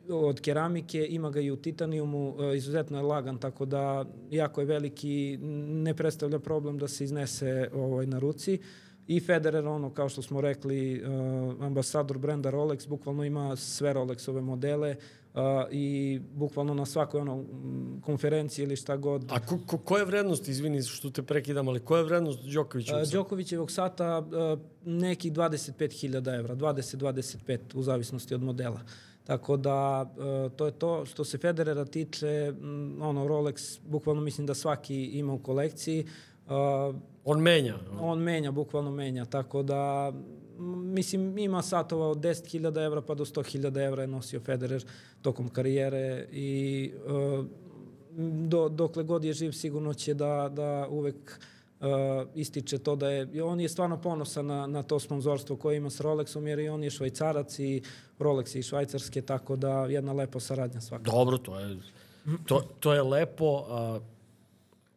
[0.10, 4.66] od keramike, ima ga i u titanijumu, uh, izuzetno je lagan, tako da jako je
[4.66, 8.60] veliki, ne predstavlja problem da se iznese ovaj na ruci.
[9.08, 14.42] I Federer, ono, kao što smo rekli, uh, ambasador brenda Rolex, bukvalno ima sve Rolexove
[14.42, 14.96] modele,
[15.38, 17.46] uh, i bukvalno na svakoj ono
[18.02, 19.26] konferenciji ili šta god.
[19.30, 22.96] A ko, ko, koja je vrednost, izvini što te prekidam, ali koja je vrednost Đokovića?
[22.96, 28.82] Uh, Đokovićevog sata uh, nekih 25.000 evra, 20-25 u zavisnosti od modela.
[29.28, 32.54] Tako da uh, to je to što se Federera tiče,
[33.02, 36.06] ono Rolex bukvalno mislim da svaki ima u kolekciji.
[36.46, 36.96] Uh,
[37.26, 37.76] On menja.
[38.00, 40.14] on menja, bukvalno menja, tako da
[40.94, 44.86] mislim ima satova od 10.000 evra pa do 100.000 evra je nosio Federer
[45.22, 47.46] tokom karijere i uh,
[48.48, 51.40] do, dokle god je živ sigurno će da, da uvek
[51.80, 51.88] uh,
[52.36, 56.02] ističe to da je, on je stvarno ponosan na, na to sponzorstvo koje ima s
[56.02, 57.82] Rolexom jer i on je švajcarac i
[58.20, 61.12] Rolex je i švajcarske, tako da jedna lepa saradnja svaka.
[61.12, 61.78] Dobro, to je,
[62.46, 63.66] to, to je lepo.
[63.70, 64.00] A,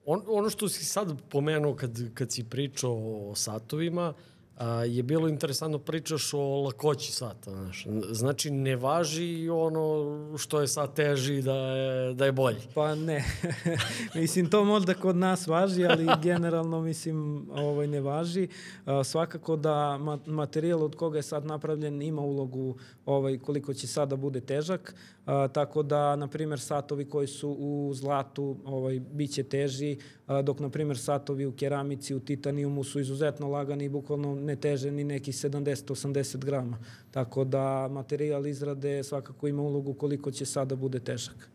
[0.07, 4.15] on, ono što si sad pomenuo kad, kad si pričao o satovima,
[4.61, 7.51] a, je bilo interesantno pričaš o lakoći sata.
[7.51, 7.87] Znaš.
[8.11, 12.61] Znači, ne važi ono što je sat teži da je, da je bolji.
[12.75, 13.25] Pa ne.
[14.15, 18.49] mislim, to možda kod nas važi, ali generalno, mislim, ovaj, ne važi.
[18.87, 22.77] Uh, svakako da ma materijal od koga je sad napravljen ima ulogu
[23.07, 24.95] ovaj, koliko će sada bude težak.
[25.27, 29.99] Uh, tako da, na primjer, satovi koji su u zlatu ovaj, bit će teži,
[30.43, 34.91] dok, na primjer, satovi u keramici, u titanijumu su izuzetno lagani i bukvalno ne teže
[34.91, 36.79] ni neki 70-80 grama.
[37.11, 41.51] Tako da materijal izrade svakako ima ulogu koliko će sada bude težak.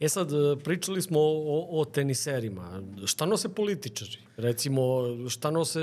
[0.00, 0.28] E sad,
[0.64, 2.82] pričali smo o, o teniserima.
[3.04, 4.18] Šta nose političari?
[4.36, 4.82] Recimo,
[5.28, 5.80] šta nose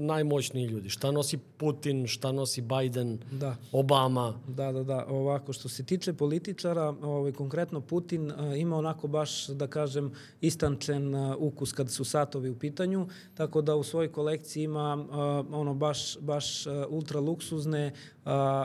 [0.00, 0.88] najmoćniji ljudi?
[0.88, 3.56] Šta nosi Putin, šta nosi Biden, Da.
[3.72, 4.34] Obama?
[4.48, 5.06] Da, da, da.
[5.08, 11.14] Ovako, što se tiče političara, ovaj, konkretno Putin a, ima onako baš, da kažem, istančen
[11.38, 15.06] ukus kad su satovi u pitanju, tako da u svojoj kolekciji ima
[15.52, 17.92] ono baš, baš ultra luksuzne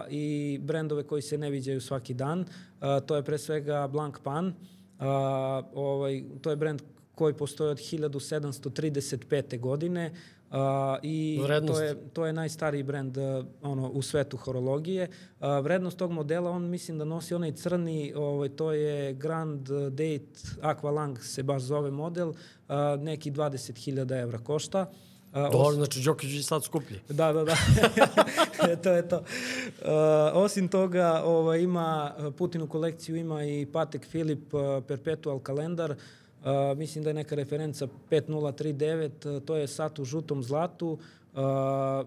[0.10, 2.46] i brendove koji se ne viđaju svaki dan.
[2.80, 4.54] A, to je pre svega Blanc Pan,
[5.00, 6.82] a, ovaj, to je brend
[7.16, 9.60] koji postoji od 1735.
[9.60, 10.12] godine
[10.52, 11.80] a, i Vrednost?
[11.80, 15.10] to je, to je najstariji brend a, ono, u svetu horologije.
[15.40, 20.40] A, vrednost tog modela, on mislim da nosi onaj crni, ovaj, to je Grand Date
[20.62, 22.34] Aqualang se baš zove model,
[22.68, 24.92] a, neki 20.000 evra košta.
[25.34, 27.00] A, Dobro, znači Đoković je sad skuplji.
[27.10, 27.56] Da, da, da.
[28.84, 29.18] to je to.
[29.18, 29.24] Uh,
[30.34, 35.92] osim toga, ovaj, ima Putin u kolekciju ima i Patek Filip uh, Perpetual kalendar.
[35.92, 40.88] Uh, mislim da je neka referenca 5039, uh, to je sat u žutom zlatu,
[41.34, 41.40] uh,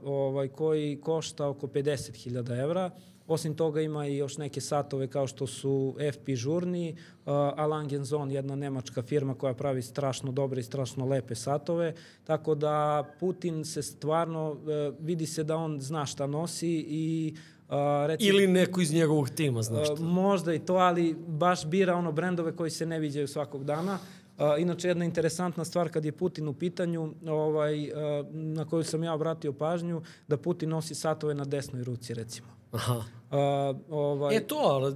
[0.05, 2.91] ovaj, koji košta oko 50.000 evra.
[3.31, 8.57] Osim toga ima i još neke satove kao što su FP Žurni, uh, Alangenzon, jedna
[8.57, 11.95] nemačka firma koja pravi strašno dobre i strašno lepe satove.
[12.25, 14.59] Tako da Putin se stvarno, uh,
[15.01, 17.35] vidi se da on zna šta nosi i
[17.69, 17.75] uh,
[18.07, 20.05] recimo, Ili neko iz njegovog tima, znaš Uh, šta.
[20.05, 23.99] možda i to, ali baš bira ono brendove koji se ne viđaju svakog dana.
[24.39, 27.95] Uh, inače, jedna interesantna stvar kad je Putin u pitanju, ovaj, uh,
[28.33, 32.60] na koju sam ja obratio pažnju, da Putin nosi satove na desnoj ruci, recimo.
[32.73, 32.97] Aha.
[33.31, 34.95] Uh, ovaj, E to, ali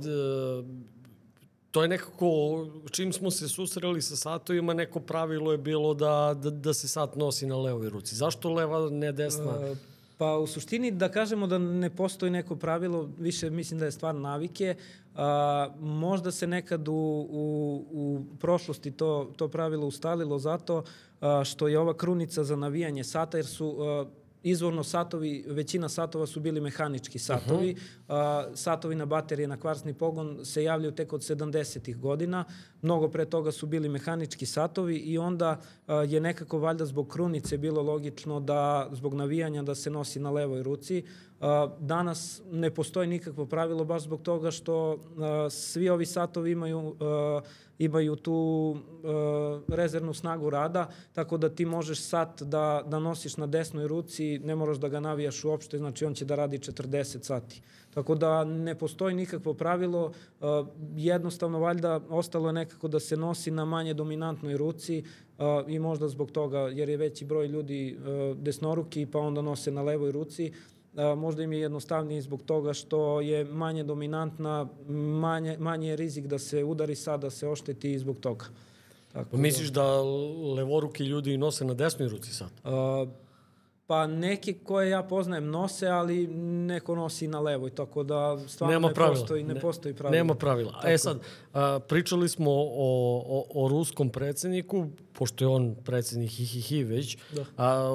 [1.70, 6.51] to je nekako, čim smo se susreli sa satovima, neko pravilo je bilo da, da,
[6.51, 8.14] da se sat nosi na levoj ruci.
[8.14, 9.59] Zašto leva, ne desna?
[9.59, 9.78] Uh,
[10.18, 14.14] Pa u suštini da kažemo da ne postoji neko pravilo, više mislim da je stvar
[14.14, 14.74] navike.
[15.14, 20.84] A, možda se nekad u, u, u prošlosti to, to pravilo ustalilo zato
[21.20, 24.05] a, što je ova krunica za navijanje sata, jer su a,
[24.44, 27.70] izvorno satovi, većina satova su bili mehanički satovi.
[27.72, 28.48] Uh -huh.
[28.48, 31.98] uh, satovi na baterije na kvarsni pogon se javljaju tek od 70.
[31.98, 32.44] godina.
[32.82, 37.58] Mnogo pre toga su bili mehanički satovi i onda uh, je nekako valjda zbog krunice
[37.58, 41.04] bilo logično da zbog navijanja da se nosi na levoj ruci.
[41.78, 44.98] Danas ne postoji nikakvo pravilo baš zbog toga što
[45.50, 46.96] svi ovi satovi imaju
[47.78, 48.76] imaju tu
[49.68, 54.54] rezervnu snagu rada, tako da ti možeš sat da, da nosiš na desnoj ruci, ne
[54.54, 57.62] moraš da ga navijaš uopšte, znači on će da radi 40 sati.
[57.94, 60.12] Tako da ne postoji nikakvo pravilo,
[60.96, 65.04] jednostavno valjda ostalo je nekako da se nosi na manje dominantnoj ruci
[65.68, 67.98] i možda zbog toga, jer je veći broj ljudi
[68.36, 70.52] desnoruki pa onda nose na levoj ruci,
[71.16, 74.68] možda im je jednostavnije zbog toga što je manje dominantna,
[75.20, 78.46] manje, manje je rizik da se udari sad, da se ošteti i zbog toga.
[79.12, 80.02] Tako Pa misliš da
[80.56, 82.52] levoruki ljudi nose na desnoj ruci sat?
[82.64, 83.06] A,
[83.86, 86.27] pa neki koje ja poznajem nose, ali
[86.66, 89.15] neko nosi na levoj, tako da stvarno Nema ne, pravila.
[89.15, 90.16] postoji, ne, Ne- postoji pravila.
[90.16, 90.73] Nema pravila.
[90.73, 90.89] Tako.
[90.89, 91.19] E sad,
[91.52, 92.65] a, pričali smo o,
[93.27, 97.44] o, o ruskom predsedniku, pošto je on predsednik hi, hi, hi već, Da.
[97.56, 97.89] a,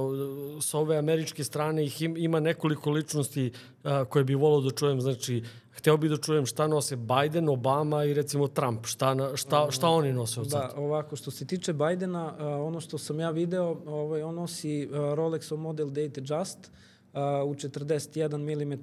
[0.62, 3.52] s ove američke strane ih im, ima nekoliko ličnosti
[3.84, 5.02] a, koje bi volao da čujem.
[5.02, 5.44] Znači,
[5.80, 8.86] hteo bih da čujem šta nose Biden, Obama i recimo Trump.
[8.86, 10.74] Šta, na, šta, šta oni nose od Da, sada?
[10.78, 14.98] ovako, što se tiče Bajdena, uh, ono što sam ja video, ovaj, on nosi uh,
[14.98, 17.20] Rolexov model Date Just uh,
[17.50, 18.74] u 41 mm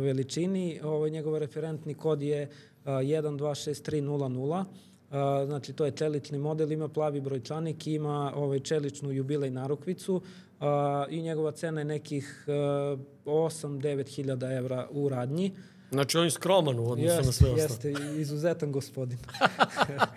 [0.00, 0.80] veličini.
[0.84, 4.64] Ovaj, njegov referentni kod je uh, 126300.
[5.12, 10.22] A, znači, to je čelični model, ima plavi brojčanik, ima ovaj, čeličnu jubilej narukvicu
[11.10, 15.52] i njegova cena je nekih 8-9 hiljada evra u radnji.
[15.92, 17.94] Znači on je skroman u odnosu jeste, na sve ostalo.
[17.94, 19.18] Jeste, izuzetan gospodin.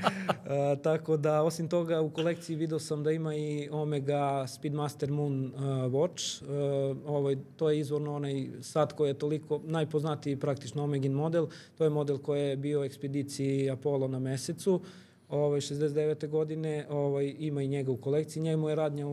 [0.49, 5.45] A, tako da, osim toga, u kolekciji video sam da ima i Omega Speedmaster Moon
[5.45, 5.61] uh,
[5.91, 6.43] Watch.
[6.43, 11.47] Uh, ovaj, to je izvorno onaj sat koji je toliko najpoznatiji praktično Omegin model.
[11.77, 14.81] To je model koji je bio u ekspediciji Apollo na mesecu
[15.29, 16.27] ovaj, 69.
[16.27, 18.43] godine, ovaj, ima i njega u kolekciji.
[18.43, 19.05] Njemu je radnja,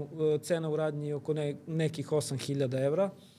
[0.43, 3.05] cena u radnji oko ne, nekih 8000 evra.
[3.05, 3.32] Uh,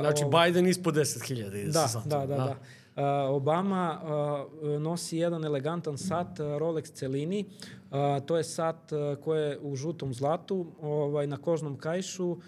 [0.00, 1.72] znači, ovaj, Biden ispod 10.000.
[1.72, 2.36] Da, da, da, da.
[2.36, 2.56] da.
[2.96, 3.02] Uh,
[3.36, 4.00] Obama
[4.62, 7.44] uh, nosi jedan elegantan sat uh, Rolex Celini.
[7.44, 12.38] Uh, to je sat uh, koji je u žutom zlatu, ovaj, na kožnom kajšu uh,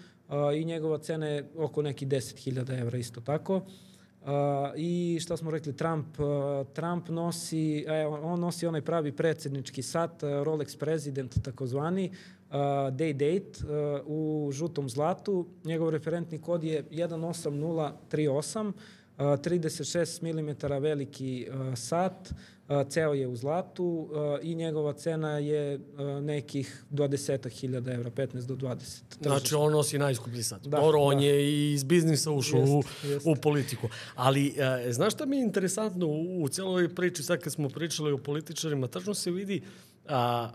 [0.55, 3.55] i njegova cena je oko neki 10.000 evra isto tako.
[3.55, 3.63] Uh,
[4.21, 4.27] Uh,
[4.75, 10.23] I šta smo rekli, Trump, uh, Trump nosi, e, on nosi onaj pravi predsednički sat,
[10.23, 12.17] uh, Rolex President takozvani, uh,
[12.91, 15.47] Day Date uh, u žutom zlatu.
[15.63, 18.71] Njegov referentni kod je 18038,
[19.17, 22.33] 36 mm veliki sat,
[22.89, 24.09] ceo je u zlatu
[24.41, 25.79] i njegova cena je
[26.21, 29.01] nekih 20.000 evra, 15 do 20.
[29.21, 30.61] Znači on nosi najskuplji sat.
[30.61, 31.23] Da, Dobro, on da.
[31.23, 33.25] je iz biznisa ušao jest, u, jest.
[33.27, 33.87] u politiku.
[34.15, 38.11] Ali, e, znaš šta mi je interesantno u, u celoj priči, sad kad smo pričali
[38.11, 39.61] o političarima, tačno se vidi
[40.07, 40.49] a,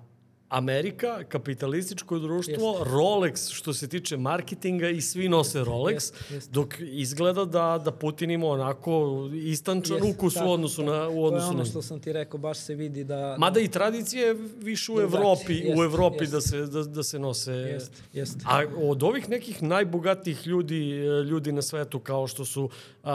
[0.55, 2.91] Amerika, kapitalističko društvo, jest.
[2.91, 6.51] Rolex što se tiče marketinga i svi nose Rolex, jest, jest.
[6.51, 10.93] dok izgleda da, da Putin ima onako istančan jest, ukus tako, u odnosu tako.
[10.93, 13.37] na u odnosu To je ono što sam ti rekao, baš se vidi da...
[13.39, 16.33] Mada i tradicije više u Evropi, jest, u Evropi jest.
[16.33, 17.53] da se da, da se nose.
[17.53, 18.37] Jest, jest.
[18.45, 20.91] A od ovih nekih najbogatijih ljudi
[21.29, 23.11] ljudi na svetu kao što su uh,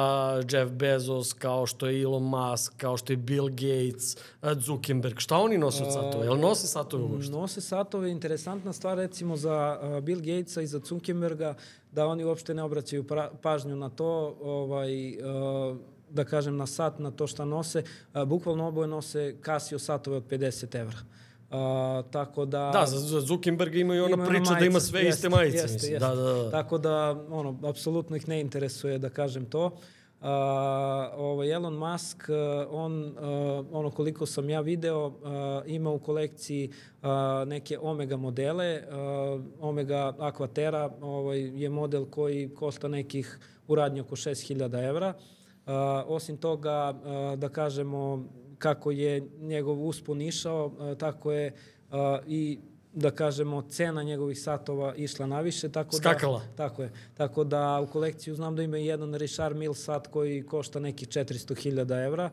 [0.51, 5.37] Jeff Bezos, kao što je Elon Musk, kao što je Bill Gates, uh, Zuckerberg, šta
[5.37, 6.23] oni nose od satova?
[6.23, 7.28] Jel nose satove uopšte?
[7.29, 8.11] Nose satove.
[8.11, 11.55] Interesantna stvar recimo za uh, Bill Gatesa i za Zuckerberga
[11.91, 15.77] da oni uopšte ne obraćaju pra, pažnju na to, ovaj, uh,
[16.09, 17.83] da kažem na sat, na to šta nose.
[18.13, 20.97] Uh, bukvalno oboje nose Casio satove od 50 evra.
[21.49, 22.69] Uh, tako da...
[22.73, 25.57] Da, za, Zuckerberg ima i ona ima priča majice, da ima sve jest, iste majice.
[25.57, 25.99] Jeste, jeste.
[25.99, 26.51] Da, da, da.
[26.51, 29.65] Tako da, ono, apsolutno ih ne interesuje da kažem to.
[29.65, 29.71] Uh,
[30.21, 30.27] Uh,
[31.17, 32.29] ovaj Elon Musk,
[32.69, 35.13] on, uh, ono koliko sam ja video, uh,
[35.65, 36.69] ima u kolekciji
[37.01, 37.09] uh,
[37.47, 38.81] neke Omega modele.
[38.81, 45.13] Uh, Omega Aquatera ovaj, je model koji košta nekih u radnji oko 6000 evra.
[45.17, 45.73] Uh,
[46.05, 48.25] osim toga, uh, da kažemo
[48.57, 51.53] kako je njegov uspon išao, uh, tako je
[51.91, 51.97] uh,
[52.27, 52.59] i
[52.93, 55.69] da kažemo, cena njegovih satova išla naviše.
[55.69, 56.39] Tako Skakala.
[56.39, 56.91] Da, tako je.
[57.13, 62.05] Tako da u kolekciju znam da ima jedan Richard Mille sat koji košta nekih 400.000
[62.05, 62.29] evra.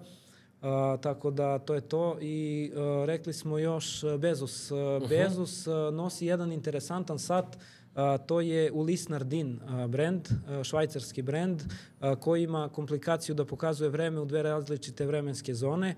[0.63, 4.71] Uh, tako da to je to i uh, rekli smo još Bezos.
[4.71, 5.09] Uh, uh -huh.
[5.09, 7.57] Bezos uh, nosi jedan interesantan sat
[7.97, 13.45] Uh, to je Ulis Nardin uh, brand, uh, švajcarski brand, uh, koji ima komplikaciju da
[13.45, 15.95] pokazuje vreme u dve različite vremenske zone.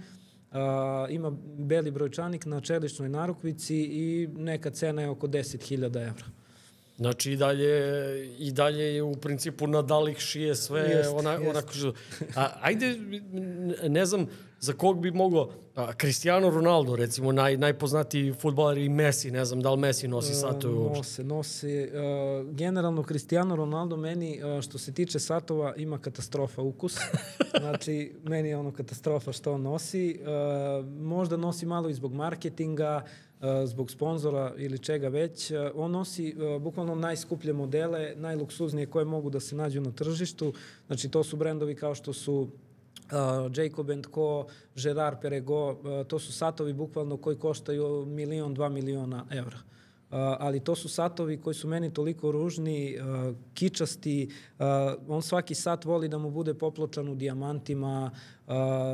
[0.53, 6.38] A, ima beli brojčanik na čeličnoj narukvici i neka cena je oko 10.000 evra.
[6.99, 11.51] Znači i dalje, i dalje je u principu Nadalih šije sve jest, ona, jest.
[11.51, 11.93] onako što...
[12.37, 12.99] A, ajde,
[13.89, 14.27] ne znam
[14.61, 15.51] za kog bi moglo...
[15.75, 20.35] A, Cristiano Ronaldo, recimo, naj, najpoznatiji futbaler i Messi, ne znam da li Messi nosi
[20.35, 20.99] satove uopšte.
[20.99, 21.91] Nose, nose.
[21.93, 26.99] Uh, generalno, Cristiano Ronaldo meni, uh, što se tiče satova, ima katastrofa ukus.
[27.61, 30.21] znači, meni je ono katastrofa što on nosi.
[30.21, 33.05] Uh, možda nosi malo i zbog marketinga,
[33.65, 35.53] zbog sponzora ili čega već.
[35.75, 40.53] On nosi bukvalno najskuplje modele, najluksuznije koje mogu da se nađu na tržištu.
[40.87, 42.49] Znači to su brendovi kao što su
[43.13, 44.47] uh, Jacob Co,
[44.77, 49.57] Gerard Perregaux, uh, to su satovi bukvalno koji koštaju milion, dva miliona evra.
[49.57, 54.29] Uh, ali to su satovi koji su meni toliko ružni, uh, kičasti,
[54.59, 54.67] uh,
[55.09, 58.11] on svaki sat voli da mu bude popločan u dijamantima,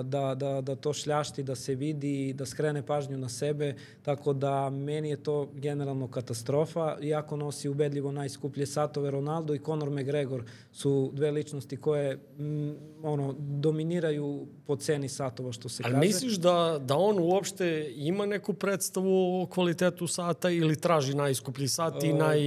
[0.02, 4.70] da, da, da to šljašti, da se vidi, da skrene pažnju na sebe, tako da
[4.70, 9.10] meni je to generalno katastrofa, iako nosi ubedljivo najskuplje satove.
[9.10, 15.68] Ronaldo i Conor McGregor su dve ličnosti koje m, ono, dominiraju po ceni satova, što
[15.68, 15.96] se Ali kaže.
[15.96, 21.68] Ali misliš da, da on uopšte ima neku predstavu o kvalitetu sata ili traži najskuplji
[21.68, 22.38] sat i naj,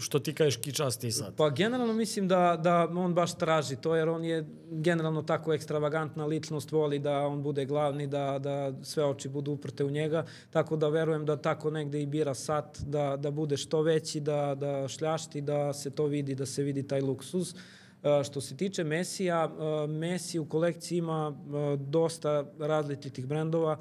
[0.00, 1.36] što ti kažeš, kičasti sat?
[1.36, 6.21] Pa generalno mislim da, da on baš traži to, jer on je generalno tako ekstravagantna
[6.22, 10.24] dominantna ličnost voli da on bude glavni, da, da sve oči budu uprte u njega,
[10.50, 14.54] tako da verujem da tako negde i bira sat, da, da bude što veći, da,
[14.54, 17.54] da šljašti, da se to vidi, da se vidi taj luksuz.
[18.02, 23.76] Uh, što se tiče Mesija, uh, Messi u kolekciji ima uh, dosta različitih brendova.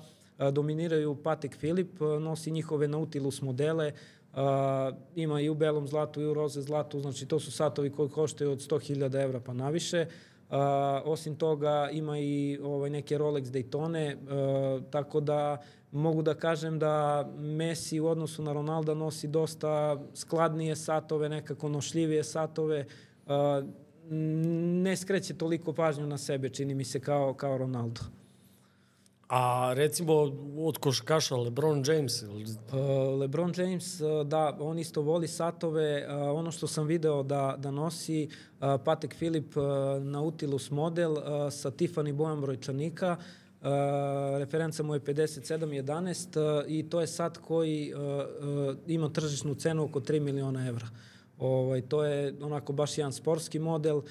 [0.52, 3.92] dominiraju Patek Filip, nosi njihove Nautilus modele,
[5.16, 8.52] ima i u belom zlatu i u roze zlatu, znači to su satovi koji koštaju
[8.52, 10.06] od 100.000 evra pa naviše.
[10.52, 10.58] Uh,
[11.06, 15.58] osim toga ima i ovaj, neke Rolex Daytone, uh, tako da
[15.92, 22.24] mogu da kažem da Messi u odnosu na Ronalda nosi dosta skladnije satove, nekako nošljivije
[22.24, 22.86] satove,
[23.26, 23.34] uh,
[24.84, 28.02] ne skreće toliko pažnju na sebe, čini mi se, kao, kao Ronaldo.
[29.32, 30.14] A recimo
[30.58, 32.24] od koškaša LeBron James?
[32.24, 32.30] Uh,
[33.20, 36.08] LeBron James, uh, da, on isto voli satove.
[36.08, 39.64] Uh, ono što sam video da, da nosi uh, Patek Filip uh,
[40.04, 43.18] Nautilus model uh, sa Tiffany bojom brojčanika.
[43.62, 43.68] Uh,
[44.38, 49.84] referenca mu je 5711 uh, i to je sat koji uh, uh, ima tržišnu cenu
[49.84, 50.88] oko 3 miliona evra.
[51.42, 54.02] Ovaj, to je onako baš jedan sportski model a,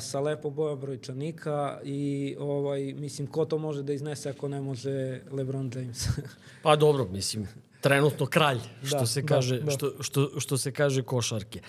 [0.00, 5.20] sa lepo bojom brojčanika i ovaj, mislim, ko to može da iznese ako ne može
[5.30, 6.08] LeBron James?
[6.62, 7.48] pa dobro, mislim,
[7.80, 9.70] trenutno kralj, što da, se da, kaže, da, da.
[9.70, 11.60] Što, što, što se kaže košarke.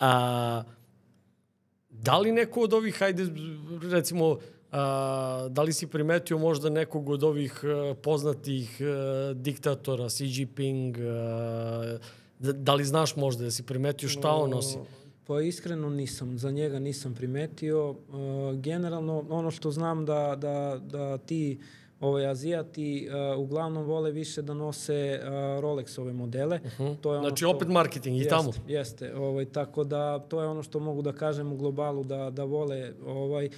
[0.00, 0.62] A,
[1.90, 3.26] da li neko od ovih, hajde,
[3.82, 4.38] recimo,
[4.72, 10.98] a, da li si primetio možda nekog od ovih a, poznatih a, diktatora, Xi Jinping,
[10.98, 11.98] a,
[12.38, 14.78] da, da li znaš možda da si primetio šta on nosi?
[15.26, 17.90] Pa iskreno nisam, za njega nisam primetio.
[17.90, 17.96] Uh,
[18.54, 21.58] generalno, ono što znam da, da, da ti
[22.00, 25.28] ovaj, Azijati uh, uglavnom vole više da nose uh,
[25.62, 26.60] Rolexove modele.
[26.64, 26.96] Uh -huh.
[27.00, 28.52] to je ono znači što, opet marketing i jest, tamo.
[28.68, 32.44] Jeste, ovaj, tako da to je ono što mogu da kažem u globalu da, da
[32.44, 32.92] vole.
[33.06, 33.52] Ovaj, uh,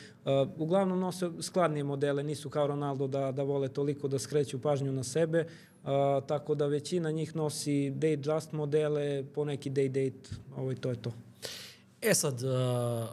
[0.58, 5.02] uglavnom nose skladnije modele, nisu kao Ronaldo da, da vole toliko da skreću pažnju na
[5.02, 5.44] sebe.
[5.82, 5.90] Uh,
[6.26, 11.27] tako da većina njih nosi day just modele, poneki day date, ovaj, to je to.
[12.02, 13.08] E sad, uh,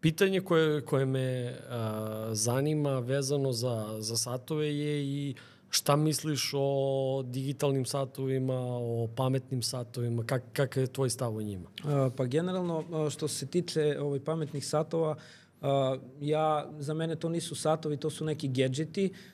[0.00, 1.74] pitanje koje, koje me uh,
[2.32, 5.34] zanima vezano za, za satove je i
[5.70, 11.68] šta misliš o digitalnim satovima, o pametnim satovima, kak, kakav je tvoj stav o njima?
[11.84, 15.16] Uh, pa generalno, što se tiče ovaj, pametnih satova,
[15.60, 15.68] uh,
[16.20, 19.10] ja, za mene to nisu satovi, to su neki gadgeti.
[19.12, 19.33] Uh,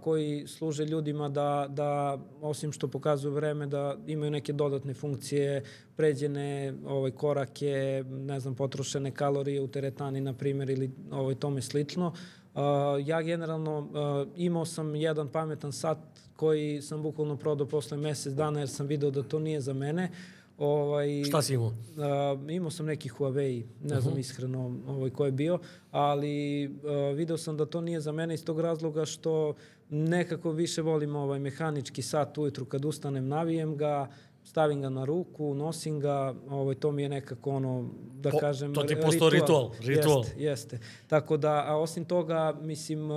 [0.00, 5.62] koji služe ljudima da, da, osim što pokazuju vreme, da imaju neke dodatne funkcije,
[5.96, 12.06] pređene ovaj, korake, ne znam, potrošene kalorije u teretani, na primjer, ili ovaj, tome slično.
[12.54, 12.62] Uh,
[13.06, 15.98] ja generalno uh, imao sam jedan pametan sat
[16.36, 20.10] koji sam bukvalno prodao posle mesec dana jer sam video da to nije za mene.
[20.58, 21.66] Ovaj, Šta si imao?
[21.66, 24.00] Uh, imao sam neki Huawei, ne uh -huh.
[24.00, 24.20] znam mhm.
[24.20, 25.58] iskreno ovaj, ko je bio,
[25.90, 29.54] ali uh, video sam da to nije za mene iz tog razloga što
[29.90, 34.08] nekako više volim ovaj mehanički sat ujutru kad ustanem, navijem ga,
[34.46, 38.74] stavim ga na ruku, nosim ga, ovaj, to mi je nekako ono, da po, kažem...
[38.74, 39.70] To ti je postao ritual.
[39.80, 40.18] ritual.
[40.18, 40.78] Jeste, jeste.
[41.06, 43.08] Tako da, a osim toga, mislim,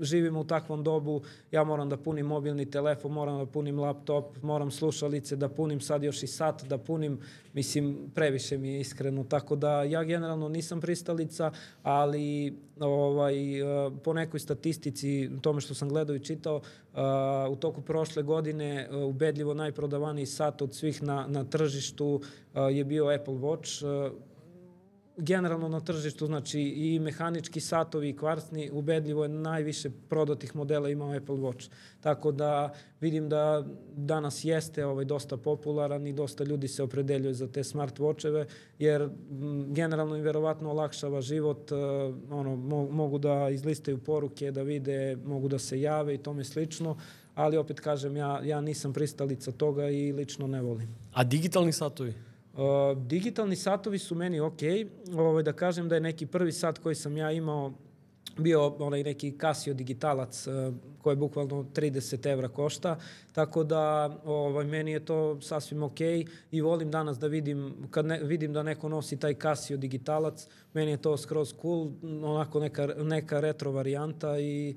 [0.00, 4.70] živimo u takvom dobu, ja moram da punim mobilni telefon, moram da punim laptop, moram
[4.70, 7.20] slušalice da punim, sad još i sat da punim,
[7.52, 9.24] mislim, previše mi je iskreno.
[9.24, 11.52] Tako da, ja generalno nisam pristalica,
[11.82, 13.34] ali ovaj,
[14.04, 16.60] po nekoj statistici, tome što sam gledao i čitao,
[17.50, 22.20] u toku prošle godine ubedljivo najprodavaniji sat od svih na, na tržištu
[22.70, 23.84] je bio Apple Watch
[25.16, 31.16] generalno na tržištu, znači i mehanički satovi i kvarsni, ubedljivo je najviše prodatih modela imao
[31.16, 31.70] Apple Watch.
[32.00, 33.64] Tako da vidim da
[33.96, 38.44] danas jeste ovaj dosta popularan i dosta ljudi se opredeljuje za te smart watcheve,
[38.78, 39.08] jer
[39.68, 41.78] generalno im verovatno olakšava život, uh,
[42.30, 46.96] ono, mo, mogu da izlistaju poruke, da vide, mogu da se jave i tome slično,
[47.34, 50.88] ali opet kažem, ja, ja nisam pristalica toga i lično ne volim.
[51.12, 52.14] A digitalni satovi?
[52.96, 54.60] Digitalni satovi su meni ok.
[55.16, 57.72] Ovaj, da kažem da je neki prvi sat koji sam ja imao
[58.38, 62.98] bio onaj neki Casio digitalac uh, koji bukvalno 30 evra košta,
[63.32, 66.00] tako da ovaj, meni je to sasvim ok
[66.50, 70.90] i volim danas da vidim, kad ne, vidim da neko nosi taj Casio digitalac, meni
[70.90, 74.76] je to skroz cool, onako neka, neka retro varijanta i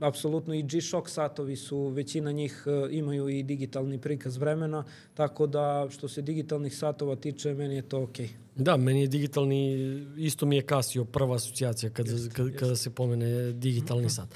[0.00, 4.84] apsolutno i G-Shock satovi su, većina njih uh, imaju i digitalni prikaz vremena,
[5.14, 8.26] tako da što se digitalnih satova tiče, meni je to okej.
[8.26, 8.62] Okay.
[8.62, 9.76] Da, meni je digitalni,
[10.16, 14.16] isto mi je Casio prva asocijacija kada, jest, kada, kada se pomene digitalni mm -hmm.
[14.16, 14.34] sat.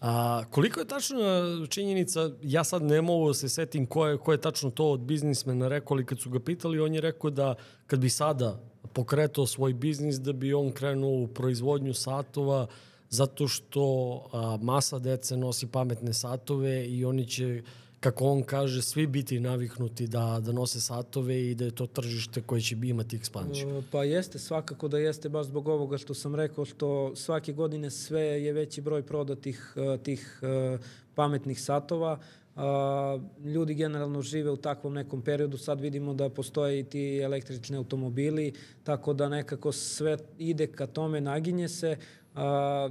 [0.00, 1.20] A, koliko je tačno
[1.66, 5.00] činjenica, ja sad ne mogu da se setim ko je, ko je tačno to od
[5.00, 7.54] biznismena rekao, ali kad su ga pitali, on je rekao da
[7.86, 8.60] kad bi sada
[8.92, 12.66] pokretao svoj biznis, da bi on krenuo u proizvodnju satova,
[13.12, 13.84] zato što
[14.32, 17.62] a, masa dece nosi pametne satove i oni će
[18.02, 22.42] kako on kaže, svi biti naviknuti da, da nose satove i da je to tržište
[22.42, 23.78] koje će imati ekspanziju.
[23.78, 27.90] E, pa jeste, svakako da jeste, baš zbog ovoga što sam rekao, što svake godine
[27.90, 30.78] sve je veći broj prodatih e, tih e,
[31.14, 32.18] pametnih satova.
[33.44, 38.52] Ljudi generalno žive u takvom nekom periodu, sad vidimo da postoje i ti električni automobili,
[38.84, 41.96] tako da nekako sve ide ka tome, naginje se.
[42.34, 42.88] A,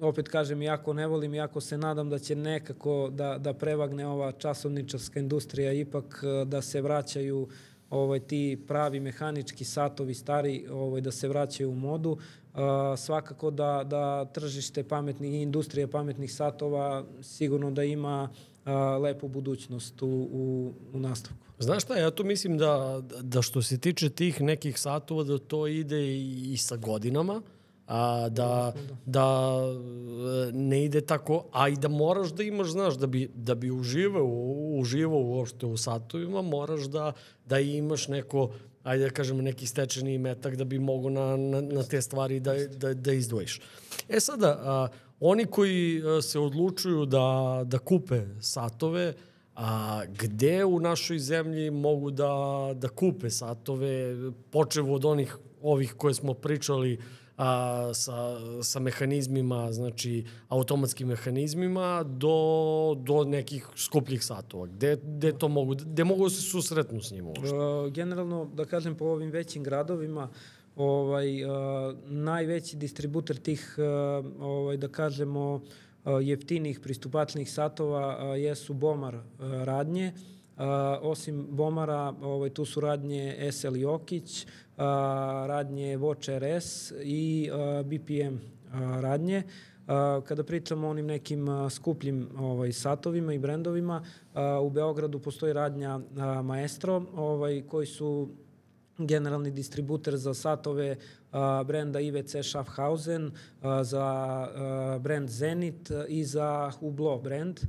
[0.00, 4.32] opet kažem, jako ne volim, jako se nadam da će nekako da, da prevagne ova
[4.32, 7.48] časovničarska industrija, ipak da se vraćaju
[7.90, 12.10] ovaj, ti pravi mehanički satovi stari ovaj, da se vraćaju u modu.
[12.10, 12.58] Uh,
[12.96, 18.28] svakako da, da tržište pametnih industrije pametnih satova sigurno da ima
[18.64, 21.44] a, lepu budućnost u, u, u nastavku.
[21.58, 25.66] Znaš šta, ja tu mislim da, da što se tiče tih nekih satova, da to
[25.66, 27.42] ide i, i sa godinama,
[27.90, 28.72] a, da,
[29.06, 29.58] da
[30.52, 34.26] ne ide tako, a i da moraš da imaš, znaš, da bi, da bi uživao,
[34.78, 37.12] uživao uopšte u satovima, moraš da,
[37.46, 38.52] da imaš neko,
[38.82, 42.54] ajde da kažemo, neki stečeni metak da bi mogo na, na, na te stvari da,
[42.54, 43.60] da, da izdvojiš.
[44.08, 44.88] E sada, a,
[45.20, 49.14] oni koji se odlučuju da, da kupe satove,
[49.56, 52.34] a gde u našoj zemlji mogu da,
[52.74, 54.14] da kupe satove,
[54.50, 56.98] počevo od onih ovih koje smo pričali,
[57.40, 64.66] a, sa, sa mehanizmima, znači automatskim mehanizmima do, do nekih skupljih satova.
[64.66, 67.54] Gde, gde to mogu, gde mogu da se susretnu s njima uopšte?
[67.54, 70.28] Uh, generalno, da kažem, po ovim većim gradovima,
[70.76, 71.50] ovaj, uh,
[72.04, 75.60] najveći distributer tih, uh, ovaj, da kažemo,
[76.22, 80.12] jeftinih pristupačnih satova uh, jesu Bomar radnje.
[80.60, 80.64] Uh,
[81.02, 84.46] osim Bomara, ovaj, tu su radnje SL Jokić,
[85.46, 87.50] radnje Watch RS i
[87.84, 88.36] BPM
[89.00, 89.42] radnje.
[90.24, 94.04] Kada pričamo o onim nekim skupljim ovaj, satovima i brendovima,
[94.62, 96.00] u Beogradu postoji radnja
[96.42, 98.28] Maestro, ovaj, koji su
[99.06, 100.96] generalni distributer za satove
[101.32, 103.30] a, brenda IVC Schaffhausen,
[103.62, 107.60] a, za a, brend Zenit i za Hublot brend.
[107.60, 107.66] A,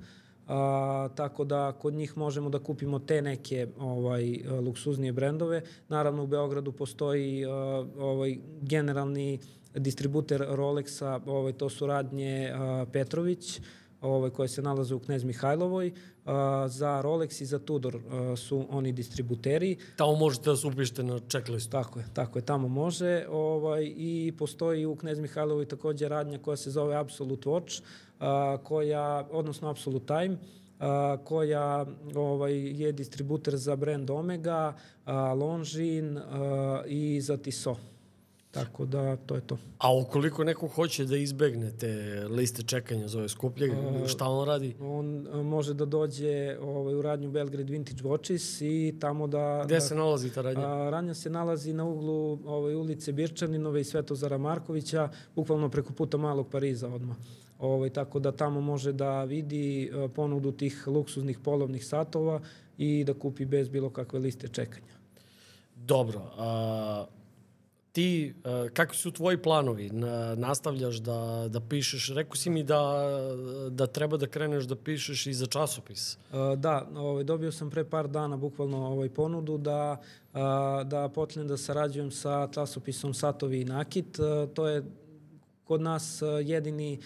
[1.16, 5.62] tako da kod njih možemo da kupimo te neke ovaj luksuznije brendove.
[5.90, 7.50] Naravno u Beogradu postoji a,
[8.00, 9.40] ovaj generalni
[9.76, 13.62] distributer Rolexa, ovaj to su radnje a, Petrović
[14.02, 15.92] ovaj, koje se nalaze u Knez Mihajlovoj.
[16.26, 19.78] A, za Rolex i za Tudor a, su oni distributeri.
[19.96, 21.72] Tamo možete da se upišete na checklistu.
[21.72, 23.26] Tako je, tako je, tamo može.
[23.30, 27.86] Ovaj, I postoji u Knez Mihajlovoj takođe radnja koja se zove Absolute Watch, a,
[28.64, 30.38] koja, odnosno Absolute Time,
[31.24, 31.86] koja
[32.16, 34.74] ovaj, je distributer za brand Omega,
[35.06, 35.34] a,
[36.88, 37.78] i za Tissot.
[38.52, 39.58] Tako da, to je to.
[39.78, 43.76] A ukoliko neko hoće da izbegne te liste čekanja za ove skuplje,
[44.08, 44.76] šta on radi?
[44.82, 49.62] On može da dođe ovaj, u radnju Belgrade Vintage Watches i tamo da...
[49.66, 50.68] Gde da, se nalazi ta radnja?
[50.68, 56.18] A, radnja se nalazi na uglu ovaj, ulice Birčaninove i Svetozara Markovića, bukvalno preko puta
[56.18, 57.18] Malog Pariza odmah.
[57.62, 62.40] Ovaj, tako da tamo može da vidi ponudu tih luksuznih polovnih satova
[62.78, 64.94] i da kupi bez bilo kakve liste čekanja.
[65.76, 66.22] Dobro.
[66.38, 67.06] A,
[67.92, 68.34] ti,
[68.74, 69.90] kakvi su tvoji planovi?
[70.36, 72.10] Nastavljaš da, da pišeš?
[72.16, 73.06] Rekao si mi da,
[73.70, 76.18] da treba da kreneš da pišeš i za časopis.
[76.58, 80.02] Da, ovaj, dobio sam pre par dana bukvalno ovaj ponudu da,
[80.86, 84.18] da počnem da sarađujem sa časopisom Satovi i Nakit.
[84.54, 84.84] To je
[85.64, 87.00] kod nas jedini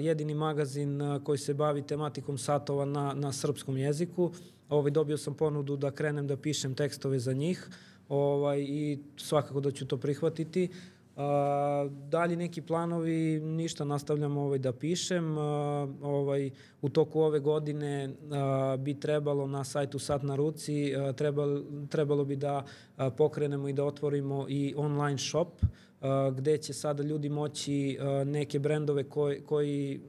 [0.00, 4.30] jedini magazin koji se bavi tematikom satova na, na srpskom jeziku.
[4.68, 7.68] Ovaj, dobio sam ponudu da krenem da pišem tekstove za njih
[8.08, 10.68] ovaj, i svakako da ću to prihvatiti.
[11.16, 15.38] A, dalje neki planovi, ništa nastavljam ovaj, da pišem.
[15.38, 16.50] A, ovaj,
[16.82, 22.24] u toku ove godine a, bi trebalo na sajtu Sat na ruci, a, trebalo, trebalo
[22.24, 22.64] bi da
[22.96, 25.48] a, pokrenemo i da otvorimo i online shop,
[26.36, 30.00] gde će sada ljudi moći neke brendove koji, koji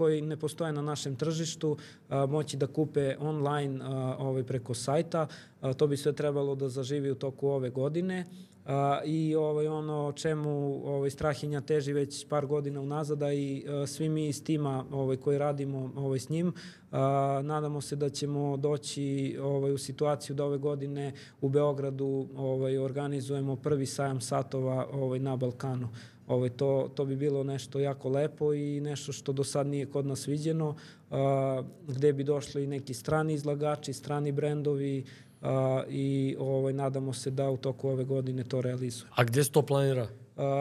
[0.00, 1.76] koji ne postoje na našem tržištu
[2.28, 3.84] moći da kupe online
[4.18, 5.26] ovaj, preko sajta.
[5.76, 8.24] To bi sve trebalo da zaživi u toku ove godine.
[8.70, 13.86] A, I ovaj, ono čemu ovaj, Strahinja teži već par godina unazad, a i a,
[13.86, 16.52] svi mi iz tima ovaj, koji radimo ovaj, s njim,
[16.92, 22.78] a, nadamo se da ćemo doći ovaj, u situaciju da ove godine u Beogradu ovaj,
[22.78, 25.88] organizujemo prvi sajam satova ovaj, na Balkanu.
[26.26, 30.06] Ovaj, to, to bi bilo nešto jako lepo i nešto što do sad nije kod
[30.06, 30.76] nas viđeno,
[31.10, 35.04] a, gde bi došli neki strani izlagači, strani brendovi
[35.42, 39.10] a, i ovaj, nadamo se da u toku ove godine to realizuje.
[39.14, 40.08] A gde se to planira?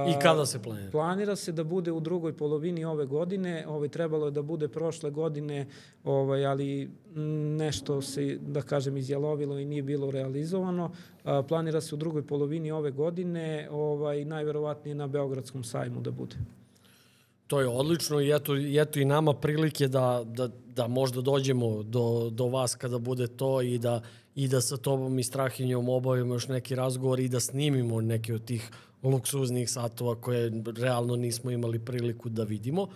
[0.10, 0.92] I kada se planira?
[0.92, 3.66] Planira se da bude u drugoj polovini ove godine.
[3.68, 5.68] Ovaj, trebalo je da bude prošle godine,
[6.04, 6.90] ovaj, ali
[7.58, 10.92] nešto se, da kažem, izjalovilo i nije bilo realizovano.
[11.24, 16.36] A, planira se u drugoj polovini ove godine, ovaj, najverovatnije na Beogradskom sajmu da bude.
[17.48, 21.84] To je odlično i eto, i eto i nama prilike da, da, da možda dođemo
[21.84, 24.02] do, do vas kada bude to i da,
[24.40, 28.46] i da sa tobom i Strahinjom obavimo još neki razgovor i da snimimo neke od
[28.46, 28.70] tih
[29.04, 32.88] luksuznih satova koje realno nismo imali priliku da vidimo.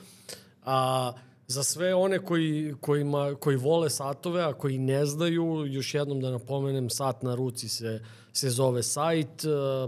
[0.63, 1.11] A
[1.47, 6.31] za sve one koji, kojima, koji vole satove, a koji ne znaju, još jednom da
[6.31, 7.99] napomenem, Sat na ruci se,
[8.33, 9.43] se zove sajt,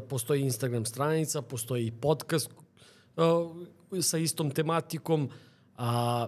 [0.10, 2.49] postoji Instagram stranica, postoji i podcast
[4.02, 5.30] sa istom tematikom.
[5.77, 6.27] A,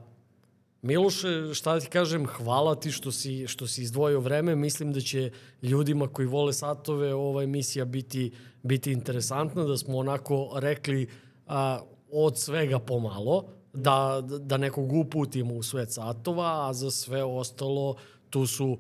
[0.82, 4.56] Miloše, šta ti kažem, hvala ti što si, što si izdvojio vreme.
[4.56, 5.32] Mislim da će
[5.62, 8.32] ljudima koji vole satove ova emisija biti,
[8.64, 11.08] biti interesantna, da smo onako rekli
[11.48, 11.80] a,
[12.12, 17.96] od svega pomalo, da, da nekog uputimo u svet satova, a za sve ostalo
[18.30, 18.78] tu su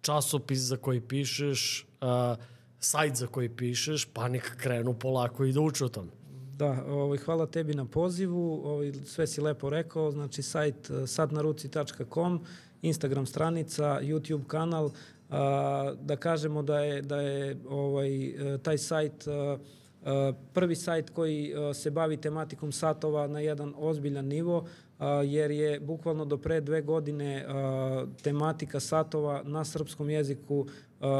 [0.00, 2.36] časopis za koji pišeš, a,
[2.80, 6.19] sajt za koji pišeš, pa nek krenu polako i da uče o tome.
[6.60, 12.40] Da, ovaj, hvala tebi na pozivu, ovaj, sve si lepo rekao, znači sajt eh, sadnaruci.com,
[12.82, 14.90] Instagram stranica, YouTube kanal,
[15.30, 20.76] a, da kažemo da je, da je ovaj, eh, taj sajt a, eh, a, prvi
[20.76, 24.66] sajt koji a, se bavi tematikom satova na jedan ozbiljan nivo,
[25.26, 27.46] jer je bukvalno do pre dve godine
[28.22, 30.66] tematika satova na srpskom jeziku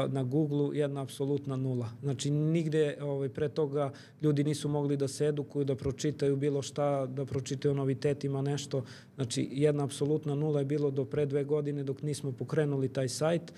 [0.09, 1.89] na Google jedna apsolutna nula.
[2.01, 3.91] Znači, nigde ovaj, pre toga
[4.21, 8.83] ljudi nisu mogli da se edukuju, da pročitaju bilo šta, da pročitaju novitetima nešto.
[9.15, 13.53] Znači, jedna apsolutna nula je bilo do pre dve godine dok nismo pokrenuli taj sajt.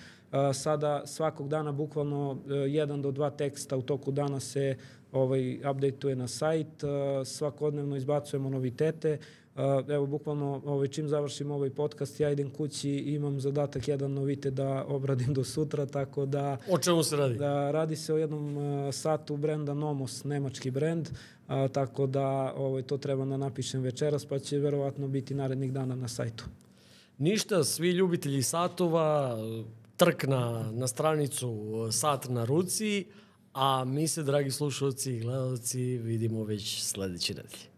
[0.54, 4.78] Sada svakog dana bukvalno e, jedan do dva teksta u toku dana se
[5.12, 6.84] ovaj, updateuje na sajt,
[7.26, 9.18] svakodnevno izbacujemo novitete,
[9.88, 14.52] evo, bukvalno, ovaj, čim završim ovaj podcast, ja idem kući i imam zadatak jedan novite
[14.52, 16.58] da obradim do sutra, tako da...
[16.70, 17.36] O čemu se radi?
[17.36, 21.10] Da radi se o jednom uh, satu brenda Nomos, nemački brend,
[21.48, 25.96] a, tako da ovaj, to treba da napišem večeras, pa će verovatno biti narednih dana
[25.96, 26.46] na sajtu.
[27.18, 29.38] Ništa, svi ljubitelji satova,
[29.98, 33.06] trk na, na stranicu Sat na ruci,
[33.54, 37.73] a mi se, dragi slušalci i gledalci, vidimo već sledeće nedelje.